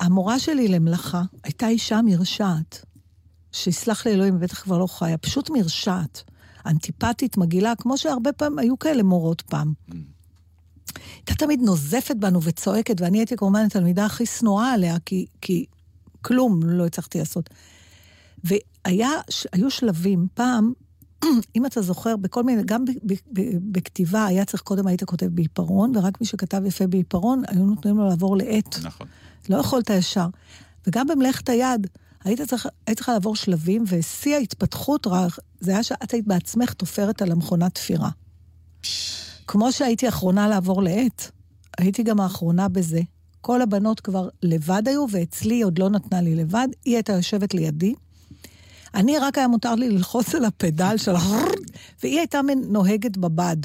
המורה 0.00 0.38
שלי 0.38 0.68
למלאכה 0.68 1.22
הייתה 1.44 1.68
אישה 1.68 2.00
מרשעת, 2.04 2.84
שיסלח 3.52 4.06
לי 4.06 4.12
אלוהים, 4.12 4.40
בטח 4.40 4.62
כבר 4.62 4.78
לא 4.78 4.86
חיה, 4.86 5.18
פשוט 5.18 5.50
מרשעת. 5.50 6.22
אנטיפטית, 6.66 7.36
מגעילה, 7.36 7.72
כמו 7.78 7.98
שהרבה 7.98 8.32
פעמים 8.32 8.58
היו 8.58 8.78
כאלה 8.78 9.02
מורות 9.02 9.40
פעם. 9.42 9.72
הייתה 11.16 11.34
תמיד 11.34 11.60
נוזפת 11.60 12.16
בנו 12.16 12.42
וצועקת, 12.42 13.00
ואני 13.00 13.18
הייתי 13.18 13.36
כמובן 13.36 13.64
התלמידה 13.64 14.06
הכי 14.06 14.26
שנואה 14.26 14.72
עליה, 14.72 14.96
כי, 15.06 15.26
כי 15.40 15.66
כלום 16.22 16.60
לא 16.62 16.86
הצלחתי 16.86 17.18
לעשות. 17.18 17.50
והיו 18.44 19.70
שלבים, 19.70 20.26
פעם, 20.34 20.72
אם 21.56 21.66
אתה 21.66 21.82
זוכר, 21.82 22.16
בכל 22.16 22.42
מיני, 22.42 22.62
גם 22.64 22.84
ב, 22.84 22.90
ב, 22.90 23.12
ב, 23.32 23.40
בכתיבה 23.72 24.26
היה 24.26 24.44
צריך, 24.44 24.62
קודם 24.62 24.86
היית 24.86 25.04
כותב 25.04 25.26
בעיפרון, 25.26 25.96
ורק 25.96 26.20
מי 26.20 26.26
שכתב 26.26 26.62
יפה 26.66 26.86
בעיפרון, 26.86 27.42
היו 27.48 27.66
נותנים 27.66 27.96
לו 27.96 28.08
לעבור 28.08 28.36
לעט. 28.36 28.76
נכון. 28.82 29.06
לא 29.48 29.56
יכולת 29.56 29.90
ישר. 29.90 30.26
וגם 30.86 31.06
במלאכת 31.06 31.48
היד, 31.48 31.86
היית 32.24 32.40
צריך, 32.40 32.66
היית 32.86 32.98
צריכה 32.98 33.12
לעבור 33.12 33.36
שלבים, 33.36 33.84
ושיא 33.86 34.34
ההתפתחות, 34.34 35.06
רק, 35.06 35.38
זה 35.60 35.70
היה 35.70 35.82
שאת 35.82 36.12
היית 36.12 36.26
בעצמך 36.26 36.72
תופרת 36.72 37.22
על 37.22 37.32
המכונת 37.32 37.74
תפירה. 37.74 38.10
כמו 39.46 39.72
שהייתי 39.72 40.06
האחרונה 40.06 40.48
לעבור 40.48 40.82
לעט, 40.82 41.30
הייתי 41.78 42.02
גם 42.02 42.20
האחרונה 42.20 42.68
בזה. 42.68 43.00
כל 43.40 43.62
הבנות 43.62 44.00
כבר 44.00 44.28
לבד 44.42 44.82
היו, 44.86 45.06
ואצלי 45.10 45.54
היא 45.54 45.64
עוד 45.64 45.78
לא 45.78 45.90
נתנה 45.90 46.20
לי 46.20 46.34
לבד, 46.34 46.68
היא 46.84 46.94
הייתה 46.94 47.12
יושבת 47.12 47.54
לידי. 47.54 47.94
אני, 48.94 49.18
רק 49.18 49.38
היה 49.38 49.48
מותר 49.48 49.74
לי 49.74 49.88
ללחוץ 49.88 50.34
על 50.34 50.44
הפדל 50.44 50.96
של. 50.96 51.12
והיא 52.02 52.18
הייתה 52.18 52.40
נוהגת 52.68 53.16
בבד. 53.16 53.56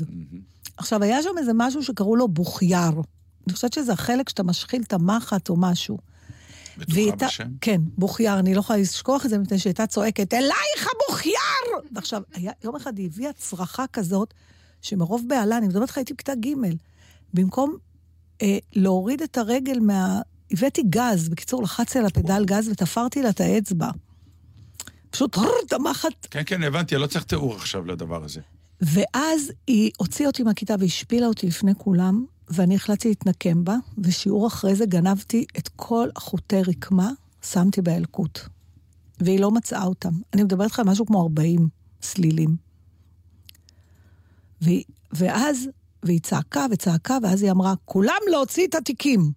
עכשיו, 0.78 1.04
היה 1.04 1.24
שם 1.24 1.30
איזה 1.38 1.52
משהו 1.56 1.84
שקראו 1.84 2.16
לו 2.16 2.28
בוכייר. 2.28 3.02
אני 3.48 3.54
חושבת 3.54 3.74
שזה 3.74 3.94
החלק 3.94 4.30
שאתה 4.30 4.44
משחיל 4.44 4.82
את 4.82 4.94
המחט 4.94 5.50
או 5.50 5.56
משהו. 5.58 5.98
בטוחה 6.78 7.00
הייתה, 7.00 7.26
בשם? 7.26 7.50
כן, 7.62 7.82
בוכייר, 7.98 8.40
אני 8.40 8.54
לא 8.54 8.60
יכולה 8.60 8.80
לשכוח 8.80 9.26
את 9.26 9.30
זה, 9.30 9.38
מפני 9.38 9.60
שהיא 9.60 9.70
הייתה 9.70 9.88
צועקת, 9.88 10.34
אלייך 10.34 10.88
הבוכייר! 10.96 11.90
ועכשיו, 11.92 12.22
היה, 12.34 12.52
יום 12.64 12.76
אחד 12.76 12.98
היא 12.98 13.06
הביאה 13.06 13.34
צרחה 13.34 13.88
כזאת, 13.94 14.34
שמרוב 14.82 15.24
בהלה, 15.28 15.58
אני 15.58 15.68
מדברת 15.68 15.90
לך, 15.90 15.98
הייתי 15.98 16.14
בכיתה 16.14 16.36
ג', 16.36 16.50
במקום 17.34 17.76
אה, 18.42 18.58
להוריד 18.74 19.22
את 19.22 19.38
הרגל 19.38 19.80
מה... 19.80 20.22
הבאתי 20.52 20.84
גז, 20.90 21.30
בקיצור, 21.30 21.64
לחצתי 21.64 22.00
על 22.00 22.06
הפדל 22.06 22.46
גז 22.46 22.70
ותפרתי 22.70 23.22
לה 23.22 23.30
את 23.30 23.42
האצבע. 23.42 23.90
פשוט, 25.10 25.38
את 25.68 25.74
המחט 25.74 26.28
כן, 26.32 26.42
כן, 26.46 26.64
הבנתי, 26.64 26.96
לא 26.96 27.08
צריך 27.08 27.24
תיאור 27.24 27.56
עכשיו 27.56 27.86
לדבר 27.86 28.24
הזה. 28.24 28.42
ואז 28.82 29.52
היא 29.68 29.92
הוציאה 29.98 30.28
אותי 30.28 30.44
מהכיתה 30.44 30.76
והשפילה 30.80 31.28
אותי 31.28 31.48
לפני 31.48 31.76
כולם, 31.78 32.26
ואני 32.50 32.76
החלטתי 32.76 33.08
להתנקם 33.08 33.64
בה, 33.64 33.76
ושיעור 33.98 34.48
אחרי 34.48 34.76
זה 34.76 34.86
גנבתי 34.86 35.46
את 35.58 35.70
כל 35.76 36.10
החוטי 36.16 36.62
רקמה, 36.62 37.12
שמתי 37.44 37.82
באלקוט. 37.82 38.40
והיא 39.20 39.40
לא 39.40 39.52
מצאה 39.52 39.84
אותם. 39.84 40.14
אני 40.34 40.44
מדברת 40.44 40.66
איתך 40.66 40.80
על 40.80 40.86
משהו 40.86 41.06
כמו 41.06 41.22
40 41.22 41.68
סלילים. 42.02 42.56
והיא, 44.62 44.84
ואז, 45.14 45.70
והיא 46.06 46.20
צעקה 46.20 46.66
וצעקה, 46.72 47.18
ואז 47.24 47.44
היא 47.44 47.52
אמרה, 47.52 47.74
כולם 47.86 48.20
להוציא 48.32 48.68
את 48.68 48.76
התיקים. 48.76 49.32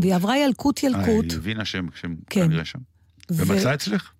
והיא 0.00 0.14
עברה 0.14 0.38
ילקוט 0.38 0.84
אה, 0.84 0.88
ילקוט. 0.88 1.30
היא 1.30 1.38
הבינה 1.38 1.64
שהם. 1.64 1.88
כנראה 2.30 2.64
שם. 2.64 2.78
ומצאה 3.30 3.74
אצלך? 3.74 4.10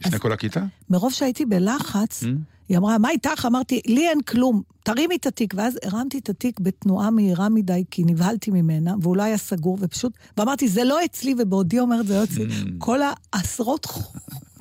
לפני 0.00 0.18
כל 0.18 0.32
הכיתה? 0.32 0.64
מרוב 0.90 1.12
שהייתי 1.12 1.44
בלחץ, 1.44 2.22
Mm. 2.22 2.26
היא 2.68 2.78
אמרה, 2.78 2.98
מה 2.98 3.10
איתך? 3.10 3.44
אמרתי, 3.46 3.80
לי 3.86 4.08
אין 4.08 4.20
כלום, 4.22 4.62
תרימי 4.82 5.16
את 5.16 5.26
התיק. 5.26 5.54
ואז 5.56 5.78
הרמתי 5.84 6.18
את 6.18 6.28
התיק 6.28 6.60
בתנועה 6.60 7.10
מהירה 7.10 7.48
מדי, 7.48 7.84
כי 7.90 8.02
נבהלתי 8.06 8.50
ממנה, 8.50 8.94
והוא 9.02 9.16
לא 9.16 9.22
היה 9.22 9.38
סגור, 9.38 9.78
ופשוט, 9.80 10.12
ואמרתי, 10.36 10.68
זה 10.68 10.84
לא 10.84 11.04
אצלי, 11.04 11.34
ובעודי 11.38 11.78
אומרת, 11.78 12.06
זה 12.06 12.18
לא 12.18 12.24
אצלי. 12.24 12.46
Mm. 12.46 12.68
כל 12.78 12.98
העשרות 13.32 13.86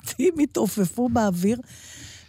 עצים 0.03 0.33
התעופפו 0.43 1.09
באוויר. 1.09 1.57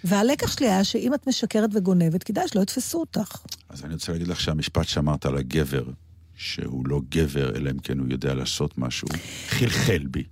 והלקח 0.05 0.53
שלי 0.53 0.67
היה 0.71 0.85
שאם 0.85 1.15
את 1.15 1.27
משקרת 1.29 1.71
וגונבת, 1.73 2.23
כדאי 2.23 2.49
שלא 2.49 2.61
יתפסו 2.61 3.01
אותך. 3.01 3.37
אז 3.69 3.85
אני 3.85 3.95
רוצה 3.95 4.13
להגיד 4.13 4.29
לך 4.29 4.41
שהמשפט 4.41 4.89
שאמרת 4.89 5.27
על 5.27 5.37
הגבר, 5.37 5.85
שהוא 6.37 6.89
לא 6.89 7.01
גבר, 7.09 7.57
אלא 7.57 7.71
אם 7.71 7.79
כן 7.79 7.99
הוא 7.99 8.07
יודע 8.11 8.35
לעשות 8.35 8.79
משהו, 8.79 9.09
חלחל 9.49 10.07
בי. 10.11 10.23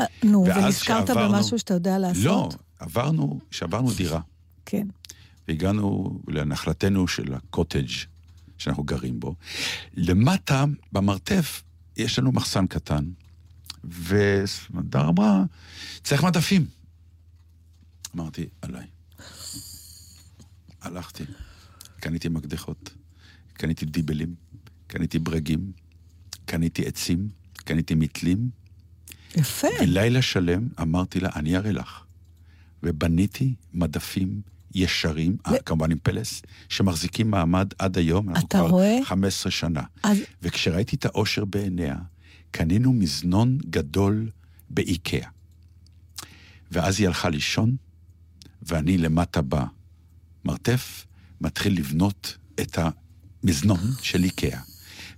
אה, 0.00 0.04
נו, 0.24 0.44
ונזכרת 0.46 1.06
שעברנו- 1.06 1.34
במשהו 1.34 1.58
שאתה 1.58 1.74
יודע 1.74 1.98
לעשות? 1.98 2.24
לא, 2.24 2.48
עברנו, 2.78 3.40
שעברנו 3.50 3.92
דירה, 3.92 4.20
כן. 4.66 4.86
והגענו 5.48 6.18
לנחלתנו 6.28 7.08
של 7.08 7.34
הקוטג' 7.34 7.88
שאנחנו 8.58 8.82
גרים 8.82 9.20
בו. 9.20 9.34
למטה, 9.94 10.64
במרתף, 10.92 11.62
יש 11.96 12.18
לנו 12.18 12.32
מחסן 12.32 12.66
קטן, 12.66 13.04
וסמדר 13.84 15.08
אמרה, 15.08 15.42
צריך 16.04 16.24
מדפים. 16.24 16.66
אמרתי, 18.16 18.46
עליי. 18.62 18.86
הלכתי, 20.82 21.24
קניתי 22.00 22.28
מקדחות, 22.28 22.90
קניתי 23.52 23.86
דיבלים, 23.86 24.34
קניתי 24.86 25.18
ברגים, 25.18 25.72
קניתי 26.44 26.86
עצים, 26.86 27.28
קניתי 27.54 27.94
מתלים, 27.94 28.50
יפה. 29.36 29.68
ולילה 29.80 30.22
שלם 30.22 30.68
אמרתי 30.80 31.20
לה, 31.20 31.28
אני 31.36 31.56
אראה 31.56 31.72
לך. 31.72 32.04
ובניתי 32.82 33.54
מדפים 33.72 34.40
ישרים, 34.74 35.36
ו- 35.50 35.64
כמובן 35.66 35.90
עם 35.90 35.98
פלס, 36.02 36.42
שמחזיקים 36.68 37.30
מעמד 37.30 37.72
עד 37.78 37.98
היום, 37.98 38.28
אנחנו 38.28 38.48
אתה 38.48 38.58
כבר 38.58 38.68
רואה? 38.68 38.98
15 39.04 39.52
שנה. 39.52 39.82
אז 40.02 40.18
וכשראיתי 40.42 40.96
את 40.96 41.04
האושר 41.04 41.44
בעיניה, 41.44 41.96
קנינו 42.50 42.92
מזנון 42.92 43.58
גדול 43.70 44.30
באיקאה. 44.70 45.28
ואז 46.70 47.00
היא 47.00 47.06
הלכה 47.06 47.28
לישון, 47.28 47.76
ואני 48.62 48.98
למטה 48.98 49.40
במרתף, 50.44 51.06
מתחיל 51.40 51.78
לבנות 51.78 52.36
את 52.60 52.78
המזנון 52.78 53.80
של 54.02 54.24
איקאה. 54.24 54.60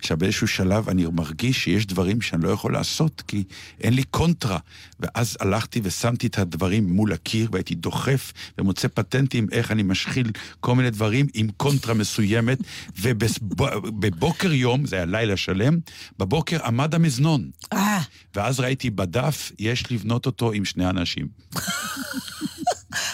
עכשיו, 0.03 0.17
באיזשהו 0.17 0.49
שלב 0.49 0.89
אני 0.89 1.07
מרגיש 1.13 1.65
שיש 1.65 1.87
דברים 1.87 2.21
שאני 2.21 2.45
לא 2.45 2.51
יכול 2.51 2.73
לעשות, 2.73 3.23
כי 3.29 3.45
אין 3.81 3.95
לי 3.95 4.03
קונטרה. 4.03 4.59
ואז 5.01 5.37
הלכתי 5.41 5.81
ושמתי 5.83 6.27
את 6.27 6.39
הדברים 6.39 6.93
מול 6.93 7.13
הקיר, 7.13 7.49
והייתי 7.53 7.75
דוחף 7.75 8.33
ומוצא 8.59 8.89
פטנטים 8.89 9.47
איך 9.53 9.71
אני 9.71 9.83
משחיל 9.83 10.31
כל 10.61 10.75
מיני 10.75 10.91
דברים 10.91 11.27
עם 11.35 11.49
קונטרה 11.57 11.95
מסוימת, 11.95 12.59
ובבוקר 12.99 14.53
יום, 14.53 14.87
זה 14.87 14.97
היה 14.97 15.05
לילה 15.05 15.37
שלם, 15.37 15.79
בבוקר 16.19 16.67
עמד 16.67 16.95
המזנון. 16.95 17.51
אה, 17.73 18.01
ואז 18.35 18.61
ראיתי 18.61 18.91
בדף, 18.91 19.53
יש 19.59 19.93
לבנות 19.93 20.27
אותו 20.27 20.53
עם 20.53 20.65
שני 20.65 20.89
אנשים. 20.89 21.29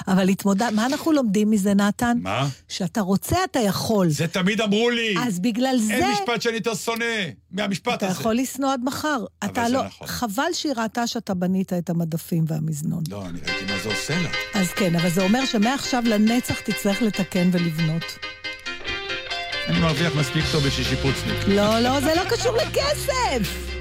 אבל 0.08 0.28
התמודד... 0.28 0.70
מה 0.74 0.86
אנחנו 0.86 1.12
לומדים 1.12 1.50
מזה, 1.50 1.74
נתן? 1.74 2.18
מה? 2.22 2.48
שאתה 2.68 3.00
רוצה, 3.00 3.36
אתה 3.50 3.58
יכול. 3.60 4.08
זה 4.08 4.26
תמיד 4.26 4.60
אמרו 4.60 4.90
לי! 4.90 5.14
אז 5.26 5.38
בגלל 5.40 5.76
זה... 5.78 5.94
אין 5.94 6.12
משפט 6.12 6.42
שאני 6.42 6.56
יותר 6.56 6.74
שונא 6.74 7.04
מהמשפט 7.50 7.94
אתה 7.94 8.06
הזה. 8.06 8.20
יכול 8.20 8.34
לשנוא 8.34 8.72
עד 8.72 8.80
מחר. 8.84 9.24
אתה 9.44 9.68
לא... 9.68 9.84
נכון. 9.84 10.06
חבל 10.06 10.52
שהיא 10.52 10.72
ראתה 10.76 11.06
שאתה 11.06 11.34
בנית 11.34 11.72
את 11.72 11.90
המדפים 11.90 12.44
והמזנון. 12.46 13.02
לא, 13.08 13.26
אני 13.26 13.38
ראיתי 13.46 13.72
מה 13.72 13.78
זה 13.82 13.88
עושה 13.88 14.22
לה. 14.22 14.60
אז 14.60 14.68
כן, 14.68 14.96
אבל 14.96 15.10
זה 15.10 15.22
אומר 15.22 15.44
שמעכשיו 15.46 16.02
לנצח 16.06 16.60
תצטרך 16.60 17.02
לתקן 17.02 17.48
ולבנות. 17.52 18.02
אני 19.68 19.80
מרוויח 19.80 20.12
מספיק 20.16 20.44
טוב 20.52 20.66
בשביל 20.66 20.86
שיפוצניק. 20.86 21.48
לא, 21.48 21.80
לא, 21.80 22.00
זה 22.00 22.14
לא 22.14 22.22
קשור 22.30 22.56
לכסף! 22.56 23.77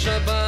trzeba 0.00 0.39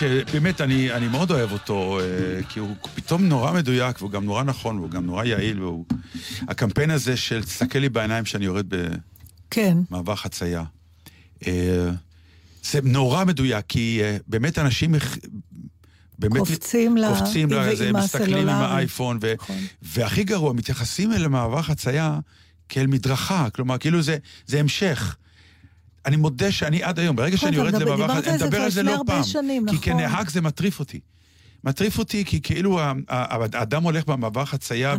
שבאמת 0.00 0.60
אני, 0.60 0.92
אני 0.92 1.08
מאוד 1.08 1.30
אוהב 1.30 1.52
אותו, 1.52 2.00
אה, 2.00 2.42
כי 2.48 2.60
הוא 2.60 2.76
פתאום 2.94 3.24
נורא 3.28 3.52
מדויק, 3.52 3.98
והוא 3.98 4.10
גם 4.10 4.24
נורא 4.24 4.42
נכון, 4.42 4.78
והוא 4.78 4.90
גם 4.90 5.06
נורא 5.06 5.24
יעיל, 5.24 5.62
והוא... 5.62 5.84
הקמפיין 6.48 6.90
הזה 6.90 7.16
של 7.16 7.44
תסתכל 7.44 7.78
לי 7.78 7.88
בעיניים 7.88 8.24
שאני 8.24 8.44
יורד 8.44 8.66
כן. 9.50 9.78
במעבר 9.90 10.16
חצייה. 10.16 10.64
אה, 11.46 11.90
זה 12.62 12.80
נורא 12.82 13.24
מדויק, 13.24 13.64
כי 13.68 14.00
אה, 14.02 14.16
באמת 14.26 14.58
אנשים... 14.58 14.94
באמת... 16.18 16.38
קופצים 16.38 16.96
ל- 16.96 17.08
קופצים 17.08 17.52
לזה, 17.52 17.92
מסתכלים 17.92 18.48
עם. 18.48 18.48
האייפון, 18.48 19.18
ו... 19.22 19.34
נכון. 19.34 19.56
והכי 19.82 20.24
גרוע, 20.24 20.52
מתייחסים 20.52 21.12
אל 21.12 21.28
מעבר 21.28 21.62
חצייה 21.62 22.18
כאל 22.68 22.86
מדרכה, 22.86 23.50
כלומר, 23.50 23.78
כאילו 23.78 24.02
זה, 24.02 24.16
זה 24.46 24.60
המשך. 24.60 25.16
אני 26.06 26.16
מודה 26.16 26.52
שאני 26.52 26.82
עד 26.82 26.98
היום, 26.98 27.16
ברגע 27.16 27.36
שאני 27.36 27.56
יורד 27.56 27.74
למעבר 27.74 28.18
אני 28.18 28.36
מדבר 28.36 28.60
על 28.60 28.70
זה 28.70 28.82
לא 28.82 29.02
פעם. 29.06 29.24
שנים, 29.24 29.66
כי 29.66 29.76
נכון. 29.76 29.84
כנהג 29.84 30.28
זה 30.28 30.40
מטריף 30.40 30.78
אותי. 30.78 31.00
מטריף 31.64 31.98
אותי 31.98 32.24
כי 32.24 32.40
כאילו 32.40 32.80
האדם 33.08 33.82
הולך 33.82 34.06
במעבר 34.06 34.44
חצייה 34.44 34.96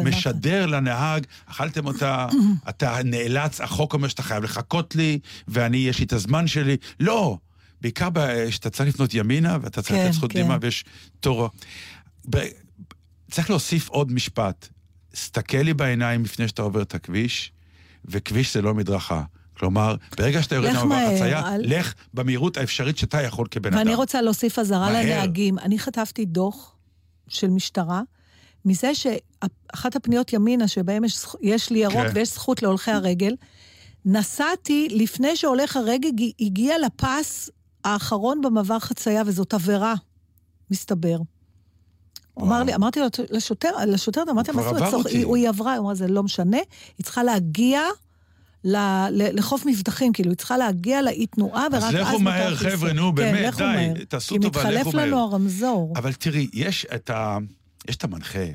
ומשדר 0.00 0.66
לנהג, 0.66 1.26
אכלתם 1.46 1.86
אותה, 1.86 2.26
אתה 2.68 2.96
נאלץ, 3.04 3.60
החוק 3.60 3.94
אומר 3.94 4.08
שאתה 4.08 4.22
חייב 4.22 4.44
לחכות 4.44 4.96
לי, 4.96 5.18
ואני, 5.48 5.76
יש 5.76 5.98
לי 5.98 6.04
את 6.04 6.12
הזמן 6.12 6.46
שלי. 6.46 6.76
לא, 7.00 7.38
בעיקר 7.80 8.08
שאתה 8.50 8.70
צריך 8.70 8.88
לפנות 8.88 9.14
ימינה, 9.14 9.58
ואתה 9.62 9.82
צריך 9.82 9.94
כן, 9.94 10.04
לתת 10.04 10.14
זכות 10.14 10.32
כן. 10.32 10.38
קדימה, 10.38 10.58
ויש 10.60 10.84
תור. 11.20 11.50
צריך 13.30 13.50
להוסיף 13.50 13.88
עוד 13.88 14.12
משפט. 14.12 14.68
סתכל 15.16 15.58
לי 15.58 15.74
בעיניים 15.74 16.24
לפני 16.24 16.48
שאתה 16.48 16.62
עובר 16.62 16.82
את 16.82 16.94
הכביש, 16.94 17.52
וכביש 18.04 18.54
זה 18.54 18.62
לא 18.62 18.74
מדרכה. 18.74 19.22
כלומר, 19.62 19.96
ברגע 20.18 20.42
שאתה 20.42 20.54
יורד 20.54 20.72
מהר, 20.84 21.14
חצייה, 21.16 21.54
אל- 21.54 21.78
לך 21.78 21.94
במהירות 22.14 22.56
האפשרית 22.56 22.98
שאתה 22.98 23.22
יכול 23.22 23.46
כבן 23.50 23.70
אדם. 23.72 23.78
ואני 23.78 23.94
רוצה 23.94 24.22
להוסיף 24.22 24.58
אזהרה. 24.58 24.90
לנהגים. 25.02 25.58
אני 25.58 25.78
חטפתי 25.78 26.24
דוח 26.24 26.74
של 27.28 27.50
משטרה, 27.50 28.02
מזה 28.64 28.90
שאחת 28.94 29.96
הפניות 29.96 30.32
ימינה, 30.32 30.68
שבהן 30.68 31.04
יש, 31.04 31.18
יש 31.40 31.70
לי 31.70 31.78
ירוק 31.78 31.94
כן. 32.06 32.10
ויש 32.14 32.28
זכות 32.34 32.62
להולכי 32.62 32.90
הרגל, 32.90 33.34
נסעתי 34.04 34.88
לפני 34.90 35.36
שהולך 35.36 35.76
הרגל 35.76 36.08
הג- 36.08 36.30
הגיע 36.40 36.74
לפס 36.78 37.50
האחרון 37.84 38.40
במעבר 38.40 38.78
חצייה, 38.78 39.22
וזאת 39.26 39.54
עבירה, 39.54 39.94
מסתבר. 40.70 41.16
אמר 42.42 42.62
לי, 42.62 42.74
אמרתי 42.74 43.00
לו- 43.00 43.06
לשוטר, 43.30 43.70
לשוטר, 43.86 44.22
אמרתי 44.30 44.52
מה 44.52 44.62
זאת 44.62 44.76
אומרת, 44.76 44.94
אותי." 44.94 45.16
היא- 45.16 45.24
הוא 45.24 45.36
היא 45.36 45.48
עברה, 45.48 45.76
הוא 45.76 45.86
אמר, 45.86 45.94
זה 45.94 46.08
לא 46.08 46.22
משנה, 46.22 46.58
היא 46.98 47.04
צריכה 47.04 47.22
להגיע 47.22 47.80
לחוף 48.64 49.66
מבטחים, 49.66 50.12
כאילו, 50.12 50.30
היא 50.30 50.36
צריכה 50.36 50.56
להגיע 50.56 51.02
לאי 51.02 51.26
תנועה, 51.26 51.66
ורק 51.72 51.82
אז 51.82 51.84
אז 51.84 51.94
לכו 51.94 52.18
מהר. 52.18 52.56
חבר'ה, 52.56 52.92
נו, 52.92 53.12
באמת, 53.12 53.38
כן, 53.38 53.48
לכו 53.48 53.94
די. 53.94 54.04
תעשו 54.04 54.34
כי 54.34 54.40
טובה, 54.40 54.60
לכו 54.60 54.68
מתחלף 54.68 54.94
מהר. 54.94 55.06
לנו 55.06 55.18
הרמזור. 55.18 55.92
אבל 55.96 56.12
תראי, 56.12 56.48
יש 56.52 56.86
את, 56.94 57.10
ה... 57.10 57.38
יש 57.88 57.96
את 57.96 58.04
המנחה, 58.04 58.46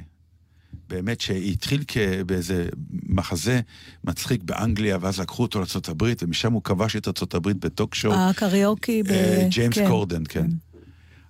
באמת, 0.89 1.21
שהתחיל. 1.21 1.83
באיזה 2.25 2.69
מחזה 3.09 3.61
מצחיק 4.03 4.43
באנגליה, 4.43 4.97
ואז 5.01 5.19
לקחו 5.19 5.43
אותו 5.43 5.59
לארה"ב, 5.59 6.13
ומשם 6.21 6.53
הוא 6.53 6.63
כבש 6.63 6.95
את 6.95 7.07
ארה"ב 7.07 7.49
בטוק 7.49 7.95
שואו. 7.95 8.13
הקריוקי 8.13 9.03
ב... 9.03 9.11
אה, 9.11 9.47
ג'יימס 9.49 9.75
כן. 9.75 9.87
קורדן, 9.87 10.23
כן. 10.29 10.47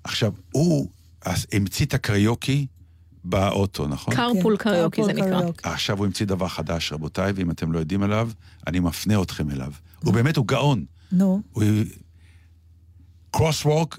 עכשיו, 0.04 0.34
הוא 0.52 0.88
המציא 1.52 1.86
את 1.86 1.94
הקריוקי 1.94 2.68
באוטו, 3.24 3.88
נכון? 3.88 4.16
carpool 4.16 4.58
כן, 4.58 4.64
קריוקי 4.64 5.04
זה 5.04 5.14
carpool 5.14 5.36
נקרא. 5.36 5.72
עכשיו 5.72 5.98
הוא 5.98 6.06
המציא 6.06 6.26
דבר 6.26 6.48
חדש, 6.48 6.92
רבותיי, 6.92 7.32
ואם 7.36 7.52
אתם 7.52 7.72
לא 7.72 7.80
יודעים 7.80 8.04
עליו, 8.04 8.30
אני 8.68 8.80
מפנה 8.80 9.22
אתכם 9.22 9.52
אליו. 9.52 9.72
הוא 10.04 10.14
באמת, 10.14 10.38
הוא 10.38 10.48
גאון. 10.48 10.86
נו, 11.12 11.42
הוא... 11.52 11.64
Crosswalk, 13.32 13.98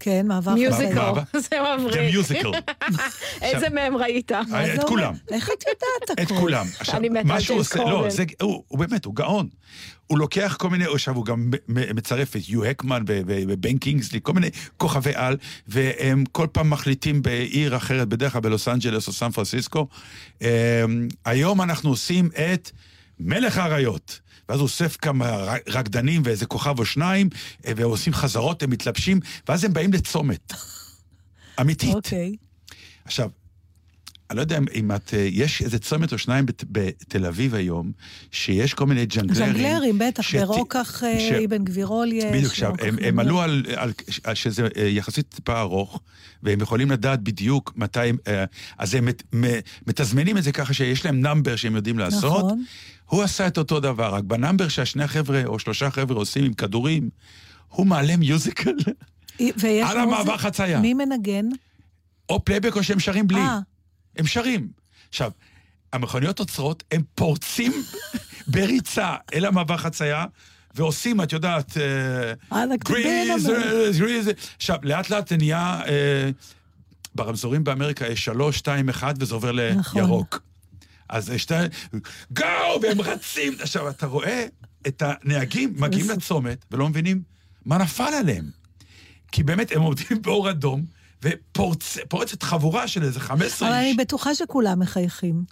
כן, 0.00 0.26
מעבר 0.26 0.54
musical, 0.54 0.94
מעבר. 0.94 1.22
זה 1.48 1.48
the 1.48 1.80
מבריק. 1.80 2.14
musical. 2.14 2.72
איזה 3.42 3.68
מהם 3.68 3.96
ראית? 3.96 4.32
זה 4.48 4.74
את? 4.74 4.84
כולם. 4.84 5.14
איך 5.30 5.50
את 5.50 5.64
יודעת 5.68 6.10
את 6.20 6.30
הכל? 6.30 6.40
כולם. 6.40 6.66
אני 6.92 7.08
מתה 7.08 7.34
על 7.34 7.40
שהוא 7.40 7.54
ג'יימס 7.54 7.72
עושה, 7.72 7.84
לא. 7.90 8.10
זה, 8.10 8.24
הוא, 8.42 8.78
באמת, 8.78 9.04
הוא 9.04 9.14
גאון. 9.14 9.48
הוא 10.06 10.18
לוקח 10.18 10.56
כל 10.58 10.70
מיני, 10.70 10.84
עכשיו 10.84 11.14
הוא 11.14 11.24
גם 11.24 11.50
מצרף 11.68 12.36
את 12.36 12.48
יו 12.48 12.64
ג'קמן 12.64 13.02
ובן 13.06 13.78
קינגסלי, 13.78 14.20
כל 14.22 14.32
מיני 14.32 14.48
כוכבי 14.76 15.12
על, 15.14 15.36
והם 15.68 16.24
כל 16.32 16.46
פעם 16.52 16.70
מחליטים 16.70 17.22
בעיר 17.22 17.76
אחרת, 17.76 18.08
בדרך 18.08 18.32
כלל 18.32 18.40
בלוס 18.40 18.68
אנג'לס 18.68 19.08
או 19.08 19.12
סן 19.12 19.30
פרנסיסקו. 19.30 19.88
אמ, 20.42 20.48
היום 21.24 21.62
אנחנו 21.62 21.90
עושים 21.90 22.28
את 22.52 22.70
מלך 23.20 23.58
האריות. 23.58 24.20
ואז 24.48 24.58
הוא 24.58 24.64
אוסף 24.64 24.96
כמה 24.96 25.54
רקדנים 25.68 26.22
ואיזה 26.24 26.46
כוכב 26.46 26.78
או 26.78 26.84
שניים, 26.84 27.28
אה, 27.66 27.72
ועושים 27.76 28.12
חזרות, 28.12 28.62
הם 28.62 28.70
מתלבשים, 28.70 29.20
ואז 29.48 29.64
הם 29.64 29.72
באים 29.72 29.92
לצומת. 29.92 30.52
אמיתית. 31.60 31.94
אוקיי. 31.94 32.36
עכשיו, 33.04 33.30
אני 34.30 34.36
לא 34.36 34.40
יודע 34.42 34.58
אם- 34.74 34.92
את... 34.92 35.14
אה, 35.14 35.28
יש 35.32 35.62
איזה 35.62 35.78
צומת 35.78 36.12
או 36.12 36.18
שניים 36.18 36.46
בת, 36.46 36.64
בתל 36.70 37.26
אביב 37.26 37.54
היום, 37.54 37.92
שיש 38.30 38.74
כל 38.74 38.86
מיני 38.86 39.06
ג'נגלרים. 39.06 39.52
ז'נגלרים, 39.52 39.98
בטח, 39.98 40.22
שת- 40.22 40.38
ברוקח 40.40 41.04
אה, 41.04 41.20
ש- 41.20 41.32
אבן 41.32 41.64
גבירול 41.64 42.12
יש. 42.12 42.24
בדיוק, 42.24 42.44
עכשיו, 42.52 42.72
הם, 42.82 42.96
הם. 43.02 43.18
עלו 43.18 43.40
על, 43.40 43.62
על, 43.76 43.92
על 44.24 44.34
שזה 44.34 44.68
אה, 44.76 44.82
יחסית 44.82 45.26
טיפה 45.34 45.60
ארוך, 45.60 46.00
והם 46.42 46.60
יכולים 46.60 46.90
לדעת 46.90 47.22
בדיוק 47.22 47.72
מתי 47.76 48.00
הם... 48.00 48.16
אז 48.78 48.94
הם 48.94 49.04
מת, 49.04 49.22
מתזמנים 49.86 50.38
את 50.38 50.42
זה 50.42 50.52
ככה 50.52 50.74
שיש 50.74 51.04
להם 51.04 51.20
number 51.20 51.56
שהם 51.56 51.76
יודעים 51.76 51.98
לעשות. 51.98 52.44
נכון. 52.44 52.64
הוא 53.06 53.22
עשה 53.22 53.46
את 53.46 53.58
אותו 53.58 53.80
דבר, 53.80 54.14
רק 54.14 54.24
ב 54.24 54.30
number 54.30 54.68
שהשני 54.68 55.04
החבר'ה 55.04 55.42
או 55.44 55.58
שלושה 55.58 55.90
חבר'ה 55.90 56.16
עושים 56.16 56.44
עם 56.44 56.52
כדורים, 56.52 57.08
הוא 57.68 57.86
מעלה 57.86 58.16
musical, 58.16 58.72
על 59.86 59.98
המעבר 59.98 60.36
חצייה. 60.36 60.80
מי 60.80 60.94
מנגן? 60.94 61.46
או 62.28 62.44
פלייבק 62.44 62.76
או 62.76 62.82
שהם 62.82 63.00
שרים 63.00 63.26
בלי. 63.26 63.40
אה, 63.40 63.58
הם 64.16 64.26
שרים. 64.26 64.68
עכשיו, 65.08 65.30
המכוניות 65.92 66.38
עוצרות, 66.38 66.84
הם 66.92 67.02
פורצים 67.14 67.72
בריצה 68.52 69.14
אל 69.34 69.44
המעבר 69.44 69.76
חצייה, 69.76 70.24
ועושים, 70.74 71.20
את 71.20 71.32
יודעת, 71.32 71.76
אה, 71.76 72.32
כתבי 72.78 73.02
גריז. 73.02 73.50
אה, 73.50 73.90
גריז. 73.98 74.30
עכשיו, 74.56 74.76
לאט 74.82 75.10
לאט 75.10 75.28
זה 75.28 75.36
נהיה, 75.36 75.80
אה, 75.88 76.30
ברמזורים 77.14 77.64
באמריקה 77.64 78.06
יש 78.06 78.24
שלוש, 78.24 78.58
שתיים, 78.58 78.88
אחד, 78.88 79.14
וזה 79.18 79.34
עובר 79.34 79.52
נכון. 79.76 80.02
לירוק. 80.02 80.40
אז 81.08 81.30
יש 81.30 81.42
שתיים, 81.42 81.70
גו, 82.30 82.44
והם 82.82 83.00
רצים. 83.00 83.56
עכשיו, 83.60 83.88
אתה 83.88 84.06
רואה 84.06 84.46
את 84.86 85.02
הנהגים 85.06 85.74
מגיעים 85.76 86.10
לצומת 86.10 86.64
ולא 86.70 86.88
מבינים 86.88 87.22
מה 87.64 87.78
נפל 87.78 88.14
עליהם. 88.20 88.50
כי 89.32 89.42
באמת, 89.42 89.72
הם 89.72 89.82
עומדים 89.82 90.22
באור 90.22 90.50
אדום, 90.50 90.84
ופורצת 91.24 92.42
חבורה 92.42 92.88
של 92.88 93.02
איזה 93.02 93.20
15 93.20 93.68
אבל 93.68 93.76
איש. 93.78 93.86
אני 93.86 94.04
בטוחה 94.04 94.34
שכולם 94.34 94.80
מחייכים. 94.80 95.44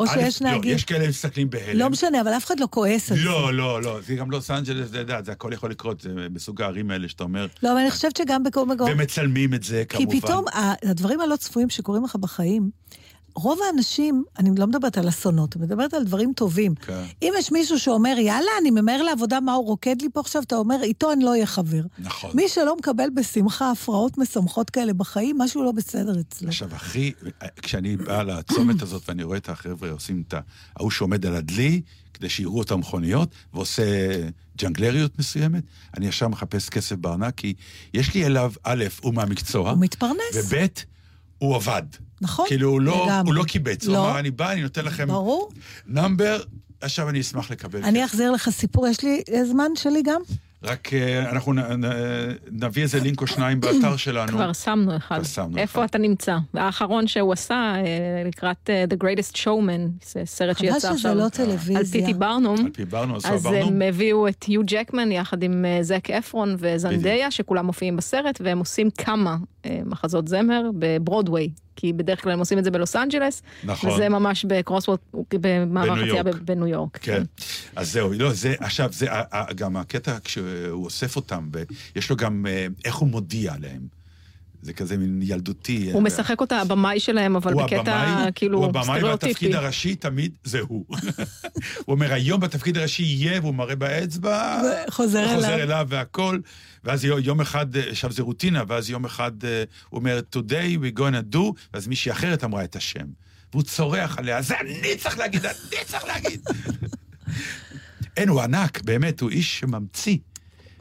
או 0.00 0.06
שיש 0.06 0.42
לא, 0.42 0.50
נהגים... 0.50 0.74
יש 0.74 0.84
כאלה 0.84 1.04
שמסתכלים 1.04 1.50
בהלם. 1.50 1.78
לא 1.78 1.90
משנה, 1.90 2.20
אבל 2.20 2.30
אף 2.36 2.44
אחד 2.46 2.60
לא 2.60 2.68
כועס 2.70 3.10
על 3.12 3.16
זה. 3.18 3.24
לא, 3.24 3.54
לא, 3.54 3.82
לא, 3.82 4.00
זה 4.06 4.14
גם 4.14 4.30
לוס 4.30 4.50
אנג'לס, 4.50 4.90
אתה 4.90 4.98
יודע, 4.98 5.22
זה 5.22 5.32
הכל 5.32 5.50
יכול 5.52 5.70
לקרות, 5.70 6.00
זה 6.00 6.10
בסוג 6.32 6.62
הערים 6.62 6.90
האלה 6.90 7.08
שאתה 7.08 7.24
אומר, 7.24 7.46
לא, 7.62 7.72
אבל 7.72 7.78
אני 7.78 7.90
חושבת 7.90 8.16
שגם 8.16 8.42
בכל 8.42 8.66
מקום... 8.66 8.90
ומצלמים 8.90 9.54
את 9.54 9.62
זה, 9.62 9.84
כי 9.88 9.96
כמובן. 9.96 10.20
פתאום 10.20 10.48
ה- 10.48 10.90
הדברים 10.90 11.20
הלא 11.20 11.36
צפויים 11.36 11.70
שקורים 11.70 12.04
לך 12.04 12.16
בחיים, 12.16 12.70
רוב 13.36 13.58
האנשים, 13.66 14.24
אני 14.38 14.50
לא 14.56 14.66
מדברת 14.66 14.98
על 14.98 15.08
אסונות, 15.08 15.56
אני 15.56 15.64
מדברת 15.64 15.94
על 15.94 16.04
דברים 16.04 16.32
טובים. 16.32 16.74
כן. 16.74 17.04
אם 17.22 17.32
יש 17.38 17.52
מישהו 17.52 17.78
שאומר, 17.78 18.18
יאללה, 18.18 18.50
אני 18.60 18.70
ממהר 18.70 19.02
לעבודה, 19.02 19.40
מה 19.40 19.52
הוא 19.52 19.66
רוקד 19.66 20.02
לי 20.02 20.08
פה 20.12 20.20
עכשיו, 20.20 20.42
אתה 20.42 20.56
אומר, 20.56 20.82
איתו 20.82 21.12
אני 21.12 21.24
לא 21.24 21.30
אהיה 21.30 21.46
חבר. 21.46 21.82
נכון. 21.98 22.30
מי 22.34 22.48
שלא 22.48 22.76
מקבל 22.76 23.08
בשמחה 23.14 23.70
הפרעות 23.70 24.18
משמחות 24.18 24.70
כאלה 24.70 24.92
בחיים, 24.92 25.38
משהו 25.38 25.64
לא 25.64 25.72
בסדר 25.72 26.20
אצלו. 26.20 26.48
עכשיו, 26.48 26.74
אחי, 26.74 27.12
כשאני 27.62 27.96
בא 27.96 28.22
לצומת 28.22 28.82
הזאת 28.82 29.08
ואני 29.08 29.22
רואה 29.22 29.36
את 29.36 29.48
החבר'ה 29.48 29.90
עושים 29.90 30.22
את. 30.28 30.34
ההוא 30.76 30.90
שעומד 30.90 31.26
על 31.26 31.34
הדלי, 31.34 31.80
כדי 32.14 32.28
שיראו 32.28 32.62
את 32.62 32.70
המכוניות, 32.70 33.28
ועושה 33.54 33.84
ג'נגלריות 34.58 35.18
מסוימת, 35.18 35.64
אני 35.96 36.06
ישר 36.06 36.28
מחפש 36.28 36.68
כסף 36.68 36.96
בארנק, 36.96 37.34
כי 37.36 37.54
יש 37.94 38.14
לי 38.14 38.26
אליו, 38.26 38.52
א', 38.62 38.84
הוא 39.02 39.14
מהמקצוע, 39.14 39.70
הוא 39.70 39.80
מתפרנס. 39.80 40.34
וב', 40.34 40.66
הוא 41.38 41.56
עבד. 41.56 41.82
נכון, 42.24 42.46
כאילו, 42.48 42.68
הוא 42.68 42.80
לא, 42.80 43.06
לגמרי. 43.06 43.22
הוא 43.26 43.34
לא 43.34 43.44
קיבץ, 43.44 43.86
הוא 43.86 43.94
לא. 43.94 44.10
אמר, 44.10 44.18
אני 44.18 44.30
בא, 44.30 44.52
אני 44.52 44.62
נותן 44.62 44.84
לכם 44.84 45.06
ברור. 45.06 45.50
נאמבר, 45.86 46.40
עכשיו 46.80 47.08
אני 47.08 47.20
אשמח 47.20 47.50
לקבל 47.50 47.84
אני 47.84 48.02
כסף. 48.02 48.10
אחזיר 48.10 48.30
לך 48.30 48.50
סיפור, 48.50 48.86
יש 48.88 49.02
לי 49.02 49.22
אה, 49.32 49.44
זמן 49.44 49.70
שלי 49.74 50.02
גם? 50.02 50.20
רק 50.62 50.94
אה, 50.94 51.30
אנחנו 51.30 51.52
נ, 51.52 51.58
נ, 51.58 51.84
נביא 52.50 52.82
איזה 52.82 53.00
לינק 53.00 53.20
או 53.20 53.26
שניים 53.26 53.60
באתר 53.60 53.96
שלנו. 53.96 54.32
כבר 54.32 54.52
שמנו 54.52 54.96
אחד. 54.96 55.16
כבר 55.16 55.24
שמנו 55.24 55.58
איפה 55.58 55.80
אחד. 55.80 55.88
אתה 55.88 55.98
נמצא? 55.98 56.36
האחרון 56.54 57.06
שהוא 57.06 57.32
עשה 57.32 57.54
אה, 57.54 57.82
לקראת 58.28 58.70
The 58.88 59.04
Greatest 59.04 59.36
Showman, 59.36 60.06
זה 60.12 60.22
סרט 60.24 60.56
חבל 60.56 60.66
שיצא 60.66 60.78
שזה 60.78 60.90
עכשיו. 60.90 61.14
לא 61.14 61.24
על 61.24 61.30
טלוויזיה. 61.30 62.00
פי. 62.00 62.07
טי. 62.07 62.14
ברנום. 62.14 62.58
על 62.64 62.70
פי 62.72 62.84
ברנו, 62.84 63.16
אז. 63.24 63.46
הם 63.46 63.82
הביאו 63.82 64.28
את 64.28 64.48
יו 64.48 64.62
ג'קמן 64.64 65.12
יחד 65.12 65.42
עם 65.42 65.64
זק 65.82 66.10
אפרון 66.10 66.56
וזנדאיה, 66.58 67.30
שכולם 67.30 67.66
מופיעים 67.66 67.96
בסרט, 67.96 68.40
והם 68.44 68.58
עושים 68.58 68.90
כמה 68.90 69.36
מחזות 69.84 70.28
זמר 70.28 70.70
בברודוויי, 70.78 71.48
כי 71.76 71.92
בדרך 71.92 72.22
כלל 72.22 72.32
הם 72.32 72.38
עושים 72.38 72.58
את 72.58 72.64
זה 72.64 72.70
בלוס 72.70 72.96
אנג'לס, 72.96 73.42
נכון. 73.64 73.90
וזה 73.90 74.08
ממש 74.08 74.44
ב 74.44 74.49
crosswalk, 74.49 74.98
במעבר 75.32 75.96
חצייה 75.96 76.22
בניו 76.22 76.66
יורק. 76.66 76.98
כן. 77.02 77.22
אז 77.76 77.92
זהו, 77.92 78.12
לא, 78.12 78.32
זה, 78.32 78.54
עכשיו, 78.58 78.88
זה 78.92 79.06
גם 79.56 79.76
הקטע 79.76 80.16
כשהוא 80.24 80.84
אוסף 80.84 81.16
אותם, 81.16 81.48
ויש 81.94 82.10
לו 82.10 82.16
גם 82.16 82.46
אה, 82.48 82.66
איך 82.84 82.94
הוא 82.94 83.08
מודיע 83.08 83.54
להם. 83.60 84.03
זה 84.64 84.72
כזה 84.72 84.96
מין 84.96 85.20
ילדותי. 85.22 85.90
הוא 85.92 86.02
משחק 86.02 86.40
אותה 86.40 86.60
הבמאי 86.60 87.00
שלהם, 87.00 87.36
אבל 87.36 87.54
בקטע 87.54 87.76
הבמאי, 87.96 88.30
כאילו 88.34 88.58
הוא 88.58 88.66
הבמאי 88.66 88.84
סטריאוטיפי. 88.84 89.26
והתפקיד 89.26 89.54
הראשי 89.54 89.94
תמיד 89.94 90.32
זה 90.44 90.60
הוא. 90.60 90.84
הוא 91.84 91.94
אומר, 91.94 92.12
היום 92.12 92.40
בתפקיד 92.40 92.78
הראשי 92.78 93.02
יהיה, 93.02 93.40
והוא 93.40 93.54
מראה 93.54 93.76
באצבע, 93.76 94.62
וחוזר 94.88 95.34
חוזר 95.34 95.48
אליו. 95.54 95.62
אליו 95.62 95.86
והכל, 95.88 96.38
ואז 96.84 97.04
יום- 97.04 97.40
אחד, 97.40 97.76
אה, 97.76 97.90
עכשיו 97.90 98.12
זה 98.12 98.22
רוטינה, 98.22 98.62
ואז 98.68 98.90
יום 98.90 99.04
אחד 99.04 99.44
אה, 99.44 99.64
הוא 99.88 99.98
אומר, 99.98 100.20
today 100.36 100.78
we 100.82 100.98
gonna 100.98 101.34
do, 101.34 101.38
ואז 101.74 101.86
מישהי 101.86 102.12
אחרת 102.12 102.44
אמרה 102.44 102.64
את 102.64 102.76
השם. 102.76 103.06
והוא 103.52 103.62
צורח 103.62 104.18
עליה, 104.18 104.42
זה 104.42 104.54
אני 104.60 104.96
צריך 104.98 105.18
להגיד, 105.18 105.46
אני 105.46 105.84
צריך 105.86 106.04
להגיד. 106.04 106.40
אין, 108.16 108.28
הוא 108.28 108.40
ענק, 108.42 108.82
באמת, 108.82 109.20
הוא 109.20 109.30
איש 109.30 109.58
שממציא. 109.58 110.16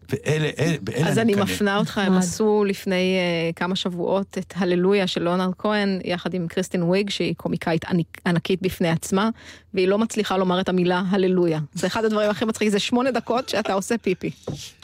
ואלה, 0.10 0.50
אלה, 0.60 0.76
באלה 0.82 1.08
אז 1.10 1.18
אני 1.20 1.32
מקנא. 1.34 1.44
מפנה 1.44 1.78
אותך, 1.78 1.98
הם. 1.98 2.14
עשו 2.14 2.64
לפני 2.68 3.18
uh, 3.52 3.56
כמה 3.56 3.76
שבועות 3.76 4.38
את 4.38 4.54
הללויה 4.58 5.08
של 5.08 5.24
ליאונרד 5.24 5.54
כהן, 5.58 6.00
יחד 6.04 6.34
עם 6.34 6.48
קריסטין 6.48 6.84
וויג, 6.84 7.10
שהיא 7.10 7.36
קומיקאית 7.38 7.86
עניק- 7.86 8.22
ענקית 8.26 8.62
בפני 8.62 8.90
עצמה, 8.90 9.30
והיא 9.74 9.88
לא 9.88 9.98
מצליחה 9.98 10.38
לומר 10.38 10.62
את 10.62 10.70
המילה 10.70 11.04
הללויה. 11.10 11.60
זה 11.74 11.88
אחד 11.88 12.06
הדברים 12.06 12.30
הכי 12.30 12.46
מצחיקים, 12.46 12.72
זה 12.72 12.80
שמונה 12.80 13.12
דקות 13.12 13.50
שאתה 13.50 13.74
עושה 13.74 13.98
פיפי. 13.98 14.32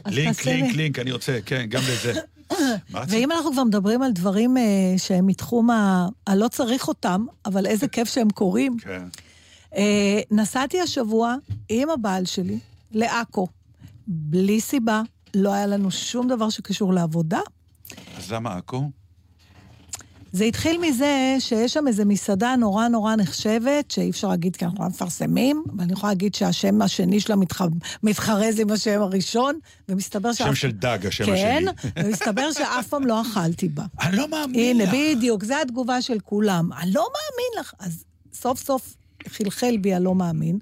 לינק, 0.08 0.46
לינק, 0.46 0.68
לי. 0.72 0.74
לינק, 0.78 1.00
אני 1.00 1.12
רוצה, 1.12 1.40
כן, 1.46 1.66
גם 1.70 1.82
לזה. 1.90 2.14
ואם 3.10 3.32
אנחנו 3.32 3.52
כבר 3.52 3.64
מדברים 3.64 4.02
על 4.02 4.12
דברים 4.12 4.58
אה, 4.58 4.64
שהם 4.98 5.28
מתחום 5.28 5.70
ה... 5.70 6.08
הלא 6.28 6.48
צריך 6.48 6.88
אותם, 6.88 7.26
אבל 7.46 7.66
איזה 7.66 7.88
כיף 7.94 8.10
שהם 8.10 8.30
קורים. 8.30 8.78
כן. 8.82 9.02
אה, 9.76 10.20
נסעתי 10.32 10.82
השבוע 10.82 11.36
עם 11.70 11.90
הבעל 11.90 12.26
שלי 12.26 12.58
לעכו, 12.92 13.48
בלי 14.12 14.62
סיבה, 14.62 15.02
לא 15.36 15.54
היה 15.54 15.68
לנו 15.68 15.92
שום 15.92 16.28
דבר 16.28 16.50
שקשור 16.50 16.94
לעבודה. 16.94 17.40
אז 18.18 18.32
למה 18.32 18.56
עכו? 18.56 18.90
זה 20.32 20.44
התחיל 20.44 20.82
מזה 20.82 21.36
שיש 21.40 21.74
שם 21.74 21.88
איזו 21.88 22.06
מסעדה 22.06 22.56
נורא 22.56 22.88
נורא 22.88 23.16
נחשבת, 23.16 23.92
שאי 23.92 24.10
אפשר 24.10 24.28
להגיד 24.28 24.56
כי 24.56 24.66
אנחנו 24.66 24.84
לא 24.84 24.90
מפרסמים, 24.90 25.64
אבל 25.72 25.84
אני 25.84 25.94
יכולה 25.94 26.12
להגיד 26.14 26.36
שהשם 26.36 26.82
השני 26.82 27.20
שלה 27.20 27.36
מתח... 27.36 27.62
מתחרז 28.04 28.60
עם 28.60 28.72
השם 28.72 29.02
הראשון, 29.02 29.60
ומסתבר 29.90 30.34
שם 30.34 30.56
של 30.56 30.72
דג, 30.72 31.00
השם 31.08 31.24
השני. 31.24 31.36
כן, 31.36 31.64
ומסתבר 32.06 32.52
שאף 32.52 32.88
פעם 32.88 33.06
לא 33.06 33.22
אכלתי 33.22 33.70
בה. 33.70 33.84
אני 34.02 34.18
לא 34.18 34.28
מאמין 34.28 34.82
הנה, 34.82 34.84
לך. 34.84 35.18
בדיוק, 35.18 35.44
זו 35.44 35.56
התגובה 35.62 36.02
של 36.02 36.20
כולם. 36.20 36.70
אני 36.74 36.92
לא 36.92 37.02
מאמין 37.02 37.60
לך. 37.60 37.74
אז 37.80 38.04
סוף 38.34 38.60
סוף 38.60 38.96
חלחל 39.28 39.78
בי 39.78 39.94
הלא 39.94 40.16
מאמין. 40.16 40.60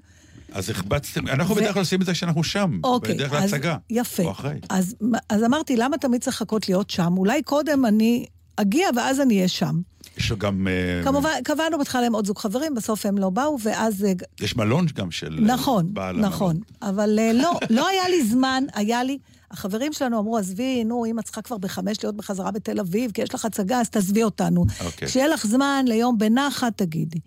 אז 0.52 0.70
החבצתם, 0.70 1.28
אנחנו 1.28 1.56
ו- 1.56 1.58
בדרך 1.58 1.72
כלל 1.72 1.82
עושים 1.82 2.00
את 2.00 2.06
זה 2.06 2.12
כשאנחנו 2.12 2.44
שם, 2.44 2.80
אוקיי, 2.84 3.14
בדרך 3.14 3.32
אז 3.32 3.52
להצגה. 3.52 3.76
יפה. 3.90 4.22
או 4.22 4.30
אחרי. 4.30 4.54
אז, 4.68 4.96
אז 5.28 5.44
אמרתי, 5.44 5.76
למה 5.76 5.98
תמיד 5.98 6.20
צריך 6.20 6.36
לחכות 6.36 6.68
להיות 6.68 6.90
שם? 6.90 7.14
אולי 7.16 7.42
קודם 7.42 7.86
אני 7.86 8.26
אגיע 8.56 8.88
ואז 8.96 9.20
אני 9.20 9.36
אהיה 9.36 9.48
שם. 9.48 9.80
יש 10.16 10.30
לו 10.30 10.36
גם... 10.36 10.68
אה, 10.68 11.04
כמובן, 11.04 11.30
קבענו 11.44 11.78
בהתחלה 11.78 12.06
עם 12.06 12.14
עוד 12.14 12.26
זוג 12.26 12.38
חברים, 12.38 12.74
בסוף 12.74 13.06
הם 13.06 13.18
לא 13.18 13.30
באו, 13.30 13.58
ואז... 13.62 14.04
אה, 14.04 14.12
יש 14.40 14.56
מלון 14.56 14.86
גם 14.94 15.10
של... 15.10 15.38
אה, 15.38 15.54
נכון, 15.54 15.94
בעל 15.94 16.16
נכון. 16.16 16.60
המלון. 16.82 16.96
אבל 16.98 17.18
לא, 17.34 17.58
לא 17.70 17.88
היה 17.88 18.08
לי 18.08 18.24
זמן, 18.24 18.64
היה 18.74 19.04
לי... 19.04 19.18
החברים 19.50 19.92
שלנו 19.92 20.18
אמרו, 20.18 20.38
עזבי, 20.38 20.84
נו, 20.84 21.06
אם 21.06 21.18
את 21.18 21.24
צריכה 21.24 21.42
כבר 21.42 21.58
בחמש 21.58 22.04
להיות 22.04 22.16
בחזרה 22.16 22.50
בתל 22.50 22.80
אביב, 22.80 23.10
כי 23.10 23.22
יש 23.22 23.34
לך 23.34 23.44
הצגה, 23.44 23.80
אז 23.80 23.88
תעזבי 23.88 24.22
אותנו. 24.22 24.64
אוקיי. 24.84 25.08
כשיהיה 25.08 25.28
לך 25.28 25.46
זמן 25.46 25.84
ליום 25.88 26.18
בנחת, 26.18 26.72
תגידי. 26.76 27.18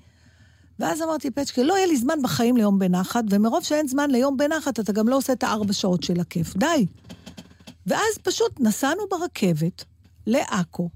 ואז 0.81 1.01
אמרתי, 1.01 1.31
פצ'קה, 1.31 1.63
לא 1.63 1.73
יהיה 1.73 1.87
לי 1.87 1.97
זמן 1.97 2.21
בחיים 2.23 2.57
ליום 2.57 2.79
בנחת, 2.79 3.23
ומרוב 3.29 3.63
שאין 3.63 3.87
זמן 3.87 4.11
ליום 4.11 4.37
בנחת, 4.37 4.79
אתה 4.79 4.91
גם 4.91 5.07
לא 5.07 5.17
עושה 5.17 5.33
את 5.33 5.43
הארבע 5.43 5.73
שעות 5.73 6.03
של 6.03 6.19
הכיף. 6.19 6.55
די. 6.57 6.85
ואז 7.87 8.17
פשוט 8.23 8.59
נסענו 8.59 9.01
ברכבת 9.11 9.83
לעכו. 10.27 10.89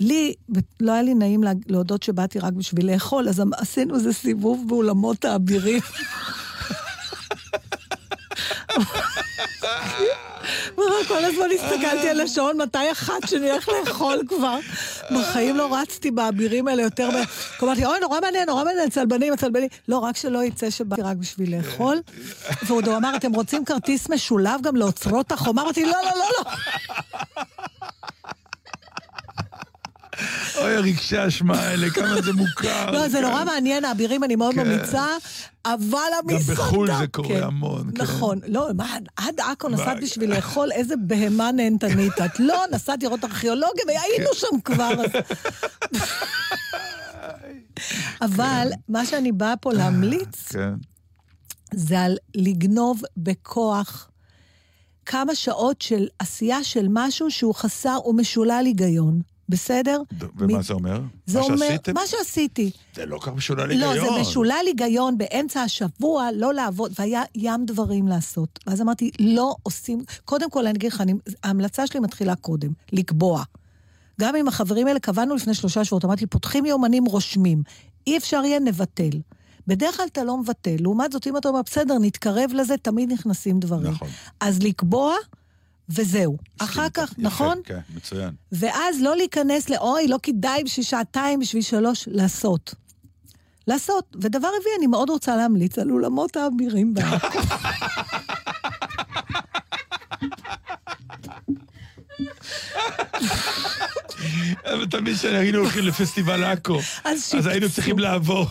לי, 0.00 0.34
לא 0.80 0.92
היה 0.92 1.02
לי 1.02 1.14
נעים 1.14 1.42
לה- 1.44 1.52
להודות 1.66 2.02
שבאתי 2.02 2.38
רק 2.38 2.52
בשביל 2.52 2.92
לאכול, 2.92 3.28
אז 3.28 3.42
עשינו 3.56 3.94
איזה 3.94 4.12
סיבוב 4.12 4.64
באולמות 4.68 5.24
האבירים. 5.24 5.80
כל 11.08 11.24
הזמן 11.24 11.46
הסתכלתי 11.54 12.08
על 12.08 12.20
השעון, 12.20 12.62
מתי 12.62 12.92
אחת 12.92 13.28
שאני 13.28 13.50
הולך 13.50 13.68
לאכול 13.68 14.22
כבר. 14.28 14.58
בחיים 15.10 15.56
לא 15.56 15.74
רצתי 15.74 16.10
באבירים 16.10 16.68
האלה 16.68 16.82
יותר. 16.82 17.08
אמרתי, 17.62 17.84
אוי, 17.86 18.00
נורא 18.00 18.20
מעניין, 18.20 18.48
נורא 18.48 18.64
מעניין, 18.64 18.88
הצלבנים, 18.88 19.32
הצלבנים. 19.32 19.68
לא, 19.88 19.98
רק 19.98 20.16
שלא 20.16 20.44
יצא 20.44 20.70
שבאתי 20.70 21.02
רק 21.02 21.16
בשביל 21.16 21.56
לאכול. 21.56 22.00
ועוד 22.62 22.88
הוא 22.88 22.96
אמר, 22.96 23.16
אתם 23.16 23.32
רוצים 23.32 23.64
כרטיס 23.64 24.08
משולב 24.10 24.62
גם 24.62 24.76
לאוצרות 24.76 25.32
החומה? 25.32 25.62
אמרתי, 25.62 25.84
לא, 25.84 25.90
לא, 25.90 26.10
לא, 26.18 26.28
לא. 26.38 27.42
אוי, 30.56 30.76
הרגשי 30.76 31.16
האשמה 31.16 31.60
האלה, 31.60 31.90
כמה 31.90 32.22
זה 32.22 32.32
מוכר. 32.32 32.90
לא, 32.90 33.08
זה 33.08 33.18
כן. 33.18 33.24
נורא 33.24 33.44
מעניין, 33.44 33.84
האבירים 33.84 34.24
אני 34.24 34.36
מאוד 34.36 34.54
כן. 34.54 34.60
ממליצה, 34.60 35.06
אבל 35.66 35.98
המסעדה... 36.22 36.54
בחו"ל 36.54 36.86
זה 36.98 37.06
קורה 37.06 37.28
כן. 37.28 37.42
המון, 37.42 37.90
כן. 37.94 38.02
נכון. 38.02 38.38
לא, 38.46 38.68
מה, 38.76 38.96
עד 39.16 39.40
עכו 39.40 39.68
נסעת? 39.68 40.02
בשביל 40.02 40.34
לאכול, 40.34 40.72
איזה 40.72 40.94
בהמה 40.96 41.52
נהנתנית 41.52 42.12
את. 42.24 42.40
לא, 42.40 42.64
נסעת 42.72 43.02
לראות 43.02 43.24
ארכיאולוגיה, 43.24 43.84
והיינו 43.86 44.34
שם 44.34 44.60
כבר. 44.64 44.92
אבל 48.22 48.68
מה 48.88 49.06
שאני 49.06 49.32
באה 49.32 49.56
פה 49.56 49.72
להמליץ, 49.72 50.48
כן. 50.48 50.74
זה 51.74 52.00
על 52.00 52.16
לגנוב 52.34 53.02
בכוח 53.16 54.10
כמה 55.06 55.34
שעות 55.34 55.82
של 55.82 56.06
עשייה 56.18 56.64
של 56.64 56.86
משהו 56.90 57.30
שהוא 57.30 57.54
חסר 57.54 57.98
ומשולל 58.06 58.62
היגיון. 58.66 59.20
בסדר? 59.48 60.00
ומה 60.38 60.58
מ- 60.58 60.62
זה 60.62 60.72
אומר? 60.72 61.00
זה 61.26 61.38
מה 61.38 61.44
אומר, 61.44 61.56
שעשיתם? 61.58 61.94
מה 61.94 62.00
שעשיתי. 62.06 62.70
זה 62.94 63.06
לא 63.06 63.18
כך 63.22 63.28
משולל 63.28 63.72
לא, 63.74 63.90
היגיון. 63.90 64.14
זה 64.14 64.20
משולל 64.20 64.64
היגיון 64.66 65.18
באמצע 65.18 65.60
השבוע, 65.60 66.28
לא 66.34 66.54
לעבוד, 66.54 66.92
והיה 66.98 67.22
ים 67.34 67.64
דברים 67.66 68.08
לעשות. 68.08 68.58
ואז 68.66 68.80
אמרתי, 68.80 69.10
לא 69.20 69.54
עושים... 69.62 70.04
קודם 70.24 70.50
כל, 70.50 70.66
אני 70.66 70.78
אגיד 70.78 70.92
לך, 70.92 71.02
ההמלצה 71.42 71.86
שלי 71.86 72.00
מתחילה 72.00 72.34
קודם, 72.36 72.70
לקבוע. 72.92 73.42
גם 74.20 74.36
עם 74.36 74.48
החברים 74.48 74.86
האלה 74.86 75.00
קבענו 75.00 75.34
לפני 75.34 75.54
שלושה 75.54 75.84
שבועות, 75.84 76.04
אמרתי, 76.04 76.26
פותחים 76.26 76.66
יומנים, 76.66 77.04
רושמים. 77.04 77.62
אי 78.06 78.16
אפשר 78.16 78.42
יהיה, 78.44 78.60
נבטל. 78.60 79.10
בדרך 79.66 79.96
כלל 79.96 80.06
אתה 80.12 80.24
לא 80.24 80.36
מבטל. 80.36 80.76
לעומת 80.80 81.12
זאת, 81.12 81.26
אם 81.26 81.36
אתה 81.36 81.48
אומר, 81.48 81.60
בסדר, 81.62 81.94
נתקרב 82.00 82.50
לזה, 82.54 82.76
תמיד 82.76 83.12
נכנסים 83.12 83.60
דברים. 83.60 83.92
נכון. 83.92 84.08
אז 84.40 84.62
לקבוע, 84.62 85.14
וזהו. 85.90 86.36
אחר 86.58 86.88
כך, 86.94 87.10
איתך. 87.10 87.18
נכון? 87.18 87.58
יפה, 87.58 87.68
כן, 87.74 87.80
מצוין. 87.96 88.30
ואז 88.52 89.00
לא 89.00 89.16
להיכנס 89.16 89.70
לאוי, 89.70 90.08
לא 90.08 90.18
כדאי 90.22 90.64
בשביל 90.64 90.86
שעתיים, 90.86 91.40
בשביל 91.40 91.62
שלוש, 91.62 92.08
לעשות. 92.12 92.74
לעשות. 93.66 94.16
ודבר 94.20 94.48
רביעי, 94.48 94.76
אני 94.78 94.86
מאוד 94.86 95.10
רוצה 95.10 95.36
להמליץ 95.36 95.78
על 95.78 95.90
אולמות 95.90 96.36
האבירים 96.36 96.94
בעכו. 96.94 97.38
תמיד 104.88 105.16
כשהיינו 105.16 105.58
הולכים 105.58 105.84
לפסטיבל 105.84 106.44
עכו, 106.44 106.78
אז 107.04 107.34
אז 107.38 107.46
היינו. 107.46 107.68
צריכים 107.68 107.98
לעבור, 107.98 108.46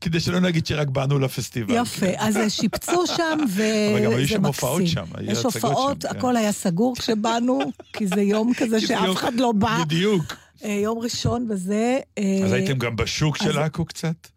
כדי 0.00 0.20
שלא 0.20 0.40
נגיד 0.40 0.66
שרק 0.66 0.88
באנו 0.88 1.18
לפסטיבל. 1.18 1.74
יפה, 1.74 2.06
אז 2.16 2.38
שיפצו 2.48 3.06
שם, 3.06 3.38
וזה 3.48 3.88
אבל 3.92 4.04
גם 4.04 4.10
היו 4.10 4.20
מקסים. 4.20 4.26
שם 4.26 4.46
הופעות 4.46 4.86
שם, 4.86 5.04
יש 5.22 5.44
הופעות, 5.44 6.02
כן. 6.02 6.08
הכל 6.08 6.36
היה 6.36 6.52
סגור 6.52 6.96
כשבאנו, 7.00 7.60
כי 7.92 8.06
זה 8.06 8.22
יום 8.22 8.52
כזה 8.54 8.80
שאף 8.80 9.16
אחד 9.16 9.34
לא 9.34 9.52
בא. 9.52 9.78
בדיוק. 9.84 10.36
אה, 10.64 10.70
יום 10.70 10.98
ראשון 10.98 11.46
וזה... 11.50 11.98
אה, 12.18 12.40
אז 12.44 12.52
הייתם 12.52 12.78
גם 12.78 12.96
בשוק 12.96 13.36
של 13.36 13.58
עכו 13.58 13.84
קצת? 13.84 14.28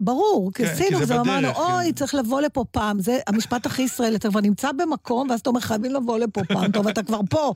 ברור, 0.00 0.50
כן, 0.54 0.66
כי 0.66 0.70
כסינו, 0.72 1.04
זה 1.04 1.20
אמרנו, 1.20 1.48
אוי, 1.48 1.84
כן. 1.84 1.92
צריך 1.92 2.14
לבוא 2.14 2.40
לפה 2.40 2.64
פעם. 2.70 3.00
זה 3.00 3.18
המשפט 3.26 3.66
הכי 3.66 3.82
ישראלי, 3.82 4.16
אתה 4.16 4.28
כבר 4.28 4.40
נמצא 4.40 4.72
במקום, 4.72 5.30
ואז 5.30 5.40
אתה 5.40 5.50
אומר, 5.50 5.60
חייבים 5.60 5.94
לבוא 5.94 6.18
לפה 6.18 6.40
פעם. 6.44 6.72
טוב, 6.72 6.88
אתה 6.88 7.02
כבר 7.02 7.20
פה. 7.30 7.54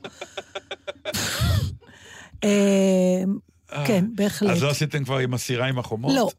אה, 2.45 3.85
כן, 3.87 4.05
בהחלט. 4.15 4.49
אז 4.49 4.63
לא 4.63 4.69
עשיתם 4.69 5.03
כבר 5.03 5.17
עם 5.17 5.33
הסירה 5.33 5.67
עם 5.67 5.79
החומות? 5.79 6.15
לא. 6.15 6.29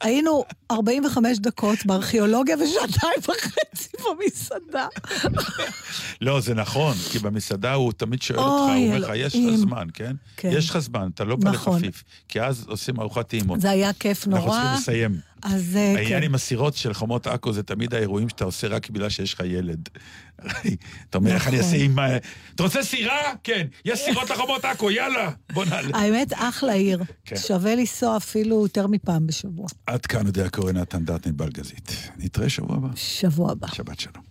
היינו 0.00 0.44
45 0.70 1.38
דקות 1.38 1.86
בארכיאולוגיה 1.86 2.56
ושעתיים 2.56 3.18
וחצי 3.20 3.88
במסעדה. 4.04 4.86
לא, 6.20 6.40
זה 6.40 6.54
נכון, 6.54 6.94
כי 7.12 7.18
במסעדה 7.18 7.72
הוא 7.74 7.92
תמיד 7.92 8.22
שואל 8.22 8.38
אותך, 8.38 8.74
הוא 8.74 8.86
אומר 8.86 8.98
לך, 8.98 9.10
יש 9.16 9.34
לך 9.34 9.40
אלוהים." 9.40 9.56
זמן, 9.56 9.88
כן? 9.94 10.16
כן. 10.36 10.50
יש 10.52 10.70
לך 10.70 10.78
זמן, 10.78 11.08
אתה 11.14 11.24
לא 11.24 11.36
בא 11.36 11.50
נכון. 11.50 11.76
לחפיף. 11.76 12.04
כי 12.28 12.40
אז 12.42 12.64
עושים 12.68 13.00
ארוחת 13.00 13.28
טעימות. 13.28 13.60
זה 13.60 13.70
היה 13.70 13.92
כיף 13.92 14.26
אנחנו 14.28 14.46
נורא. 14.46 14.58
צריכים 14.60 14.74
לסיים. 14.78 15.20
אז 15.44 15.76
אה, 15.76 15.86
העניין 15.88 16.20
כן. 16.20 16.22
עם 16.22 16.34
הסירות 16.34 16.74
של 16.74 16.94
חומות 16.94 17.26
עכו 17.26 17.52
זה 17.52 17.62
תמיד 17.62 17.94
האירועים 17.94 18.28
שאתה 18.28 18.44
עושה 18.44 18.68
רק 18.68 18.90
בגלל 18.90 19.08
שיש 19.08 19.34
לך 19.34 19.40
ילד. 19.44 19.88
אתה 21.10 21.18
אומר, 21.18 21.34
איך 21.34 21.48
אני 21.48 21.58
נכון. 21.58 21.72
אעשה 21.72 21.84
עם... 21.84 21.98
אתה 22.54 22.62
רוצה 22.62 22.82
סירה? 22.82 23.20
כן. 23.44 23.66
יש 23.84 24.00
סירות 24.00 24.30
לחומות 24.30 24.64
עכו, 24.64 24.90
יאללה. 24.90 25.30
בוא 25.52 25.64
נעלה. 25.64 25.98
האמת, 25.98 26.32
אחלה 26.34 26.72
עיר. 26.72 27.02
כן. 27.24 27.36
שווה 27.36 27.74
לנסוע 27.74 28.16
אפילו 28.16 28.62
יותר 28.62 28.86
מפעם 28.86 29.26
בשבוע. 29.26 29.66
עד 29.86 30.06
כאן 30.06 30.26
יודע 30.26 30.48
קורא 30.48 30.72
נתן 30.72 31.04
דטנר 31.04 31.32
בלגזית. 31.32 32.10
נתראה 32.18 32.48
שבוע 32.48 32.76
הבא. 32.76 32.88
שבוע 32.96 33.52
הבא. 33.52 33.66
שבת 33.66 34.00
שלום. 34.00 34.24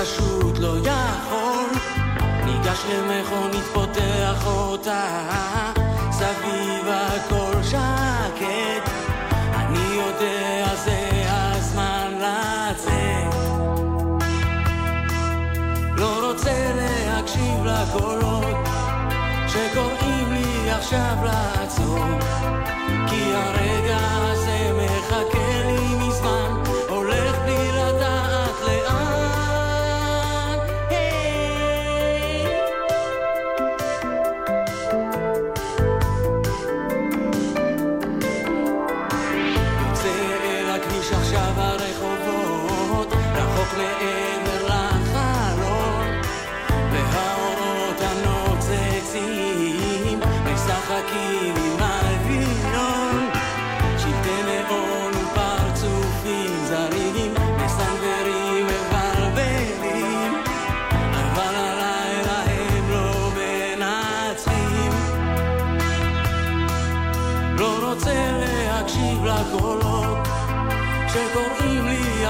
פשוט 0.00 0.58
לא 0.58 0.76
יכול. 0.78 1.68
ניגש 2.44 2.84
למכונית, 2.88 3.64
פותח 3.72 4.46
אותה, 4.46 5.04
סביב 6.10 6.86
הכל 6.88 7.62
שקט. 7.62 8.90
אני 9.54 9.94
יודע 9.94 10.74
זה 10.84 11.24
הזמן 11.28 12.18
לצאת. 12.18 13.34
לא 15.96 16.28
רוצה 16.28 16.72
להקשיב 16.76 17.64
לקולות 17.64 18.68
שקוראים 19.48 20.32
לי 20.32 20.70
עכשיו 20.70 21.16
לעצור, 21.24 22.18
כי 23.08 23.34
הרי... 23.34 23.69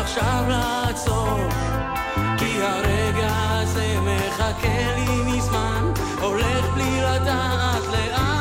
עכשיו 0.00 0.44
לעצור 0.48 1.38
כי 2.38 2.62
הרגע 2.62 3.30
הזה 3.30 3.96
מחכה 4.00 4.94
לי 4.96 5.32
מזמן 5.32 5.92
הולך 6.20 6.64
בלי 6.74 7.00
לדעת 7.00 7.82
לאן 7.92 8.39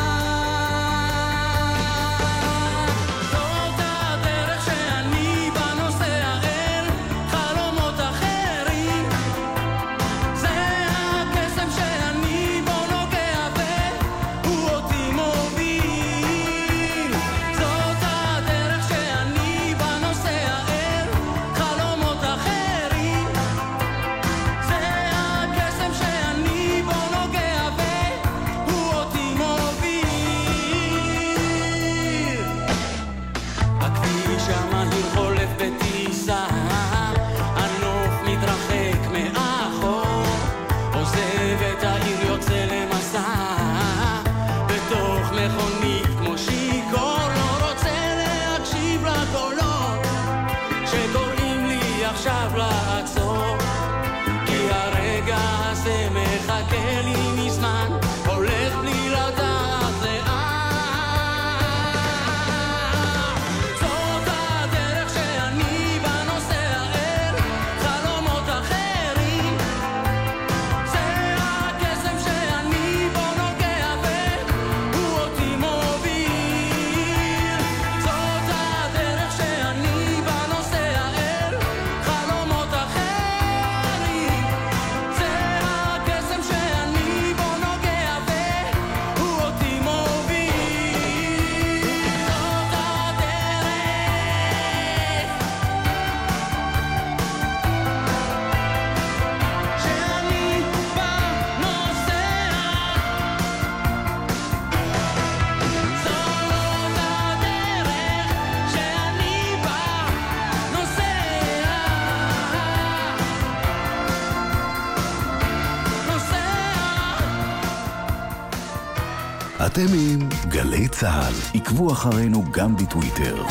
צה"ל. 120.99 121.59
עקבו 121.59 121.91
אחרינו 121.91 122.43
גם 122.51 122.75
בטוויטר. 122.75 123.43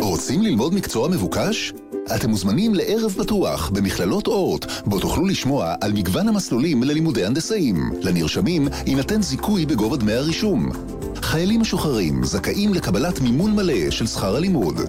רוצים 0.00 0.42
ללמוד 0.42 0.74
מקצוע 0.74 1.08
מבוקש? 1.08 1.72
אתם 2.16 2.30
מוזמנים 2.30 2.74
לערב 2.74 3.14
פתוח 3.18 3.70
במכללות 3.70 4.26
אורט, 4.26 4.66
בו 4.86 5.00
תוכלו 5.00 5.26
לשמוע 5.26 5.74
על 5.80 5.92
מגוון 5.92 6.28
המסלולים 6.28 6.82
ללימודי 6.82 7.24
הנדסאים. 7.24 7.90
לנרשמים 8.02 8.68
יינתן 8.86 9.22
זיכוי 9.22 9.66
בגובה 9.66 9.96
דמי 9.96 10.12
הרישום. 10.12 10.70
חיילים 11.16 11.60
משוחררים 11.60 12.24
זכאים 12.24 12.74
לקבלת 12.74 13.20
מימון 13.20 13.54
מלא 13.54 13.90
של 13.90 14.06
שכר 14.06 14.36
הלימוד. 14.36 14.80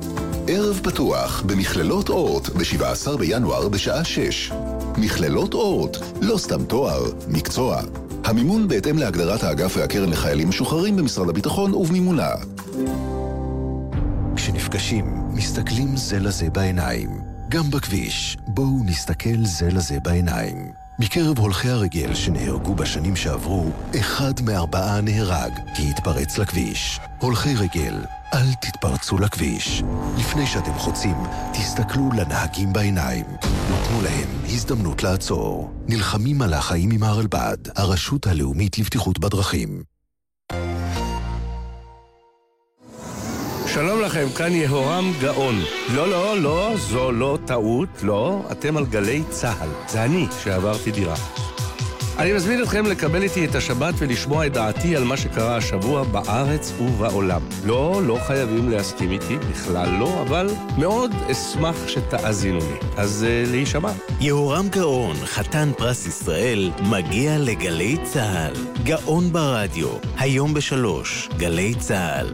ערב 0.48 0.80
פתוח 0.84 1.44
במכללות 1.46 2.10
אורט 2.10 2.50
ב-17 2.50 3.18
בינואר 3.18 3.70
בשעה 3.70 4.04
6. 4.04 4.52
מכללות 4.98 5.54
אורט, 5.54 5.98
לא 6.22 6.38
סתם 6.38 6.66
תואר, 6.66 7.04
מקצוע. 7.28 7.82
המימון 8.24 8.68
בהתאם 8.68 8.98
להגדרת 8.98 9.44
האגף 9.44 9.74
והקרן 9.78 10.10
לחיילים 10.10 10.50
משוחררים 10.50 10.96
במשרד 10.96 11.30
הביטחון 11.30 11.74
ובמימונה. 11.74 12.30
כשנפגשים, 14.36 15.06
מסתכלים 15.34 15.98
זה 15.98 16.20
לזה 16.20 16.50
בעיניים. 16.50 17.10
גם 17.50 17.72
בכביש, 17.72 18.38
בואו 18.48 18.84
נסתכל 18.86 19.44
זה 19.44 19.70
לזה 19.72 20.00
בעיניים. 20.04 20.87
מקרב 21.00 21.40
הולכי 21.40 21.70
הרגל 21.70 22.14
שנהרגו 22.14 22.76
בשנים 22.76 23.16
שעברו, 23.16 23.72
אחד 24.00 24.34
מארבעה 24.46 25.02
נהרג 25.02 25.52
כי 25.76 25.90
התפרץ 25.90 26.38
לכביש. 26.38 27.00
הולכי 27.20 27.56
רגל, 27.56 27.94
אל 28.34 28.54
תתפרצו 28.62 29.18
לכביש. 29.18 29.84
לפני 30.18 30.48
שאתם 30.48 30.74
חוצים, 30.74 31.16
תסתכלו 31.54 32.10
לנהגים 32.18 32.74
בעיניים. 32.74 33.26
ותנו 33.36 34.02
להם 34.02 34.30
הזדמנות 34.46 35.04
לעצור. 35.04 35.72
נלחמים 35.88 36.42
על 36.42 36.54
החיים 36.54 36.92
עם 36.92 37.04
הרלב"ד, 37.04 37.58
הרשות 37.76 38.28
הלאומית 38.28 38.80
לבטיחות 38.80 39.20
בדרכים. 39.20 39.97
שלום 43.78 44.02
לכם, 44.02 44.28
כאן 44.36 44.56
יהורם 44.56 45.14
גאון. 45.22 45.56
לא, 45.96 46.10
לא, 46.10 46.38
לא, 46.40 46.74
זו 46.78 47.12
לא 47.12 47.38
טעות, 47.46 47.90
לא, 48.04 48.42
אתם 48.52 48.78
על 48.78 48.86
גלי 48.86 49.24
צה"ל. 49.30 49.70
זה 49.88 50.04
אני 50.04 50.26
שעברתי 50.44 50.92
דירה. 50.92 51.16
אני 52.18 52.34
מזמין 52.34 52.64
אתכם 52.64 52.86
לקבל 52.86 53.24
איתי 53.24 53.46
את 53.46 53.56
השבת 53.56 53.94
ולשמוע 53.98 54.46
את 54.46 54.54
דעתי 54.54 54.96
על 54.96 55.04
מה 55.04 55.18
שקרה 55.18 55.58
השבוע 55.58 56.04
בארץ 56.04 56.74
ובעולם. 56.80 57.42
לא, 57.66 58.02
לא 58.06 58.18
חייבים 58.28 58.70
להסכים 58.70 59.12
איתי, 59.12 59.38
בכלל 59.38 59.90
לא, 60.00 60.22
אבל 60.22 60.50
מאוד 60.78 61.12
אשמח 61.32 61.88
שתאזינו 61.88 62.60
לי. 62.60 62.88
אז 62.98 63.26
uh, 63.28 63.52
להישמע. 63.52 63.92
יהורם 64.20 64.68
גאון, 64.70 65.16
חתן 65.16 65.72
פרס 65.78 66.08
ישראל, 66.08 66.72
מגיע 66.90 67.38
לגלי 67.38 67.98
צה"ל. 68.04 68.54
גאון 68.84 69.32
ברדיו, 69.32 69.90
היום 70.18 70.54
בשלוש, 70.54 71.30
גלי 71.38 71.76
צה"ל. 71.76 72.34